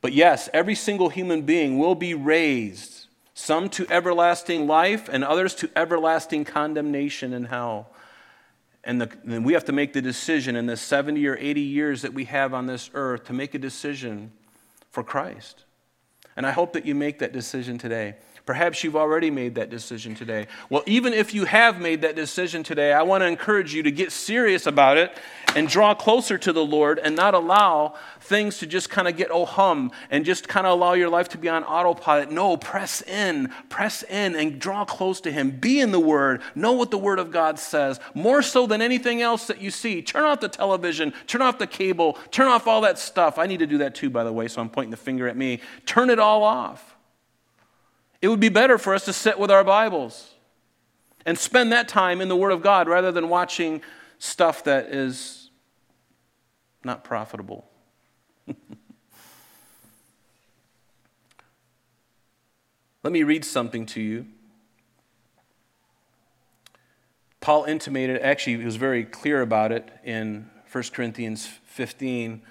But 0.00 0.12
yes, 0.12 0.48
every 0.54 0.76
single 0.76 1.08
human 1.08 1.42
being 1.42 1.78
will 1.78 1.96
be 1.96 2.14
raised 2.14 3.07
some 3.38 3.68
to 3.68 3.86
everlasting 3.88 4.66
life, 4.66 5.08
and 5.08 5.22
others 5.22 5.54
to 5.54 5.70
everlasting 5.76 6.44
condemnation 6.44 7.32
in 7.32 7.44
hell. 7.44 7.88
And, 8.82 9.00
the, 9.00 9.08
and 9.24 9.44
we 9.44 9.52
have 9.52 9.64
to 9.66 9.72
make 9.72 9.92
the 9.92 10.02
decision 10.02 10.56
in 10.56 10.66
the 10.66 10.76
70 10.76 11.24
or 11.24 11.36
80 11.38 11.60
years 11.60 12.02
that 12.02 12.12
we 12.12 12.24
have 12.24 12.52
on 12.52 12.66
this 12.66 12.90
earth 12.94 13.26
to 13.26 13.32
make 13.32 13.54
a 13.54 13.58
decision 13.58 14.32
for 14.90 15.04
Christ. 15.04 15.66
And 16.36 16.44
I 16.44 16.50
hope 16.50 16.72
that 16.72 16.84
you 16.84 16.96
make 16.96 17.20
that 17.20 17.32
decision 17.32 17.78
today. 17.78 18.16
Perhaps 18.48 18.82
you've 18.82 18.96
already 18.96 19.30
made 19.30 19.56
that 19.56 19.68
decision 19.68 20.14
today. 20.14 20.46
Well, 20.70 20.82
even 20.86 21.12
if 21.12 21.34
you 21.34 21.44
have 21.44 21.82
made 21.82 22.00
that 22.00 22.16
decision 22.16 22.62
today, 22.62 22.94
I 22.94 23.02
want 23.02 23.20
to 23.20 23.26
encourage 23.26 23.74
you 23.74 23.82
to 23.82 23.90
get 23.90 24.10
serious 24.10 24.66
about 24.66 24.96
it 24.96 25.14
and 25.54 25.68
draw 25.68 25.94
closer 25.94 26.38
to 26.38 26.50
the 26.54 26.64
Lord 26.64 26.98
and 26.98 27.14
not 27.14 27.34
allow 27.34 27.96
things 28.20 28.56
to 28.60 28.66
just 28.66 28.88
kind 28.88 29.06
of 29.06 29.18
get 29.18 29.28
oh 29.30 29.44
hum 29.44 29.92
and 30.10 30.24
just 30.24 30.48
kind 30.48 30.66
of 30.66 30.72
allow 30.72 30.94
your 30.94 31.10
life 31.10 31.28
to 31.28 31.36
be 31.36 31.50
on 31.50 31.62
autopilot. 31.62 32.32
No, 32.32 32.56
press 32.56 33.02
in, 33.02 33.52
press 33.68 34.02
in 34.04 34.34
and 34.34 34.58
draw 34.58 34.86
close 34.86 35.20
to 35.20 35.30
Him. 35.30 35.50
Be 35.50 35.78
in 35.78 35.92
the 35.92 36.00
Word. 36.00 36.40
Know 36.54 36.72
what 36.72 36.90
the 36.90 36.96
Word 36.96 37.18
of 37.18 37.30
God 37.30 37.58
says. 37.58 38.00
More 38.14 38.40
so 38.40 38.66
than 38.66 38.80
anything 38.80 39.20
else 39.20 39.46
that 39.48 39.60
you 39.60 39.70
see. 39.70 40.00
Turn 40.00 40.24
off 40.24 40.40
the 40.40 40.48
television, 40.48 41.12
turn 41.26 41.42
off 41.42 41.58
the 41.58 41.66
cable, 41.66 42.14
turn 42.30 42.48
off 42.48 42.66
all 42.66 42.80
that 42.80 42.98
stuff. 42.98 43.36
I 43.36 43.46
need 43.46 43.58
to 43.58 43.66
do 43.66 43.76
that 43.76 43.94
too, 43.94 44.08
by 44.08 44.24
the 44.24 44.32
way, 44.32 44.48
so 44.48 44.62
I'm 44.62 44.70
pointing 44.70 44.92
the 44.92 44.96
finger 44.96 45.28
at 45.28 45.36
me. 45.36 45.60
Turn 45.84 46.08
it 46.08 46.18
all 46.18 46.42
off. 46.42 46.94
It 48.20 48.28
would 48.28 48.40
be 48.40 48.48
better 48.48 48.78
for 48.78 48.94
us 48.94 49.04
to 49.04 49.12
sit 49.12 49.38
with 49.38 49.50
our 49.50 49.62
Bibles 49.62 50.34
and 51.24 51.38
spend 51.38 51.72
that 51.72 51.88
time 51.88 52.20
in 52.20 52.28
the 52.28 52.36
Word 52.36 52.52
of 52.52 52.62
God 52.62 52.88
rather 52.88 53.12
than 53.12 53.28
watching 53.28 53.82
stuff 54.18 54.64
that 54.64 54.86
is 54.86 55.50
not 56.82 57.04
profitable. 57.04 57.68
Let 63.04 63.12
me 63.12 63.22
read 63.22 63.44
something 63.44 63.86
to 63.86 64.00
you. 64.00 64.26
Paul 67.40 67.64
intimated, 67.64 68.20
actually, 68.20 68.56
he 68.58 68.64
was 68.64 68.76
very 68.76 69.04
clear 69.04 69.40
about 69.40 69.70
it 69.70 69.88
in 70.02 70.50
1 70.72 70.84
Corinthians 70.92 71.46
15 71.46 72.42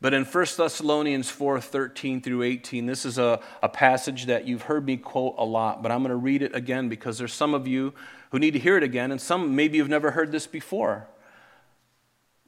but 0.00 0.14
in 0.14 0.24
1 0.24 0.46
Thessalonians 0.56 1.28
4 1.28 1.60
13 1.60 2.22
through 2.22 2.42
18, 2.42 2.86
this 2.86 3.04
is 3.04 3.18
a, 3.18 3.40
a 3.62 3.68
passage 3.68 4.26
that 4.26 4.46
you've 4.46 4.62
heard 4.62 4.86
me 4.86 4.96
quote 4.96 5.34
a 5.36 5.44
lot, 5.44 5.82
but 5.82 5.92
I'm 5.92 6.00
going 6.00 6.10
to 6.10 6.16
read 6.16 6.42
it 6.42 6.54
again 6.54 6.88
because 6.88 7.18
there's 7.18 7.34
some 7.34 7.52
of 7.52 7.66
you 7.66 7.92
who 8.30 8.38
need 8.38 8.52
to 8.52 8.58
hear 8.58 8.76
it 8.76 8.82
again, 8.82 9.10
and 9.10 9.20
some 9.20 9.54
maybe 9.54 9.76
you've 9.76 9.88
never 9.88 10.12
heard 10.12 10.32
this 10.32 10.46
before. 10.46 11.06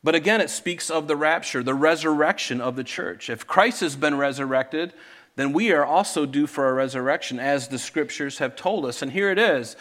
But 0.02 0.14
again, 0.14 0.40
it 0.40 0.50
speaks 0.50 0.90
of 0.90 1.06
the 1.06 1.16
rapture, 1.16 1.62
the 1.62 1.74
resurrection 1.74 2.60
of 2.60 2.74
the 2.74 2.84
church. 2.84 3.30
If 3.30 3.46
Christ 3.46 3.80
has 3.80 3.96
been 3.96 4.16
resurrected, 4.16 4.94
then 5.36 5.52
we 5.52 5.72
are 5.72 5.84
also 5.84 6.26
due 6.26 6.46
for 6.46 6.68
a 6.68 6.72
resurrection, 6.72 7.38
as 7.38 7.68
the 7.68 7.78
scriptures 7.78 8.38
have 8.38 8.56
told 8.56 8.84
us. 8.84 9.02
And 9.02 9.12
here 9.12 9.30
it 9.30 9.38
is. 9.38 9.76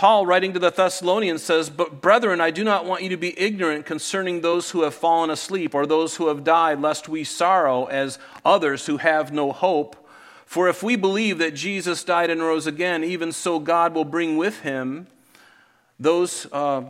Paul, 0.00 0.24
writing 0.24 0.54
to 0.54 0.58
the 0.58 0.70
Thessalonians, 0.70 1.42
says, 1.42 1.68
But 1.68 2.00
brethren, 2.00 2.40
I 2.40 2.50
do 2.50 2.64
not 2.64 2.86
want 2.86 3.02
you 3.02 3.10
to 3.10 3.18
be 3.18 3.38
ignorant 3.38 3.84
concerning 3.84 4.40
those 4.40 4.70
who 4.70 4.80
have 4.84 4.94
fallen 4.94 5.28
asleep 5.28 5.74
or 5.74 5.84
those 5.84 6.16
who 6.16 6.28
have 6.28 6.42
died, 6.42 6.80
lest 6.80 7.06
we 7.06 7.22
sorrow 7.22 7.84
as 7.84 8.18
others 8.42 8.86
who 8.86 8.96
have 8.96 9.30
no 9.30 9.52
hope. 9.52 10.08
For 10.46 10.70
if 10.70 10.82
we 10.82 10.96
believe 10.96 11.36
that 11.36 11.54
Jesus 11.54 12.02
died 12.02 12.30
and 12.30 12.40
rose 12.40 12.66
again, 12.66 13.04
even 13.04 13.30
so 13.30 13.58
God 13.58 13.92
will 13.92 14.06
bring 14.06 14.38
with 14.38 14.60
him 14.60 15.06
those. 15.98 16.46
Uh, 16.50 16.84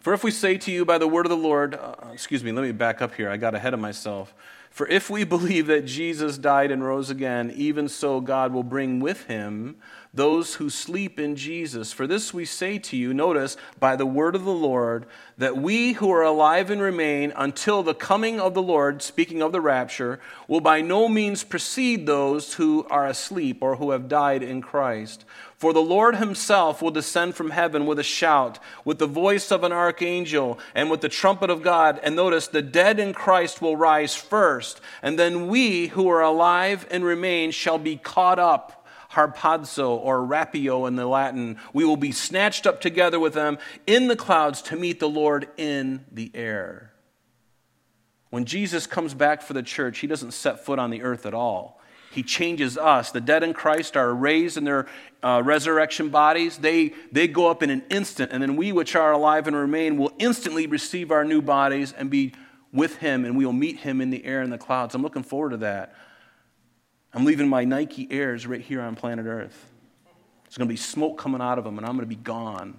for 0.00 0.14
if 0.14 0.24
we 0.24 0.30
say 0.30 0.56
to 0.56 0.72
you 0.72 0.86
by 0.86 0.96
the 0.96 1.06
word 1.06 1.26
of 1.26 1.30
the 1.30 1.36
Lord, 1.36 1.74
uh, 1.74 1.96
excuse 2.14 2.42
me, 2.42 2.50
let 2.50 2.62
me 2.62 2.72
back 2.72 3.02
up 3.02 3.14
here. 3.14 3.28
I 3.28 3.36
got 3.36 3.54
ahead 3.54 3.74
of 3.74 3.80
myself. 3.80 4.32
For 4.70 4.88
if 4.88 5.10
we 5.10 5.24
believe 5.24 5.66
that 5.66 5.84
Jesus 5.84 6.38
died 6.38 6.70
and 6.70 6.82
rose 6.82 7.10
again, 7.10 7.52
even 7.54 7.90
so 7.90 8.22
God 8.22 8.54
will 8.54 8.62
bring 8.62 9.00
with 9.00 9.26
him 9.26 9.76
those 10.14 10.54
who 10.54 10.70
sleep 10.70 11.18
in 11.18 11.34
Jesus. 11.34 11.92
For 11.92 12.06
this 12.06 12.32
we 12.32 12.44
say 12.44 12.78
to 12.78 12.96
you, 12.96 13.12
notice, 13.12 13.56
by 13.80 13.96
the 13.96 14.06
word 14.06 14.36
of 14.36 14.44
the 14.44 14.52
Lord, 14.52 15.06
that 15.38 15.56
we 15.56 15.94
who 15.94 16.10
are 16.12 16.22
alive 16.22 16.70
and 16.70 16.80
remain 16.80 17.32
until 17.34 17.82
the 17.82 17.94
coming 17.94 18.38
of 18.38 18.54
the 18.54 18.62
Lord, 18.62 19.02
speaking 19.02 19.42
of 19.42 19.50
the 19.50 19.60
rapture, 19.60 20.20
will 20.46 20.60
by 20.60 20.80
no 20.80 21.08
means 21.08 21.42
precede 21.42 22.06
those 22.06 22.54
who 22.54 22.86
are 22.88 23.06
asleep 23.06 23.58
or 23.60 23.76
who 23.76 23.90
have 23.90 24.08
died 24.08 24.44
in 24.44 24.62
Christ. 24.62 25.24
For 25.56 25.72
the 25.72 25.80
Lord 25.80 26.16
himself 26.16 26.80
will 26.80 26.92
descend 26.92 27.34
from 27.34 27.50
heaven 27.50 27.84
with 27.84 27.98
a 27.98 28.04
shout, 28.04 28.60
with 28.84 28.98
the 28.98 29.06
voice 29.06 29.50
of 29.50 29.64
an 29.64 29.72
archangel, 29.72 30.60
and 30.76 30.90
with 30.90 31.00
the 31.00 31.08
trumpet 31.08 31.50
of 31.50 31.62
God. 31.62 31.98
And 32.04 32.14
notice, 32.14 32.46
the 32.46 32.62
dead 32.62 33.00
in 33.00 33.14
Christ 33.14 33.60
will 33.60 33.76
rise 33.76 34.14
first, 34.14 34.80
and 35.02 35.18
then 35.18 35.48
we 35.48 35.88
who 35.88 36.08
are 36.08 36.22
alive 36.22 36.86
and 36.90 37.04
remain 37.04 37.50
shall 37.50 37.78
be 37.78 37.96
caught 37.96 38.38
up 38.38 38.83
harpazo 39.14 39.90
or 39.90 40.18
rapio 40.20 40.86
in 40.86 40.96
the 40.96 41.06
Latin. 41.06 41.58
We 41.72 41.84
will 41.84 41.96
be 41.96 42.12
snatched 42.12 42.66
up 42.66 42.80
together 42.80 43.18
with 43.18 43.34
them 43.34 43.58
in 43.86 44.08
the 44.08 44.16
clouds 44.16 44.62
to 44.62 44.76
meet 44.76 45.00
the 45.00 45.08
Lord 45.08 45.48
in 45.56 46.04
the 46.12 46.30
air. 46.34 46.92
When 48.30 48.44
Jesus 48.44 48.86
comes 48.86 49.14
back 49.14 49.42
for 49.42 49.52
the 49.52 49.62
church, 49.62 50.00
he 50.00 50.06
doesn't 50.06 50.32
set 50.32 50.64
foot 50.64 50.78
on 50.78 50.90
the 50.90 51.02
earth 51.02 51.24
at 51.24 51.34
all. 51.34 51.80
He 52.10 52.22
changes 52.22 52.78
us. 52.78 53.10
The 53.10 53.20
dead 53.20 53.42
in 53.42 53.54
Christ 53.54 53.96
are 53.96 54.14
raised 54.14 54.56
in 54.56 54.64
their 54.64 54.86
uh, 55.22 55.42
resurrection 55.44 56.10
bodies. 56.10 56.58
They, 56.58 56.94
they 57.10 57.26
go 57.26 57.50
up 57.50 57.62
in 57.62 57.70
an 57.70 57.82
instant, 57.90 58.30
and 58.32 58.40
then 58.40 58.54
we, 58.54 58.70
which 58.70 58.94
are 58.94 59.12
alive 59.12 59.48
and 59.48 59.56
remain, 59.56 59.96
will 59.96 60.12
instantly 60.18 60.66
receive 60.66 61.10
our 61.10 61.24
new 61.24 61.42
bodies 61.42 61.92
and 61.92 62.10
be 62.10 62.32
with 62.72 62.96
him, 62.96 63.24
and 63.24 63.36
we 63.36 63.44
will 63.44 63.52
meet 63.52 63.78
him 63.78 64.00
in 64.00 64.10
the 64.10 64.24
air 64.24 64.42
in 64.42 64.50
the 64.50 64.58
clouds. 64.58 64.94
I'm 64.94 65.02
looking 65.02 65.22
forward 65.22 65.50
to 65.50 65.56
that. 65.58 65.94
I'm 67.14 67.24
leaving 67.24 67.48
my 67.48 67.64
Nike 67.64 68.08
Airs 68.10 68.46
right 68.46 68.60
here 68.60 68.80
on 68.80 68.96
planet 68.96 69.26
Earth. 69.26 69.66
There's 70.44 70.58
going 70.58 70.68
to 70.68 70.72
be 70.72 70.76
smoke 70.76 71.16
coming 71.16 71.40
out 71.40 71.58
of 71.58 71.64
them, 71.64 71.78
and 71.78 71.86
I'm 71.86 71.92
going 71.92 72.08
to 72.08 72.14
be 72.14 72.20
gone. 72.20 72.78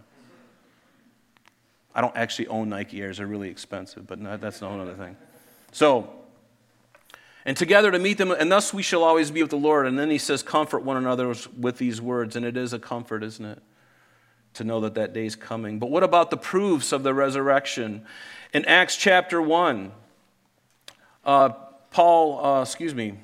I 1.94 2.02
don't 2.02 2.16
actually 2.18 2.48
own 2.48 2.68
Nike 2.68 3.02
Airs, 3.02 3.18
they're 3.18 3.28
really 3.28 3.50
expensive, 3.50 4.06
but 4.06 4.22
that's 4.42 4.62
a 4.62 4.68
whole 4.68 4.82
other 4.82 4.96
thing. 4.96 5.16
So, 5.72 6.10
and 7.46 7.56
together 7.56 7.92
to 7.92 8.00
meet 8.00 8.18
them, 8.18 8.32
and 8.32 8.52
thus 8.52 8.74
we 8.74 8.84
shall 8.84 9.04
always 9.04 9.32
be 9.32 9.42
with 9.42 9.52
the 9.52 9.58
Lord. 9.58 9.88
And 9.88 9.98
then 9.98 10.10
he 10.10 10.18
says, 10.18 10.44
Comfort 10.44 10.84
one 10.84 10.98
another 10.98 11.34
with 11.58 11.78
these 11.78 12.02
words, 12.02 12.36
and 12.36 12.46
it 12.46 12.58
is 12.58 12.74
a 12.74 12.80
comfort, 12.80 13.24
isn't 13.24 13.46
it? 13.46 13.62
To 14.56 14.64
know 14.64 14.82
that 14.82 14.96
that 14.96 15.14
day 15.14 15.26
is 15.26 15.36
coming. 15.36 15.80
But 15.80 15.90
what 15.90 16.04
about 16.04 16.32
the 16.32 16.38
proofs 16.38 16.92
of 16.92 17.04
the 17.04 17.14
resurrection? 17.14 18.06
In 18.54 18.66
Acts 18.66 18.98
chapter 18.98 19.42
1, 19.42 19.92
uh, 21.24 21.50
Paul, 21.92 22.46
uh, 22.46 22.62
excuse 22.62 22.96
me, 22.96 23.20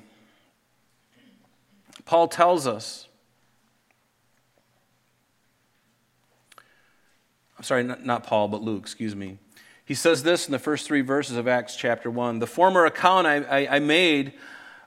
Paul 2.04 2.28
tells 2.28 2.66
us, 2.66 3.08
I'm 7.58 7.64
sorry, 7.64 7.84
not, 7.84 8.24
Paul, 8.24 8.48
but 8.48 8.62
Luke, 8.62 8.82
excuse 8.82 9.14
me. 9.14 9.38
He 9.84 9.94
says 9.94 10.22
this 10.22 10.46
in 10.46 10.52
the 10.52 10.58
first 10.58 10.86
three 10.86 11.00
verses 11.00 11.36
of 11.36 11.46
Acts 11.46 11.76
chapter 11.76 12.10
1. 12.10 12.40
The 12.40 12.46
former 12.46 12.86
account 12.86 13.26
I, 13.26 13.36
I, 13.42 13.76
I 13.76 13.78
made, 13.78 14.32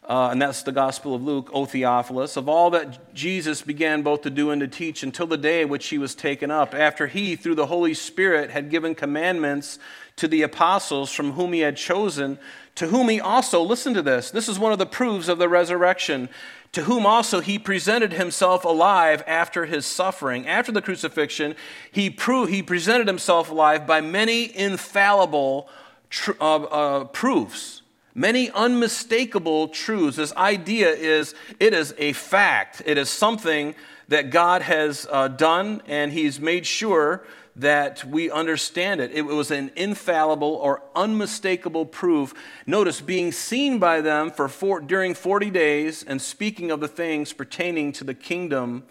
uh, 0.03 0.29
and 0.31 0.41
that's 0.41 0.63
the 0.63 0.71
Gospel 0.71 1.15
of 1.15 1.23
Luke, 1.23 1.49
O 1.53 1.65
Theophilus, 1.65 2.35
of 2.35 2.49
all 2.49 2.69
that 2.71 3.13
Jesus 3.13 3.61
began 3.61 4.01
both 4.01 4.23
to 4.23 4.29
do 4.29 4.51
and 4.51 4.59
to 4.59 4.67
teach 4.67 5.03
until 5.03 5.27
the 5.27 5.37
day 5.37 5.63
which 5.63 5.87
he 5.87 5.97
was 5.97 6.15
taken 6.15 6.51
up, 6.51 6.73
after 6.73 7.07
he, 7.07 7.35
through 7.35 7.55
the 7.55 7.67
Holy 7.67 7.93
Spirit, 7.93 8.51
had 8.51 8.69
given 8.69 8.93
commandments 8.93 9.79
to 10.17 10.27
the 10.27 10.41
apostles 10.41 11.11
from 11.11 11.31
whom 11.33 11.53
he 11.53 11.59
had 11.61 11.77
chosen, 11.77 12.37
to 12.75 12.87
whom 12.87 13.09
he 13.09 13.21
also, 13.21 13.61
listen 13.61 13.93
to 13.93 14.01
this, 14.01 14.31
this 14.31 14.49
is 14.49 14.59
one 14.59 14.73
of 14.73 14.79
the 14.79 14.85
proofs 14.85 15.27
of 15.27 15.37
the 15.37 15.47
resurrection, 15.49 16.29
to 16.75 16.83
whom 16.83 17.05
also 17.05 17.39
he 17.39 17.57
presented 17.57 18.11
himself 18.11 18.65
alive 18.65 19.23
after 19.25 19.65
his 19.65 19.85
suffering. 19.85 20.45
After 20.45 20.73
the 20.73 20.81
crucifixion, 20.81 21.55
he, 21.89 22.09
proved, 22.09 22.51
he 22.51 22.61
presented 22.61 23.07
himself 23.07 23.49
alive 23.49 23.87
by 23.87 24.01
many 24.01 24.53
infallible 24.53 25.69
tr- 26.09 26.33
uh, 26.41 26.55
uh, 26.63 27.03
proofs, 27.05 27.81
many 28.13 28.51
unmistakable 28.51 29.69
truths. 29.69 30.17
This 30.17 30.35
idea 30.35 30.89
is 30.89 31.33
it 31.61 31.73
is 31.73 31.95
a 31.97 32.11
fact, 32.11 32.81
it 32.85 32.97
is 32.97 33.09
something 33.09 33.73
that 34.09 34.29
God 34.29 34.61
has 34.61 35.07
uh, 35.09 35.29
done, 35.29 35.81
and 35.87 36.11
he's 36.11 36.41
made 36.41 36.67
sure 36.67 37.25
that 37.55 38.03
we 38.03 38.29
understand 38.29 38.99
it. 38.99 39.11
It 39.11 39.21
was 39.21 39.49
an 39.49 39.71
infallible 39.75 40.55
or 40.55 40.83
unmistakable 40.95 41.85
proof. 41.85 42.33
Notice 42.65 42.99
being 42.99 43.31
seen 43.31 43.79
by 43.79 44.01
them 44.01 44.29
for 44.29 44.49
four, 44.49 44.81
during 44.81 45.13
40 45.13 45.49
days 45.51 46.03
and 46.03 46.21
speaking 46.21 46.69
of 46.69 46.81
the 46.81 46.87
things 46.87 47.31
pertaining 47.31 47.93
to 47.93 48.03
the 48.03 48.13
kingdom 48.13 48.83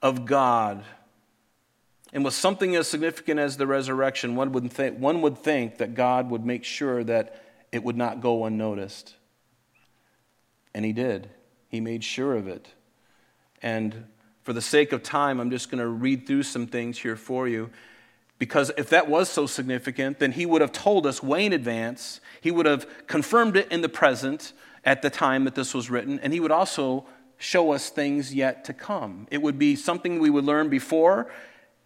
of 0.00 0.26
God. 0.26 0.84
And 2.12 2.24
with 2.24 2.34
something 2.34 2.76
as 2.76 2.86
significant 2.86 3.40
as 3.40 3.56
the 3.56 3.66
resurrection, 3.66 4.36
one 4.36 4.52
would, 4.52 4.70
th- 4.70 4.94
one 4.94 5.20
would 5.22 5.36
think 5.36 5.78
that 5.78 5.94
God 5.94 6.30
would 6.30 6.46
make 6.46 6.62
sure 6.62 7.02
that 7.02 7.42
it 7.72 7.82
would 7.82 7.96
not 7.96 8.20
go 8.20 8.44
unnoticed. 8.44 9.14
And 10.72 10.84
He 10.84 10.92
did. 10.92 11.28
He 11.68 11.80
made 11.80 12.04
sure 12.04 12.36
of 12.36 12.46
it. 12.46 12.68
And 13.60 14.04
for 14.44 14.52
the 14.52 14.60
sake 14.60 14.92
of 14.92 15.02
time, 15.02 15.40
I'm 15.40 15.50
just 15.50 15.70
going 15.72 15.80
to 15.80 15.88
read 15.88 16.24
through 16.26 16.44
some 16.44 16.68
things 16.68 16.98
here 16.98 17.16
for 17.16 17.48
you. 17.48 17.70
Because 18.44 18.70
if 18.76 18.90
that 18.90 19.08
was 19.08 19.30
so 19.30 19.46
significant, 19.46 20.18
then 20.18 20.32
he 20.32 20.44
would 20.44 20.60
have 20.60 20.70
told 20.70 21.06
us 21.06 21.22
way 21.22 21.46
in 21.46 21.54
advance. 21.54 22.20
He 22.42 22.50
would 22.50 22.66
have 22.66 23.06
confirmed 23.06 23.56
it 23.56 23.72
in 23.72 23.80
the 23.80 23.88
present 23.88 24.52
at 24.84 25.00
the 25.00 25.08
time 25.08 25.44
that 25.44 25.54
this 25.54 25.72
was 25.72 25.88
written, 25.88 26.20
and 26.20 26.30
he 26.30 26.40
would 26.40 26.50
also 26.50 27.06
show 27.38 27.72
us 27.72 27.88
things 27.88 28.34
yet 28.34 28.62
to 28.66 28.74
come. 28.74 29.26
It 29.30 29.40
would 29.40 29.58
be 29.58 29.76
something 29.76 30.18
we 30.18 30.28
would 30.28 30.44
learn 30.44 30.68
before, 30.68 31.32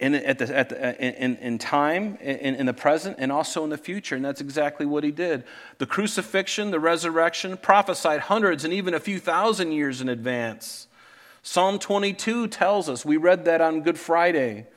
in, 0.01 0.13
at 0.13 0.37
the, 0.37 0.53
at 0.53 0.67
the, 0.67 1.01
in, 1.01 1.37
in 1.37 1.59
time, 1.59 2.17
in, 2.19 2.55
in 2.55 2.65
the 2.65 2.73
present, 2.73 3.15
and 3.19 3.31
also 3.31 3.63
in 3.63 3.69
the 3.69 3.77
future. 3.77 4.17
And 4.17 4.25
that's 4.25 4.41
exactly 4.41 4.85
what 4.85 5.05
he 5.05 5.11
did. 5.11 5.45
The 5.77 5.85
crucifixion, 5.85 6.71
the 6.71 6.79
resurrection, 6.81 7.55
prophesied 7.55 8.19
hundreds 8.19 8.65
and 8.65 8.73
even 8.73 8.93
a 8.93 8.99
few 8.99 9.17
thousand 9.17 9.71
years 9.71 10.01
in 10.01 10.09
advance. 10.09 10.89
Psalm 11.41 11.79
22 11.79 12.49
tells 12.49 12.89
us, 12.89 13.05
we 13.05 13.15
read 13.15 13.45
that 13.45 13.61
on 13.61 13.79
Good 13.79 13.97
Friday 13.97 14.67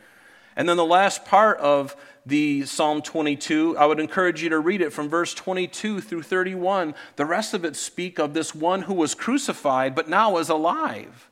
and 0.56 0.68
then 0.68 0.76
the 0.76 0.84
last 0.84 1.24
part 1.24 1.58
of 1.58 1.96
the 2.24 2.64
Psalm 2.64 3.02
22, 3.02 3.76
I 3.76 3.86
would 3.86 3.98
encourage 3.98 4.42
you 4.42 4.48
to 4.50 4.60
read 4.60 4.80
it 4.80 4.92
from 4.92 5.08
verse 5.08 5.34
22 5.34 6.00
through 6.00 6.22
31. 6.22 6.94
The 7.16 7.26
rest 7.26 7.52
of 7.52 7.64
it 7.64 7.74
speak 7.74 8.18
of 8.18 8.32
this 8.32 8.54
one 8.54 8.82
who 8.82 8.94
was 8.94 9.14
crucified 9.14 9.94
but 9.94 10.08
now 10.08 10.36
is 10.38 10.48
alive. 10.48 11.28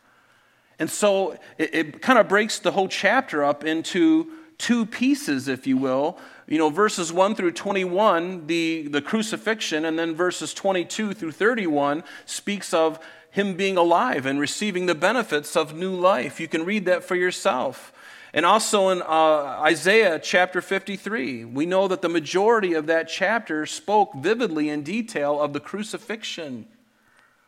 And 0.78 0.90
so 0.90 1.32
it, 1.58 1.74
it 1.74 2.02
kind 2.02 2.18
of 2.18 2.28
breaks 2.28 2.58
the 2.58 2.72
whole 2.72 2.88
chapter 2.88 3.44
up 3.44 3.64
into 3.64 4.32
two 4.58 4.84
pieces, 4.86 5.46
if 5.46 5.66
you 5.66 5.76
will. 5.76 6.18
You 6.48 6.58
know, 6.58 6.70
verses 6.70 7.12
1 7.12 7.36
through 7.36 7.52
21, 7.52 8.46
the, 8.48 8.88
the 8.88 9.00
crucifixion, 9.00 9.84
and 9.84 9.98
then 9.98 10.14
verses 10.14 10.52
22 10.52 11.14
through 11.14 11.32
31 11.32 12.02
speaks 12.26 12.74
of 12.74 12.98
him 13.30 13.56
being 13.56 13.76
alive 13.76 14.26
and 14.26 14.40
receiving 14.40 14.86
the 14.86 14.94
benefits 14.94 15.56
of 15.56 15.74
new 15.74 15.94
life. 15.94 16.40
You 16.40 16.48
can 16.48 16.64
read 16.64 16.84
that 16.86 17.04
for 17.04 17.14
yourself. 17.14 17.92
And 18.32 18.46
also 18.46 18.90
in 18.90 19.02
uh, 19.02 19.58
Isaiah 19.62 20.18
chapter 20.18 20.60
53, 20.60 21.44
we 21.46 21.66
know 21.66 21.88
that 21.88 22.00
the 22.00 22.08
majority 22.08 22.74
of 22.74 22.86
that 22.86 23.08
chapter 23.08 23.66
spoke 23.66 24.14
vividly 24.14 24.68
in 24.68 24.82
detail 24.82 25.40
of 25.40 25.52
the 25.52 25.60
crucifixion. 25.60 26.66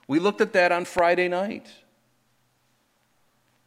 We 0.09 0.19
looked 0.19 0.41
at 0.41 0.53
that 0.55 0.73
on 0.73 0.85
Friday 0.85 1.29
night. 1.29 1.69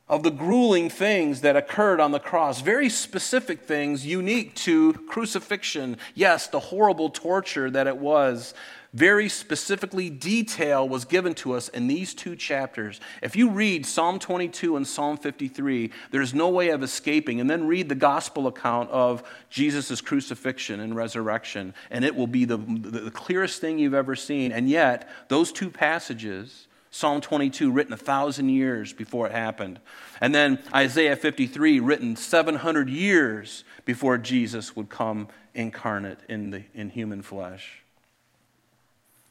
Of 0.07 0.21
the 0.21 0.29
grueling 0.29 0.89
things 0.89 1.41
that 1.41 1.55
occurred 1.55 1.99
on 1.99 2.11
the 2.11 2.19
cross, 2.19 2.61
very 2.61 2.89
specific 2.89 3.61
things 3.61 4.05
unique 4.05 4.53
to 4.55 4.93
crucifixion. 5.07 5.97
Yes, 6.13 6.47
the 6.47 6.59
horrible 6.59 7.09
torture 7.09 7.71
that 7.71 7.87
it 7.87 7.97
was 7.97 8.53
very 8.95 9.27
specifically 9.27 10.09
detail 10.09 10.87
was 10.87 11.03
given 11.03 11.33
to 11.33 11.51
us 11.51 11.67
in 11.67 11.87
these 11.87 12.13
two 12.13 12.33
chapters. 12.33 13.01
If 13.21 13.35
you 13.35 13.49
read 13.49 13.85
Psalm 13.85 14.19
22 14.19 14.77
and 14.77 14.87
Psalm 14.87 15.17
53, 15.17 15.91
there's 16.11 16.33
no 16.33 16.47
way 16.47 16.69
of 16.69 16.81
escaping. 16.81 17.41
And 17.41 17.49
then 17.49 17.67
read 17.67 17.89
the 17.89 17.95
gospel 17.95 18.47
account 18.47 18.89
of 18.91 19.21
Jesus' 19.49 19.99
crucifixion 19.99 20.79
and 20.79 20.95
resurrection, 20.95 21.73
and 21.91 22.05
it 22.05 22.15
will 22.15 22.25
be 22.25 22.45
the, 22.45 22.55
the 22.55 23.11
clearest 23.11 23.59
thing 23.59 23.79
you've 23.79 23.93
ever 23.93 24.15
seen. 24.15 24.53
And 24.53 24.69
yet, 24.69 25.09
those 25.27 25.51
two 25.51 25.69
passages 25.69 26.67
Psalm 26.89 27.19
22, 27.19 27.71
written 27.71 27.91
a 27.91 27.97
thousand 27.97 28.47
years 28.47 28.93
before 28.93 29.27
it 29.27 29.33
happened. 29.33 29.81
And 30.21 30.33
then 30.33 30.63
Isaiah 30.73 31.17
53, 31.17 31.81
written 31.81 32.15
700 32.15 32.87
years 32.87 33.65
before 33.83 34.17
Jesus 34.17 34.77
would 34.77 34.87
come 34.87 35.27
incarnate 35.53 36.19
in, 36.29 36.51
the, 36.51 36.63
in 36.73 36.89
human 36.89 37.21
flesh. 37.21 37.84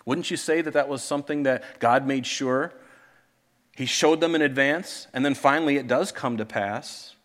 Wouldn't 0.05 0.31
you 0.31 0.37
say 0.37 0.61
that 0.61 0.75
that 0.75 0.89
was 0.89 1.03
something 1.03 1.45
that 1.45 1.81
God 1.81 2.07
made 2.07 2.27
sure? 2.27 2.73
He 3.77 3.87
showed 3.87 4.21
them 4.21 4.35
in 4.35 4.43
advance, 4.43 5.09
and 5.13 5.25
then 5.25 5.35
finally 5.35 5.77
it 5.77 5.89
does 5.89 6.13
come 6.13 6.37
to 6.37 6.45
pass. 6.45 7.17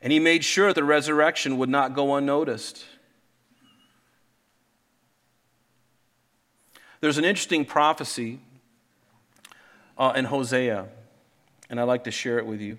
And 0.00 0.12
he 0.12 0.18
made 0.18 0.44
sure 0.44 0.72
the 0.72 0.84
resurrection 0.84 1.56
would 1.58 1.70
not 1.70 1.94
go 1.94 2.14
unnoticed. 2.14 2.84
There's 7.00 7.18
an 7.18 7.24
interesting 7.24 7.64
prophecy 7.64 8.40
uh, 9.98 10.12
in 10.14 10.26
Hosea, 10.26 10.86
and 11.68 11.80
I'd 11.80 11.84
like 11.84 12.04
to 12.04 12.10
share 12.10 12.38
it 12.38 12.46
with 12.46 12.60
you. 12.60 12.78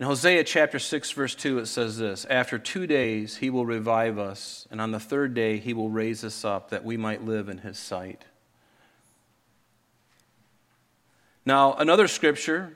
In 0.00 0.06
Hosea 0.06 0.44
chapter 0.44 0.78
6, 0.78 1.10
verse 1.10 1.34
2, 1.34 1.58
it 1.58 1.66
says 1.66 1.98
this 1.98 2.24
After 2.30 2.58
two 2.58 2.86
days 2.86 3.36
he 3.36 3.50
will 3.50 3.66
revive 3.66 4.18
us, 4.18 4.66
and 4.70 4.80
on 4.80 4.92
the 4.92 4.98
third 4.98 5.34
day 5.34 5.58
he 5.58 5.74
will 5.74 5.90
raise 5.90 6.24
us 6.24 6.42
up 6.42 6.70
that 6.70 6.86
we 6.86 6.96
might 6.96 7.22
live 7.22 7.50
in 7.50 7.58
his 7.58 7.78
sight. 7.78 8.24
Now, 11.44 11.74
another 11.74 12.08
scripture 12.08 12.72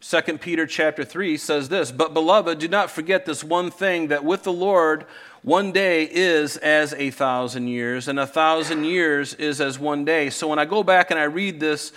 2 0.00 0.38
Peter 0.38 0.66
chapter 0.66 1.04
3 1.04 1.36
says 1.36 1.68
this, 1.68 1.92
"But 1.92 2.14
beloved, 2.14 2.58
do 2.60 2.68
not 2.68 2.90
forget 2.90 3.26
this 3.26 3.44
one 3.44 3.70
thing 3.70 4.08
that 4.08 4.24
with 4.24 4.42
the 4.42 4.52
Lord 4.52 5.04
one 5.42 5.70
day 5.70 6.08
is 6.10 6.56
as 6.58 6.94
a 6.94 7.10
thousand 7.10 7.68
years, 7.68 8.08
and 8.08 8.18
a 8.18 8.26
thousand 8.26 8.84
years 8.84 9.34
is 9.34 9.60
as 9.60 9.78
one 9.78 10.06
day." 10.06 10.30
So 10.30 10.48
when 10.48 10.58
I 10.58 10.64
go 10.64 10.82
back 10.82 11.10
and 11.10 11.20
I 11.20 11.24
read 11.24 11.60
this 11.60 11.92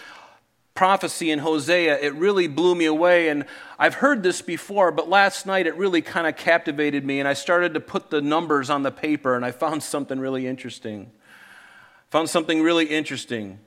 prophecy 0.77 1.31
in 1.31 1.39
Hosea, 1.39 1.99
it 1.99 2.13
really 2.13 2.47
blew 2.47 2.75
me 2.75 2.85
away. 2.85 3.29
And 3.29 3.45
I've 3.79 3.95
heard 3.95 4.21
this 4.21 4.43
before, 4.43 4.91
but 4.91 5.09
last 5.09 5.47
night 5.47 5.65
it 5.65 5.75
really 5.75 6.03
kind 6.03 6.27
of 6.27 6.37
captivated 6.37 7.03
me, 7.03 7.19
and 7.19 7.27
I 7.27 7.33
started 7.33 7.73
to 7.73 7.79
put 7.79 8.11
the 8.11 8.21
numbers 8.21 8.69
on 8.69 8.83
the 8.83 8.91
paper, 8.91 9.35
and 9.35 9.43
I 9.43 9.51
found 9.51 9.81
something 9.93 10.19
really 10.19 10.45
interesting. 10.45 11.11
Found 12.11 12.29
something 12.29 12.61
really 12.61 12.85
interesting. 12.85 13.57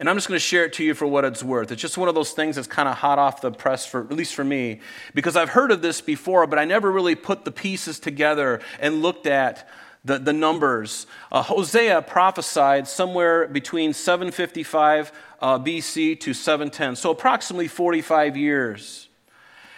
And 0.00 0.10
I'm 0.10 0.16
just 0.16 0.26
going 0.26 0.36
to 0.36 0.44
share 0.44 0.64
it 0.64 0.72
to 0.74 0.84
you 0.84 0.92
for 0.94 1.06
what 1.06 1.24
it's 1.24 1.44
worth. 1.44 1.70
It's 1.70 1.80
just 1.80 1.96
one 1.96 2.08
of 2.08 2.16
those 2.16 2.32
things 2.32 2.56
that's 2.56 2.66
kind 2.66 2.88
of 2.88 2.96
hot 2.96 3.20
off 3.20 3.40
the 3.40 3.52
press, 3.52 3.86
for, 3.86 4.00
at 4.00 4.12
least 4.12 4.34
for 4.34 4.44
me, 4.44 4.80
because 5.14 5.36
I've 5.36 5.50
heard 5.50 5.70
of 5.70 5.82
this 5.82 6.00
before, 6.00 6.48
but 6.48 6.58
I 6.58 6.64
never 6.64 6.90
really 6.90 7.14
put 7.14 7.44
the 7.44 7.52
pieces 7.52 8.00
together 8.00 8.60
and 8.80 9.02
looked 9.02 9.28
at 9.28 9.68
the, 10.04 10.18
the 10.18 10.32
numbers. 10.32 11.06
Uh, 11.30 11.42
Hosea 11.42 12.02
prophesied 12.02 12.88
somewhere 12.88 13.46
between 13.46 13.92
755 13.92 15.12
uh, 15.40 15.58
BC 15.58 16.20
to 16.20 16.34
710, 16.34 16.96
so 16.96 17.10
approximately 17.10 17.68
45 17.68 18.36
years. 18.36 19.08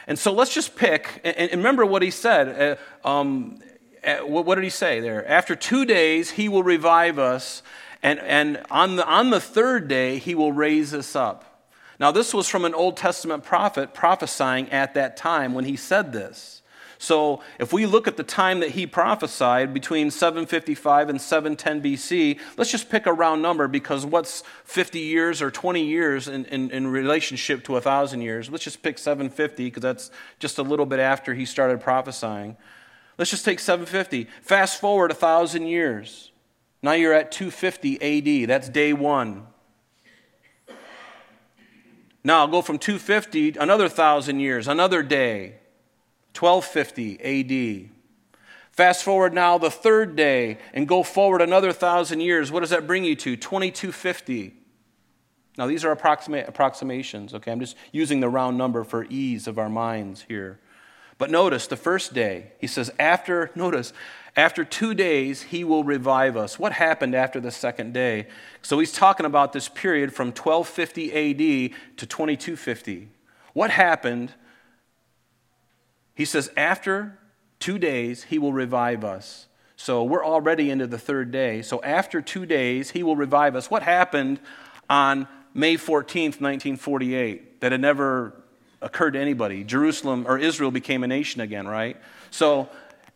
And 0.07 0.19
so 0.19 0.33
let's 0.33 0.53
just 0.53 0.77
pick, 0.77 1.21
and, 1.25 1.37
and 1.37 1.53
remember 1.53 1.87
what 1.87 2.03
he 2.03 2.11
said. 2.11 2.79
Uh, 3.05 3.09
um, 3.09 3.61
uh, 4.05 4.17
what 4.19 4.57
did 4.57 4.65
he 4.65 4.71
say 4.71 4.99
there? 4.99 5.27
After 5.29 5.55
two 5.55 5.85
days, 5.85 6.33
he 6.33 6.49
will 6.49 6.65
revive 6.65 7.21
us 7.21 7.63
and, 8.03 8.19
and 8.21 8.63
on, 8.71 8.97
the, 8.97 9.07
on 9.07 9.31
the 9.31 9.41
third 9.41 9.87
day, 9.87 10.19
he 10.19 10.35
will 10.35 10.53
raise 10.53 10.93
us 10.93 11.15
up. 11.15 11.69
Now, 12.01 12.11
this 12.11 12.35
was 12.35 12.49
from 12.49 12.65
an 12.65 12.75
Old 12.75 12.97
Testament 12.97 13.45
prophet 13.45 13.95
prophesying 13.95 14.71
at 14.73 14.95
that 14.95 15.17
time 15.17 15.55
when 15.55 15.65
he 15.65 15.77
said 15.77 16.13
this. 16.13 16.62
So, 17.03 17.43
if 17.59 17.73
we 17.73 17.85
look 17.85 18.07
at 18.07 18.17
the 18.17 18.23
time 18.23 18.61
that 18.61 18.71
he 18.71 18.87
prophesied 18.87 19.75
between 19.75 20.13
755 20.13 21.09
and 21.09 21.21
710 21.21 21.83
BC, 21.83 22.39
let's 22.57 22.71
just 22.71 22.91
pick 22.91 23.07
a 23.07 23.13
round 23.13 23.43
number 23.43 23.67
because 23.67 24.07
what's 24.07 24.45
50 24.63 25.01
years 25.01 25.43
or 25.43 25.51
20 25.51 25.85
years 25.85 26.29
in, 26.29 26.45
in, 26.45 26.71
in 26.71 26.87
relationship 26.87 27.65
to 27.65 27.73
1,000 27.73 28.21
years? 28.21 28.49
Let's 28.51 28.63
just 28.63 28.85
pick 28.85 28.99
750 28.99 29.65
because 29.65 29.83
that's 29.83 30.11
just 30.39 30.59
a 30.59 30.63
little 30.63 30.87
bit 30.87 31.01
after 31.01 31.35
he 31.35 31.45
started 31.45 31.81
prophesying. 31.81 32.57
Let's 33.19 33.33
just 33.33 33.45
take 33.45 33.59
750. 33.59 34.29
Fast 34.41 34.81
forward 34.81 35.11
1,000 35.11 35.67
years. 35.67 36.31
Now 36.85 36.93
you're 36.93 37.15
at 37.15 37.33
250 37.33 38.45
AD. 38.45 38.49
That's 38.49 38.69
day 38.69 38.93
one. 38.93 39.49
Now 42.23 42.43
I'll 42.43 42.49
go 42.49 42.63
from 42.63 42.79
250, 42.79 43.59
another 43.59 43.89
thousand 43.89 44.39
years, 44.39 44.69
another 44.69 45.03
day, 45.03 45.57
1250 46.35 47.85
AD. 47.85 47.91
Fast 48.73 49.05
forward 49.05 49.35
now 49.35 49.59
the 49.59 49.71
third 49.71 50.17
day 50.17 50.59
and 50.73 50.89
go 50.89 51.03
forward 51.03 51.43
another 51.43 51.73
thousand 51.73 52.21
years. 52.21 52.51
What 52.51 52.61
does 52.61 52.71
that 52.71 52.87
bring 52.87 53.05
you 53.05 53.15
to? 53.17 53.37
2250. 53.37 54.55
Now 55.59 55.67
these 55.67 55.85
are 55.85 55.93
approximate 55.93 56.49
approximations, 56.49 57.35
okay? 57.35 57.53
I'm 57.53 57.61
just 57.61 57.77
using 57.93 58.21
the 58.21 58.31
round 58.31 58.57
number 58.57 58.85
for 58.85 59.05
ease 59.11 59.47
of 59.47 59.59
our 59.59 59.69
minds 59.69 60.23
here. 60.27 60.59
But 61.19 61.31
notice 61.31 61.67
the 61.67 61.77
first 61.77 62.15
day, 62.15 62.53
he 62.59 62.67
says, 62.67 62.91
after, 62.99 63.51
notice, 63.55 63.93
after 64.35 64.65
two 64.65 64.95
days, 64.95 65.43
he 65.43 65.63
will 65.63 65.85
revive 65.85 66.37
us. 66.37 66.59
What 66.59 66.73
happened 66.73 67.15
after 67.15 67.39
the 67.39 67.51
second 67.51 67.93
day? 67.93 68.29
So 68.63 68.79
he's 68.79 68.93
talking 68.93 69.27
about 69.27 69.53
this 69.53 69.69
period 69.69 70.15
from 70.15 70.29
1250 70.29 71.13
AD 71.13 71.99
to 71.99 72.07
2250. 72.07 73.09
What 73.53 73.71
happened? 73.71 74.33
He 76.15 76.25
says, 76.25 76.51
after 76.57 77.19
two 77.59 77.79
days, 77.79 78.25
he 78.25 78.39
will 78.39 78.53
revive 78.53 79.05
us. 79.05 79.47
So 79.77 80.05
we're 80.05 80.25
already 80.25 80.71
into 80.71 80.87
the 80.87 80.99
third 80.99 81.33
day. 81.33 81.63
So 81.63 81.83
after 81.83 82.23
two 82.23 82.47
days, 82.47 82.91
he 82.91 83.03
will 83.03 83.17
revive 83.17 83.57
us. 83.57 83.71
What 83.71 83.83
happened 83.83 84.39
on 84.89 85.27
May 85.55 85.77
14th, 85.77 86.41
1948, 86.41 87.61
that 87.61 87.73
had 87.73 87.81
never 87.81 88.35
occurred 88.81 89.13
to 89.13 89.21
anybody? 89.21 89.65
Jerusalem 89.65 90.25
or 90.29 90.39
Israel 90.39 90.71
became 90.71 91.03
a 91.03 91.09
nation 91.09 91.41
again, 91.41 91.67
right? 91.67 91.97
So 92.31 92.69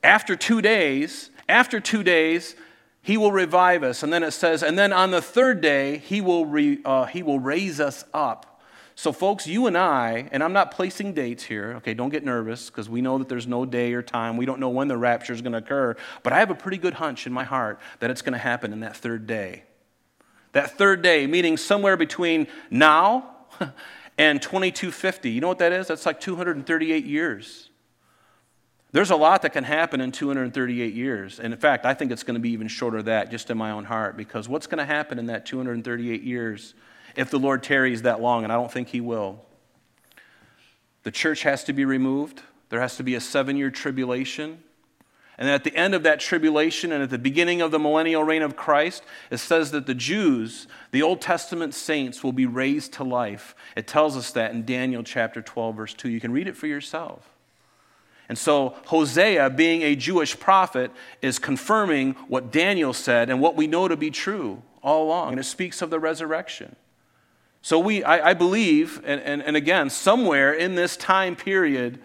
after 0.03 0.35
two 0.35 0.61
days, 0.61 1.31
after 1.49 1.79
two 1.79 2.03
days, 2.03 2.57
he 3.03 3.17
will 3.17 3.31
revive 3.31 3.85
us. 3.85 4.03
And 4.03 4.13
then 4.13 4.25
it 4.25 4.33
says, 4.33 4.65
and 4.65 4.77
then 4.77 4.93
on 4.93 5.13
the 5.13 5.23
third 5.23 5.61
day, 5.61 5.99
he 5.99 6.21
will, 6.21 6.47
re, 6.47 6.81
uh, 6.85 7.05
he 7.05 7.23
will 7.23 7.39
raise 7.39 7.79
us 7.79 8.05
up. 8.13 8.56
So, 8.99 9.13
folks, 9.13 9.47
you 9.47 9.67
and 9.67 9.77
I, 9.77 10.27
and 10.33 10.43
I'm 10.43 10.55
not 10.55 10.71
placing 10.71 11.13
dates 11.13 11.45
here, 11.45 11.75
okay, 11.77 11.93
don't 11.93 12.09
get 12.09 12.25
nervous 12.25 12.71
because 12.71 12.89
we 12.89 13.03
know 13.03 13.19
that 13.19 13.29
there's 13.29 13.47
no 13.47 13.67
day 13.67 13.93
or 13.93 14.01
time. 14.01 14.39
We 14.39 14.47
don't 14.47 14.59
know 14.59 14.71
when 14.71 14.89
the 14.89 14.97
rapture 14.97 15.35
is 15.35 15.43
going 15.43 15.53
to 15.53 15.59
occur. 15.59 15.97
But 16.23 16.33
I 16.33 16.39
have 16.39 16.51
a 16.51 16.55
pretty 16.55 16.79
good 16.79 16.95
hunch 16.95 17.27
in 17.27 17.33
my 17.33 17.45
heart 17.45 17.79
that 18.01 18.11
it's 18.11 18.23
going 18.23 18.33
to 18.33 18.39
happen 18.39 18.73
in 18.73 18.81
that 18.81 18.97
third 18.97 19.27
day. 19.27 19.65
That 20.53 20.79
third 20.79 21.03
day, 21.03 21.27
meaning 21.27 21.59
somewhere 21.59 21.99
between 21.99 22.47
now 22.71 23.35
and 24.19 24.41
2250. 24.41 25.29
You 25.31 25.43
know 25.43 25.49
what 25.49 25.59
that 25.59 25.73
is? 25.73 25.89
That's 25.89 26.07
like 26.07 26.19
238 26.19 27.05
years. 27.05 27.69
There's 28.93 29.11
a 29.11 29.17
lot 29.17 29.43
that 29.43 29.53
can 29.53 29.65
happen 29.65 30.01
in 30.01 30.11
238 30.11 30.95
years. 30.95 31.39
And 31.39 31.53
in 31.53 31.61
fact, 31.61 31.85
I 31.85 31.93
think 31.93 32.13
it's 32.13 32.23
going 32.23 32.37
to 32.37 32.41
be 32.41 32.53
even 32.53 32.67
shorter 32.67 33.03
than 33.03 33.07
that, 33.07 33.31
just 33.31 33.51
in 33.51 33.59
my 33.59 33.73
own 33.73 33.85
heart, 33.85 34.17
because 34.17 34.49
what's 34.49 34.67
going 34.67 34.79
to 34.79 34.87
happen 34.87 35.19
in 35.19 35.27
that 35.27 35.45
238 35.45 36.23
years 36.23 36.73
if 37.17 37.31
the 37.31 37.39
Lord 37.39 37.63
tarries 37.63 38.03
that 38.03 38.21
long? 38.21 38.45
And 38.45 38.53
I 38.53 38.57
don't 38.57 38.71
think 38.71 38.89
He 38.89 39.01
will. 39.01 39.41
The 41.03 41.11
church 41.11 41.43
has 41.43 41.65
to 41.65 41.73
be 41.73 41.85
removed, 41.85 42.43
there 42.69 42.81
has 42.81 42.97
to 42.97 43.03
be 43.03 43.15
a 43.15 43.21
seven 43.21 43.57
year 43.57 43.71
tribulation. 43.71 44.63
And 45.39 45.51
at 45.51 45.65
the 45.65 45.77
end 45.77 45.95
of 45.95 46.03
that 46.05 46.19
tribulation 46.19 46.93
and 46.93 47.03
at 47.03 47.11
the 47.11 47.19
beginning 47.19 47.61
of 47.61 47.71
the 47.71 47.79
millennial 47.79 48.25
reign 48.25 48.41
of 48.41 48.57
Christ, 48.57 49.03
it 49.31 49.37
says 49.37 49.71
that 49.73 49.87
the 49.87 49.95
Jews, 49.95 50.67
the 50.93 51.03
Old 51.03 51.21
Testament 51.21 51.75
saints, 51.75 52.25
will 52.25 52.33
be 52.33 52.47
raised 52.47 52.95
to 52.95 53.05
life. 53.05 53.55
It 53.77 53.87
tells 53.87 54.17
us 54.17 54.31
that 54.33 54.53
in 54.53 54.65
Daniel 54.65 55.03
chapter 55.03 55.43
12, 55.43 55.77
verse 55.77 55.95
2. 55.95 56.09
You 56.09 56.21
can 56.21 56.33
read 56.33 56.49
it 56.49 56.57
for 56.57 56.67
yourself. 56.67 57.29
And 58.29 58.39
so 58.39 58.77
Hosea, 58.87 59.51
being 59.51 59.83
a 59.83 59.95
Jewish 59.95 60.39
prophet, 60.39 60.91
is 61.21 61.39
confirming 61.39 62.15
what 62.29 62.51
Daniel 62.51 62.93
said 62.93 63.29
and 63.29 63.41
what 63.41 63.57
we 63.57 63.67
know 63.67 63.89
to 63.89 63.97
be 63.97 64.11
true 64.11 64.63
all 64.83 65.05
along. 65.05 65.33
And 65.33 65.41
it 65.41 65.45
speaks 65.45 65.83
of 65.83 65.91
the 65.91 66.01
resurrection. 66.01 66.77
So 67.67 67.81
we, 67.81 68.05
I, 68.05 68.31
I 68.31 68.35
believe, 68.35 69.03
and, 69.05 69.21
and, 69.23 69.43
and 69.43 69.57
again, 69.57 69.91
somewhere 69.91 70.53
in 70.53 70.77
this 70.77 70.97
time 70.97 71.35
period, 71.35 71.99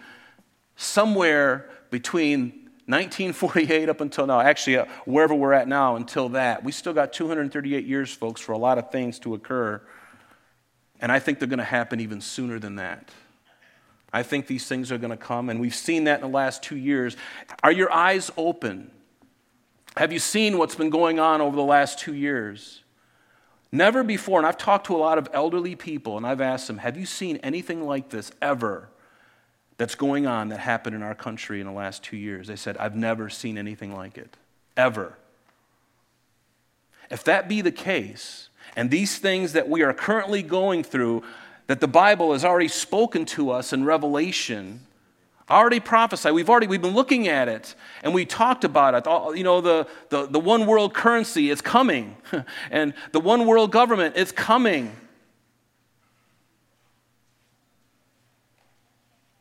somewhere 0.74 1.70
between 1.88 2.68
1948 2.86 3.88
up 3.88 4.00
until 4.00 4.26
now, 4.26 4.40
actually, 4.40 4.78
uh, 4.78 4.86
wherever 5.04 5.36
we're 5.36 5.52
at 5.52 5.68
now 5.68 5.94
until 5.94 6.30
that, 6.30 6.64
we 6.64 6.72
still 6.72 6.92
got 6.92 7.12
238 7.12 7.86
years, 7.86 8.12
folks, 8.12 8.40
for 8.40 8.50
a 8.50 8.58
lot 8.58 8.76
of 8.76 8.90
things 8.90 9.20
to 9.20 9.34
occur. 9.34 9.80
And 11.00 11.12
I 11.12 11.20
think 11.20 11.38
they're 11.38 11.46
going 11.46 11.60
to 11.60 11.64
happen 11.64 12.00
even 12.00 12.20
sooner 12.20 12.58
than 12.58 12.74
that. 12.74 13.12
I 14.12 14.24
think 14.24 14.48
these 14.48 14.66
things 14.66 14.90
are 14.90 14.98
going 14.98 15.12
to 15.12 15.16
come, 15.16 15.48
and 15.48 15.60
we've 15.60 15.76
seen 15.76 16.02
that 16.04 16.16
in 16.16 16.22
the 16.22 16.36
last 16.36 16.64
two 16.64 16.76
years. 16.76 17.16
Are 17.62 17.70
your 17.70 17.92
eyes 17.92 18.32
open? 18.36 18.90
Have 19.96 20.12
you 20.12 20.18
seen 20.18 20.58
what's 20.58 20.74
been 20.74 20.90
going 20.90 21.20
on 21.20 21.40
over 21.40 21.54
the 21.54 21.62
last 21.62 22.00
two 22.00 22.14
years? 22.14 22.81
Never 23.72 24.04
before, 24.04 24.38
and 24.38 24.46
I've 24.46 24.58
talked 24.58 24.86
to 24.86 24.96
a 24.96 24.98
lot 24.98 25.16
of 25.16 25.28
elderly 25.32 25.74
people, 25.74 26.16
and 26.18 26.26
I've 26.26 26.42
asked 26.42 26.66
them, 26.66 26.78
Have 26.78 26.96
you 26.96 27.06
seen 27.06 27.38
anything 27.38 27.86
like 27.86 28.10
this 28.10 28.30
ever? 28.42 28.90
that's 29.82 29.96
going 29.96 30.26
on 30.26 30.48
that 30.48 30.60
happened 30.60 30.94
in 30.94 31.02
our 31.02 31.14
country 31.14 31.60
in 31.60 31.66
the 31.66 31.72
last 31.72 32.04
two 32.04 32.16
years. 32.16 32.46
They 32.46 32.54
said, 32.54 32.76
I've 32.76 32.94
never 32.94 33.28
seen 33.28 33.58
anything 33.58 33.92
like 33.92 34.16
it, 34.16 34.36
ever. 34.76 35.18
If 37.10 37.24
that 37.24 37.48
be 37.48 37.62
the 37.62 37.72
case, 37.72 38.48
and 38.76 38.92
these 38.92 39.18
things 39.18 39.54
that 39.54 39.68
we 39.68 39.82
are 39.82 39.92
currently 39.92 40.42
going 40.42 40.84
through, 40.84 41.24
that 41.66 41.80
the 41.80 41.88
Bible 41.88 42.32
has 42.32 42.44
already 42.44 42.68
spoken 42.68 43.24
to 43.26 43.50
us 43.50 43.72
in 43.72 43.84
Revelation, 43.84 44.86
already 45.50 45.80
prophesied. 45.80 46.32
We've 46.32 46.48
already 46.48 46.66
we've 46.66 46.82
been 46.82 46.94
looking 46.94 47.28
at 47.28 47.48
it 47.48 47.74
and 48.02 48.14
we 48.14 48.24
talked 48.24 48.64
about 48.64 48.94
it. 48.94 49.36
You 49.36 49.44
know, 49.44 49.60
the, 49.60 49.86
the, 50.08 50.26
the 50.26 50.40
one 50.40 50.66
world 50.66 50.94
currency 50.94 51.50
is 51.50 51.60
coming, 51.60 52.16
and 52.70 52.94
the 53.12 53.20
one 53.20 53.46
world 53.46 53.72
government 53.72 54.16
is 54.16 54.32
coming. 54.32 54.96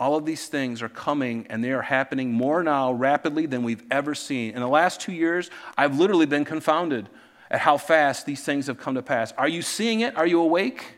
All 0.01 0.15
of 0.15 0.25
these 0.25 0.47
things 0.47 0.81
are 0.81 0.89
coming 0.89 1.45
and 1.51 1.63
they 1.63 1.71
are 1.71 1.83
happening 1.83 2.31
more 2.31 2.63
now 2.63 2.91
rapidly 2.91 3.45
than 3.45 3.61
we've 3.61 3.83
ever 3.91 4.15
seen. 4.15 4.55
In 4.55 4.59
the 4.59 4.67
last 4.67 4.99
two 4.99 5.11
years, 5.11 5.51
I've 5.77 5.99
literally 5.99 6.25
been 6.25 6.43
confounded 6.43 7.07
at 7.51 7.59
how 7.59 7.77
fast 7.77 8.25
these 8.25 8.43
things 8.43 8.65
have 8.65 8.79
come 8.79 8.95
to 8.95 9.03
pass. 9.03 9.31
Are 9.33 9.47
you 9.47 9.61
seeing 9.61 9.99
it? 9.99 10.17
Are 10.17 10.25
you 10.25 10.41
awake? 10.41 10.95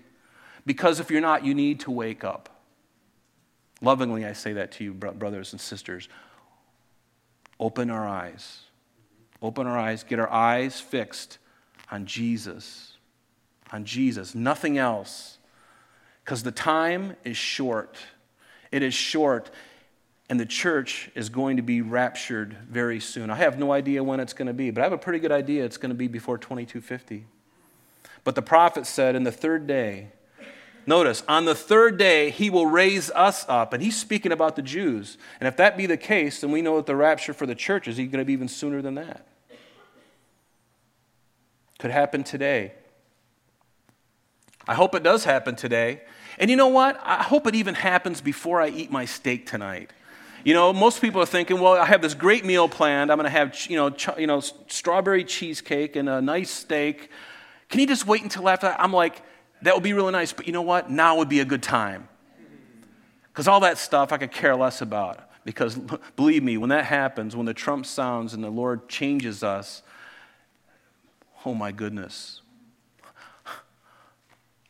Because 0.66 1.01
if 1.01 1.12
you're 1.12 1.20
not, 1.20 1.43
you 1.43 1.54
need 1.54 1.82
to 1.82 1.91
wake 1.91 2.24
up. 2.24 2.53
Lovingly, 3.84 4.25
I 4.25 4.31
say 4.31 4.53
that 4.53 4.71
to 4.73 4.84
you, 4.86 4.93
brothers 4.93 5.51
and 5.51 5.59
sisters. 5.59 6.07
Open 7.59 7.89
our 7.89 8.07
eyes. 8.07 8.61
Open 9.41 9.67
our 9.67 9.77
eyes. 9.77 10.03
Get 10.03 10.19
our 10.19 10.31
eyes 10.31 10.79
fixed 10.79 11.38
on 11.91 12.05
Jesus. 12.05 12.93
On 13.73 13.84
Jesus. 13.84 14.34
Nothing 14.34 14.77
else. 14.77 15.38
Because 16.23 16.43
the 16.43 16.51
time 16.51 17.17
is 17.25 17.36
short. 17.36 17.97
It 18.71 18.84
is 18.84 18.93
short. 18.93 19.51
And 20.29 20.39
the 20.39 20.45
church 20.45 21.11
is 21.13 21.27
going 21.27 21.57
to 21.57 21.63
be 21.63 21.81
raptured 21.81 22.55
very 22.69 23.01
soon. 23.01 23.29
I 23.29 23.36
have 23.36 23.59
no 23.59 23.73
idea 23.73 24.01
when 24.01 24.21
it's 24.21 24.34
going 24.34 24.47
to 24.47 24.53
be, 24.53 24.71
but 24.71 24.79
I 24.79 24.86
have 24.86 24.93
a 24.93 24.97
pretty 24.97 25.19
good 25.19 25.34
idea 25.34 25.65
it's 25.65 25.77
going 25.77 25.89
to 25.89 25.95
be 25.95 26.07
before 26.07 26.38
2250. 26.38 27.25
But 28.23 28.36
the 28.36 28.41
prophet 28.41 28.86
said, 28.88 29.15
in 29.15 29.25
the 29.25 29.31
third 29.31 29.67
day, 29.67 30.07
Notice, 30.86 31.23
on 31.27 31.45
the 31.45 31.55
third 31.55 31.97
day, 31.97 32.29
he 32.29 32.49
will 32.49 32.65
raise 32.65 33.09
us 33.11 33.45
up. 33.47 33.73
And 33.73 33.81
he's 33.81 33.97
speaking 33.97 34.31
about 34.31 34.55
the 34.55 34.61
Jews. 34.61 35.17
And 35.39 35.47
if 35.47 35.55
that 35.57 35.77
be 35.77 35.86
the 35.86 35.97
case, 35.97 36.41
then 36.41 36.51
we 36.51 36.61
know 36.61 36.75
that 36.77 36.86
the 36.86 36.95
rapture 36.95 37.34
for 37.34 37.45
the 37.45 37.55
church 37.55 37.88
is 37.88 37.97
going 37.97 38.11
to 38.11 38.25
be 38.25 38.34
even 38.34 38.47
sooner 38.47 38.81
than 38.81 38.95
that. 38.95 39.25
Could 41.79 41.91
happen 41.91 42.23
today. 42.23 42.73
I 44.67 44.73
hope 44.73 44.95
it 44.95 45.03
does 45.03 45.23
happen 45.23 45.55
today. 45.55 46.01
And 46.38 46.49
you 46.49 46.55
know 46.55 46.67
what? 46.67 46.99
I 47.03 47.23
hope 47.23 47.47
it 47.47 47.55
even 47.55 47.75
happens 47.75 48.21
before 48.21 48.61
I 48.61 48.69
eat 48.69 48.91
my 48.91 49.05
steak 49.05 49.45
tonight. 49.45 49.91
You 50.43 50.53
know, 50.53 50.73
most 50.73 50.99
people 50.99 51.21
are 51.21 51.25
thinking, 51.25 51.59
well, 51.61 51.73
I 51.73 51.86
have 51.86 52.01
this 52.01 52.13
great 52.13 52.43
meal 52.43 52.67
planned. 52.67 53.11
I'm 53.11 53.17
going 53.17 53.25
to 53.25 53.29
have, 53.29 53.55
you 53.69 53.77
know, 53.77 53.89
ch- 53.89 54.17
you 54.17 54.27
know, 54.27 54.41
strawberry 54.41 55.23
cheesecake 55.23 55.95
and 55.95 56.09
a 56.09 56.21
nice 56.21 56.49
steak. 56.49 57.09
Can 57.69 57.79
you 57.79 57.88
just 57.88 58.05
wait 58.05 58.23
until 58.23 58.49
after 58.49 58.67
that? 58.67 58.81
I'm 58.81 58.91
like, 58.91 59.21
that 59.64 59.74
would 59.74 59.84
be 59.84 59.93
really 59.93 60.11
nice, 60.11 60.34
but 60.34 60.45
you 60.45 60.53
know 60.53 60.61
what? 60.61 60.89
Now 60.89 61.18
would 61.18 61.30
be 61.30 61.39
a 61.39 61.45
good 61.45 61.64
time. 61.64 62.07
Because 63.32 63.47
all 63.47 63.61
that 63.61 63.78
stuff 63.78 64.11
I 64.11 64.18
could 64.18 64.32
care 64.32 64.55
less 64.55 64.82
about. 64.82 65.20
Because 65.45 65.76
believe 66.16 66.43
me, 66.43 66.57
when 66.57 66.70
that 66.70 66.86
happens, 66.86 67.36
when 67.36 67.45
the 67.45 67.53
trump 67.53 67.86
sounds 67.86 68.34
and 68.34 68.43
the 68.43 68.49
Lord 68.49 68.88
changes 68.88 69.43
us, 69.43 69.82
oh 71.45 71.53
my 71.53 71.72
goodness. 71.72 72.41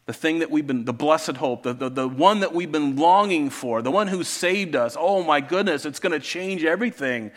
The 0.05 0.11
thing 0.11 0.39
that 0.39 0.51
we've 0.51 0.67
been, 0.67 0.83
the 0.83 0.91
blessed 0.91 1.37
hope, 1.37 1.63
the, 1.63 1.71
the, 1.71 1.87
the 1.87 2.09
one 2.09 2.41
that 2.41 2.53
we've 2.53 2.69
been 2.69 2.97
longing 2.97 3.49
for, 3.49 3.81
the 3.81 3.89
one 3.89 4.09
who 4.09 4.21
saved 4.25 4.75
us, 4.75 4.97
oh 4.99 5.23
my 5.23 5.39
goodness, 5.39 5.85
it's 5.85 5.99
going 5.99 6.11
to 6.11 6.19
change 6.19 6.65
everything. 6.65 7.31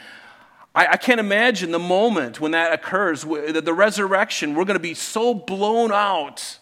I, 0.74 0.86
I 0.88 0.96
can't 0.96 1.20
imagine 1.20 1.70
the 1.70 1.78
moment 1.78 2.40
when 2.40 2.50
that 2.50 2.72
occurs, 2.72 3.22
the, 3.22 3.62
the 3.64 3.72
resurrection, 3.72 4.56
we're 4.56 4.64
going 4.64 4.74
to 4.74 4.80
be 4.80 4.94
so 4.94 5.32
blown 5.32 5.92
out 5.92 6.58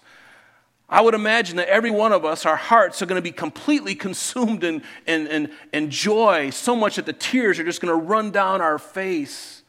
I 0.94 1.00
would 1.00 1.14
imagine 1.14 1.56
that 1.56 1.66
every 1.66 1.90
one 1.90 2.12
of 2.12 2.24
us, 2.24 2.46
our 2.46 2.54
hearts 2.54 3.02
are 3.02 3.06
going 3.06 3.18
to 3.18 3.22
be 3.22 3.32
completely 3.32 3.96
consumed 3.96 4.62
in, 4.62 4.84
in, 5.08 5.26
in, 5.26 5.50
in 5.72 5.90
joy, 5.90 6.50
so 6.50 6.76
much 6.76 6.94
that 6.94 7.04
the 7.04 7.12
tears 7.12 7.58
are 7.58 7.64
just 7.64 7.80
going 7.80 7.92
to 7.92 8.00
run 8.00 8.30
down 8.30 8.60
our 8.60 8.78
face 8.78 9.64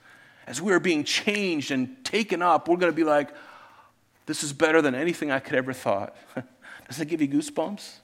as 0.45 0.61
we 0.61 0.71
are 0.71 0.79
being 0.79 1.03
changed 1.03 1.71
and 1.71 2.05
taken 2.05 2.43
up. 2.43 2.67
We're 2.67 2.77
going 2.77 2.91
to 2.91 2.95
be 2.95 3.03
like, 3.03 3.29
this 4.27 4.43
is 4.43 4.53
better 4.53 4.83
than 4.83 4.93
anything 4.93 5.31
I 5.31 5.39
could 5.39 5.55
ever 5.55 5.73
thought. 5.73 6.15
Does 6.87 7.01
it 7.01 7.07
give 7.07 7.23
you 7.23 7.27
goosebumps? 7.27 8.01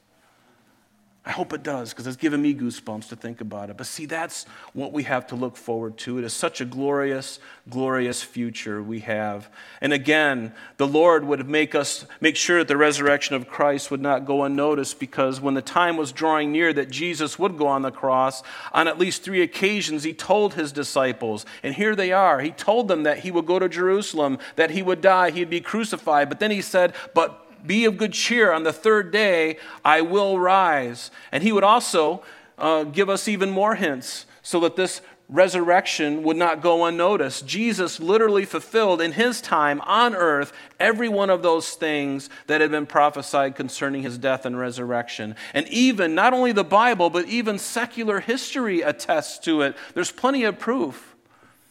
I 1.24 1.30
hope 1.30 1.54
it 1.54 1.62
does 1.62 1.92
because 1.92 2.08
it's 2.08 2.18
given 2.18 2.42
me 2.42 2.56
goosebumps 2.56 3.10
to 3.10 3.16
think 3.16 3.42
about 3.42 3.70
it. 3.70 3.78
But 3.78 3.86
see, 3.86 4.08
that's 4.08 4.46
what 4.74 4.92
we 4.92 5.04
have 5.04 5.28
to 5.28 5.36
look 5.36 5.56
forward 5.56 5.96
to. 6.00 6.18
It 6.18 6.24
is 6.24 6.34
such 6.34 6.62
a 6.62 6.66
glorious, 6.66 7.40
glorious 7.70 8.24
future 8.24 8.82
we 8.82 9.02
have. 9.02 9.48
And 9.82 9.94
again, 9.94 10.52
the 10.78 10.88
Lord 10.88 11.24
would 11.26 11.48
make 11.48 11.76
us 11.76 12.08
make 12.22 12.36
sure 12.36 12.58
that 12.58 12.68
the 12.68 12.76
resurrection 12.76 13.36
of 13.36 13.48
Christ 13.48 13.92
would 13.92 14.02
not 14.02 14.26
go 14.26 14.44
unnoticed 14.44 15.00
because 15.00 15.40
when 15.40 15.54
the 15.54 15.62
time 15.62 15.96
was 15.96 16.12
drawing 16.12 16.52
near 16.52 16.74
that 16.74 16.90
Jesus 16.90 17.38
would 17.38 17.56
go 17.56 17.68
on 17.68 17.84
the 17.84 17.92
cross, 17.92 18.42
on 18.74 18.88
at 18.88 18.98
least 18.98 19.22
three 19.22 19.44
occasions, 19.44 20.02
he 20.02 20.14
told 20.14 20.56
his 20.56 20.72
disciples, 20.72 21.46
and 21.62 21.76
here 21.76 21.96
they 21.96 22.12
are. 22.12 22.42
He 22.42 22.50
told 22.50 22.88
them 22.88 23.04
that 23.04 23.20
he 23.20 23.30
would 23.30 23.46
go 23.46 23.60
to 23.60 23.70
Jerusalem, 23.70 24.40
that 24.56 24.72
he 24.72 24.82
would 24.82 25.02
die, 25.02 25.30
he'd 25.30 25.52
be 25.52 25.62
crucified. 25.62 26.30
But 26.30 26.40
then 26.40 26.50
he 26.50 26.64
said, 26.64 26.96
But 27.14 27.41
be 27.66 27.86
of 27.86 27.98
good 27.98 28.14
cheer. 28.14 28.52
On 28.52 28.64
the 28.64 28.74
third 28.74 29.12
day, 29.12 29.58
I 29.84 30.02
will 30.02 30.40
rise. 30.40 31.12
And 31.32 31.44
he 31.44 31.52
would 31.52 31.64
also 31.64 32.24
uh, 32.58 32.84
give 32.84 33.10
us 33.10 33.28
even 33.28 33.50
more 33.50 33.76
hints 33.76 34.26
so 34.42 34.60
that 34.62 34.76
this 34.76 35.02
resurrection 35.32 36.24
would 36.24 36.36
not 36.36 36.62
go 36.62 36.86
unnoticed. 36.86 37.48
Jesus 37.48 38.00
literally 38.00 38.44
fulfilled 38.44 39.02
in 39.02 39.14
his 39.14 39.40
time 39.40 39.80
on 39.82 40.14
earth 40.14 40.52
every 40.80 41.08
one 41.08 41.30
of 41.30 41.42
those 41.42 41.72
things 41.72 42.30
that 42.48 42.60
had 42.60 42.70
been 42.70 42.86
prophesied 42.86 43.56
concerning 43.56 44.04
his 44.04 44.18
death 44.18 44.46
and 44.46 44.60
resurrection. 44.60 45.36
And 45.54 45.68
even, 45.70 46.14
not 46.14 46.34
only 46.34 46.52
the 46.52 46.66
Bible, 46.66 47.10
but 47.10 47.28
even 47.28 47.58
secular 47.58 48.20
history 48.20 48.82
attests 48.82 49.40
to 49.46 49.62
it. 49.62 49.76
There's 49.94 50.12
plenty 50.12 50.44
of 50.44 50.60
proof. 50.60 51.16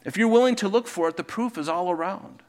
If 0.07 0.17
you're 0.17 0.29
willing 0.29 0.57
to 0.57 0.69
look 0.69 0.89
for 0.89 1.09
it, 1.11 1.19
the 1.19 1.25
proof 1.25 1.59
is 1.59 1.69
all 1.69 1.91
around. 1.91 2.43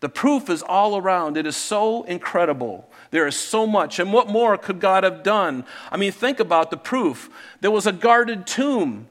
The 0.00 0.08
proof 0.08 0.48
is 0.48 0.62
all 0.62 0.96
around. 0.96 1.36
It 1.36 1.46
is 1.46 1.56
so 1.56 2.04
incredible. 2.04 2.88
There 3.10 3.26
is 3.26 3.36
so 3.36 3.66
much. 3.66 3.98
And 3.98 4.12
what 4.12 4.28
more 4.28 4.56
could 4.56 4.80
God 4.80 5.02
have 5.02 5.22
done? 5.22 5.64
I 5.90 5.96
mean, 5.96 6.12
think 6.12 6.38
about 6.38 6.70
the 6.70 6.76
proof. 6.76 7.28
There 7.60 7.70
was 7.70 7.86
a 7.86 7.92
guarded 7.92 8.46
tomb. 8.46 9.08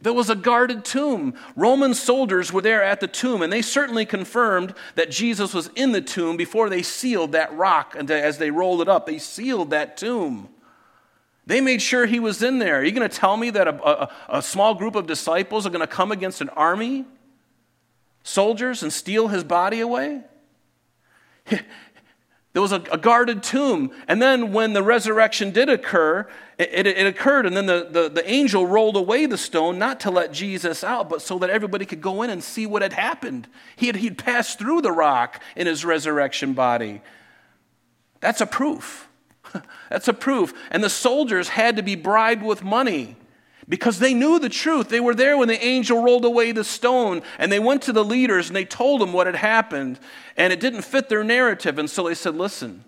There 0.00 0.12
was 0.12 0.30
a 0.30 0.36
guarded 0.36 0.84
tomb. 0.84 1.34
Roman 1.56 1.94
soldiers 1.94 2.52
were 2.52 2.62
there 2.62 2.84
at 2.84 3.00
the 3.00 3.08
tomb, 3.08 3.42
and 3.42 3.52
they 3.52 3.62
certainly 3.62 4.06
confirmed 4.06 4.72
that 4.94 5.10
Jesus 5.10 5.52
was 5.52 5.70
in 5.74 5.90
the 5.90 6.00
tomb 6.00 6.36
before 6.36 6.68
they 6.68 6.82
sealed 6.82 7.32
that 7.32 7.52
rock. 7.56 7.96
And 7.98 8.08
as 8.08 8.38
they 8.38 8.52
rolled 8.52 8.80
it 8.80 8.88
up, 8.88 9.06
they 9.06 9.18
sealed 9.18 9.70
that 9.70 9.96
tomb. 9.96 10.48
They 11.46 11.60
made 11.60 11.82
sure 11.82 12.06
he 12.06 12.20
was 12.20 12.42
in 12.42 12.60
there. 12.60 12.76
Are 12.76 12.84
you 12.84 12.92
going 12.92 13.08
to 13.08 13.16
tell 13.16 13.36
me 13.36 13.50
that 13.50 13.66
a, 13.66 13.84
a, 13.84 14.10
a 14.28 14.42
small 14.42 14.74
group 14.74 14.94
of 14.94 15.06
disciples 15.06 15.66
are 15.66 15.70
going 15.70 15.80
to 15.80 15.86
come 15.86 16.12
against 16.12 16.40
an 16.40 16.50
army? 16.50 17.04
Soldiers 18.28 18.82
and 18.82 18.92
steal 18.92 19.28
his 19.28 19.44
body 19.44 19.80
away? 19.80 20.22
There 22.54 22.62
was 22.62 22.72
a, 22.72 22.80
guarded 22.80 23.44
tomb. 23.44 23.92
And 24.08 24.20
then 24.20 24.52
when 24.52 24.72
the 24.72 24.82
resurrection 24.82 25.52
did 25.52 25.68
occur, 25.68 26.26
it, 26.58 26.70
it, 26.72 26.86
it 26.88 27.06
occurred, 27.06 27.46
and 27.46 27.56
then 27.56 27.66
the, 27.66 27.86
the, 27.88 28.08
the, 28.08 28.28
angel 28.28 28.66
rolled 28.66 28.96
away 28.96 29.26
the 29.26 29.38
stone, 29.38 29.78
not 29.78 30.00
to 30.00 30.10
let 30.10 30.32
Jesus 30.32 30.82
out, 30.82 31.08
but 31.08 31.22
so 31.22 31.38
that 31.38 31.50
everybody 31.50 31.86
could 31.86 32.00
go 32.00 32.22
in 32.22 32.30
and 32.30 32.42
see 32.42 32.66
what 32.66 32.82
had 32.82 32.94
happened. 32.94 33.46
He 33.76 33.86
had, 33.86 33.94
he'd 33.94 34.18
passed 34.18 34.58
through 34.58 34.80
the 34.80 34.90
rock 34.90 35.40
in 35.54 35.68
his 35.68 35.84
resurrection 35.84 36.54
body. 36.54 37.00
That's 38.18 38.40
a 38.40 38.46
proof. 38.46 39.08
That's 39.88 40.08
a 40.08 40.12
proof. 40.12 40.52
And 40.72 40.82
the 40.82 40.90
soldiers 40.90 41.50
had 41.50 41.76
to 41.76 41.82
be 41.84 41.94
bribed 41.94 42.42
with 42.42 42.64
money 42.64 43.14
because 43.68 43.98
they 43.98 44.14
knew 44.14 44.38
the 44.38 44.48
truth. 44.48 44.88
They 44.88 45.00
were 45.00 45.14
there 45.14 45.36
when 45.36 45.48
the 45.48 45.62
angel 45.62 46.02
rolled 46.02 46.24
away 46.24 46.52
the 46.52 46.64
stone, 46.64 47.22
and 47.38 47.52
they 47.52 47.58
went 47.58 47.82
to 47.82 47.92
the 47.92 48.04
leaders 48.04 48.48
and 48.48 48.56
they 48.56 48.64
told 48.64 49.00
them 49.00 49.12
what 49.12 49.26
had 49.26 49.36
happened, 49.36 50.00
and 50.36 50.52
it 50.52 50.60
didn't 50.60 50.82
fit 50.82 51.08
their 51.08 51.24
narrative. 51.24 51.78
And 51.78 51.90
so 51.90 52.04
they 52.08 52.14
said, 52.14 52.34
Listen, 52.34 52.84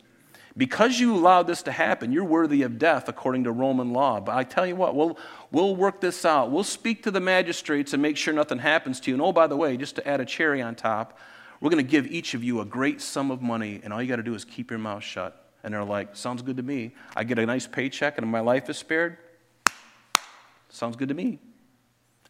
because 0.56 0.98
you 0.98 1.14
allowed 1.14 1.46
this 1.46 1.62
to 1.64 1.72
happen, 1.72 2.12
you're 2.12 2.24
worthy 2.24 2.62
of 2.62 2.78
death 2.78 3.08
according 3.08 3.44
to 3.44 3.52
Roman 3.52 3.92
law. 3.92 4.20
But 4.20 4.36
I 4.36 4.44
tell 4.44 4.66
you 4.66 4.74
what, 4.74 4.94
we'll, 4.94 5.18
we'll 5.50 5.76
work 5.76 6.00
this 6.00 6.24
out. 6.24 6.50
We'll 6.50 6.64
speak 6.64 7.02
to 7.04 7.10
the 7.10 7.20
magistrates 7.20 7.92
and 7.92 8.02
make 8.02 8.16
sure 8.16 8.34
nothing 8.34 8.58
happens 8.58 9.00
to 9.00 9.10
you. 9.10 9.14
And 9.14 9.22
oh, 9.22 9.32
by 9.32 9.46
the 9.46 9.56
way, 9.56 9.76
just 9.76 9.96
to 9.96 10.08
add 10.08 10.20
a 10.20 10.24
cherry 10.24 10.60
on 10.60 10.74
top, 10.74 11.18
we're 11.60 11.70
going 11.70 11.84
to 11.84 11.90
give 11.90 12.06
each 12.06 12.34
of 12.34 12.42
you 12.42 12.60
a 12.60 12.64
great 12.64 13.00
sum 13.00 13.30
of 13.30 13.42
money, 13.42 13.80
and 13.84 13.92
all 13.92 14.02
you 14.02 14.08
got 14.08 14.16
to 14.16 14.22
do 14.22 14.34
is 14.34 14.44
keep 14.44 14.70
your 14.70 14.78
mouth 14.78 15.04
shut. 15.04 15.36
And 15.62 15.74
they're 15.74 15.84
like, 15.84 16.16
Sounds 16.16 16.40
good 16.40 16.56
to 16.56 16.62
me. 16.62 16.94
I 17.14 17.24
get 17.24 17.38
a 17.38 17.44
nice 17.44 17.66
paycheck, 17.66 18.16
and 18.16 18.26
my 18.26 18.40
life 18.40 18.70
is 18.70 18.78
spared. 18.78 19.18
Sounds 20.70 20.96
good 20.96 21.08
to 21.08 21.14
me. 21.14 21.38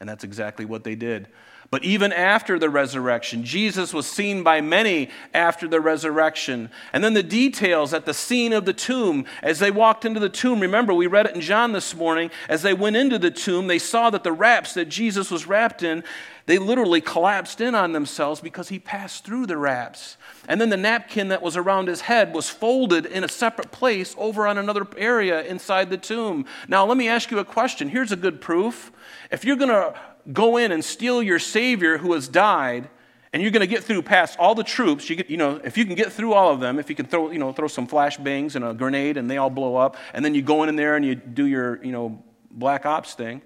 And 0.01 0.09
that's 0.09 0.25
exactly 0.25 0.65
what 0.65 0.83
they 0.83 0.95
did. 0.95 1.29
But 1.71 1.85
even 1.85 2.13
after 2.13 2.59
the 2.59 2.69
resurrection, 2.69 3.45
Jesus 3.45 3.95
was 3.95 4.07
seen 4.07 4.43
by 4.43 4.61
many 4.61 5.09
after 5.33 5.69
the 5.69 5.81
resurrection. 5.81 6.69
And 6.93 7.05
then 7.05 7.15
the 7.15 7.23
details 7.23 7.95
at 7.95 8.07
the 8.07 8.15
scene 8.15 8.53
of 8.53 8.65
the 8.65 8.73
tomb, 8.73 9.25
as 9.41 9.61
they 9.61 9.71
walked 9.71 10.05
into 10.05 10.19
the 10.19 10.29
tomb, 10.29 10.59
remember, 10.59 10.93
we 10.93 11.07
read 11.07 11.27
it 11.27 11.37
in 11.37 11.41
John 11.41 11.73
this 11.73 11.95
morning. 11.95 12.31
As 12.49 12.63
they 12.63 12.75
went 12.75 12.97
into 12.97 13.19
the 13.19 13.31
tomb, 13.31 13.69
they 13.69 13.79
saw 13.79 14.11
that 14.11 14.25
the 14.25 14.33
wraps 14.33 14.75
that 14.75 14.87
Jesus 14.87 15.31
was 15.31 15.47
wrapped 15.47 15.85
in, 15.85 16.03
they 16.47 16.59
literally 16.59 17.01
collapsed 17.01 17.61
in 17.61 17.77
on 17.77 17.93
themselves 17.93 18.41
because 18.41 18.71
he 18.71 18.81
passed 18.81 19.25
through 19.25 19.47
the 19.47 19.57
wraps. 19.57 20.17
And 20.49 20.61
then 20.61 20.71
the 20.71 20.77
napkin 20.77 21.29
that 21.29 21.43
was 21.43 21.57
around 21.57 21.89
his 21.89 22.03
head 22.03 22.35
was 22.35 22.49
folded 22.49 23.07
in 23.07 23.25
a 23.25 23.29
separate 23.29 23.71
place 23.71 24.15
over 24.19 24.47
on 24.47 24.59
another 24.59 24.87
area 24.97 25.43
inside 25.43 25.91
the 25.91 25.99
tomb. 25.99 26.47
Now, 26.67 26.87
let 26.87 26.97
me 26.97 27.09
ask 27.09 27.31
you 27.31 27.39
a 27.39 27.45
question. 27.45 27.89
Here's 27.89 28.13
a 28.13 28.17
good 28.17 28.41
proof. 28.41 28.91
If 29.31 29.45
you're 29.45 29.57
going 29.57 29.71
to 29.71 29.95
go 30.33 30.57
in 30.57 30.73
and 30.73 30.85
steal 30.85 31.23
your 31.23 31.39
Savior 31.39 31.99
who 31.99 32.13
has 32.15 32.27
died, 32.29 32.89
and 33.33 33.43
you're 33.43 33.53
going 33.53 33.61
to 33.61 33.67
get 33.67 33.85
through 33.85 34.03
past 34.03 34.39
all 34.39 34.55
the 34.55 34.65
troops. 34.65 35.09
You, 35.09 35.17
get, 35.17 35.31
you 35.31 35.37
know, 35.37 35.61
if 35.63 35.79
you 35.79 35.85
can 35.85 35.95
get 35.95 36.13
through 36.13 36.33
all 36.33 36.53
of 36.53 36.59
them, 36.59 36.79
if 36.79 36.91
you 36.91 36.97
can 36.97 37.07
throw, 37.07 37.31
you 37.31 37.39
know, 37.39 37.53
throw 37.53 37.69
some 37.69 37.87
flashbangs 37.87 38.57
and 38.57 38.65
a 38.65 38.75
grenade 38.75 39.17
and 39.17 39.31
they 39.31 39.37
all 39.37 39.51
blow 39.51 39.77
up, 39.77 39.97
and 40.15 40.25
then 40.25 40.35
you 40.35 40.43
go 40.43 40.65
in 40.65 40.75
there 40.75 40.97
and 40.97 41.05
you 41.05 41.15
do 41.15 41.47
your, 41.47 41.83
you 41.85 41.93
know, 41.93 42.23
black 42.51 42.85
ops 42.87 43.15
thing. 43.15 43.41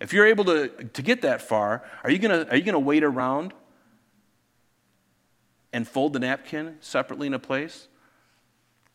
If 0.00 0.12
you're 0.12 0.26
able 0.26 0.44
to, 0.46 0.68
to 0.68 1.02
get 1.02 1.22
that 1.22 1.42
far, 1.42 1.84
are 2.02 2.10
you 2.10 2.18
going 2.18 2.44
to, 2.44 2.50
are 2.50 2.56
you 2.56 2.64
going 2.64 2.72
to 2.72 2.80
wait 2.80 3.04
around 3.04 3.52
and 5.72 5.86
fold 5.86 6.12
the 6.12 6.18
napkin 6.18 6.76
separately 6.80 7.26
in 7.26 7.34
a 7.34 7.38
place? 7.38 7.88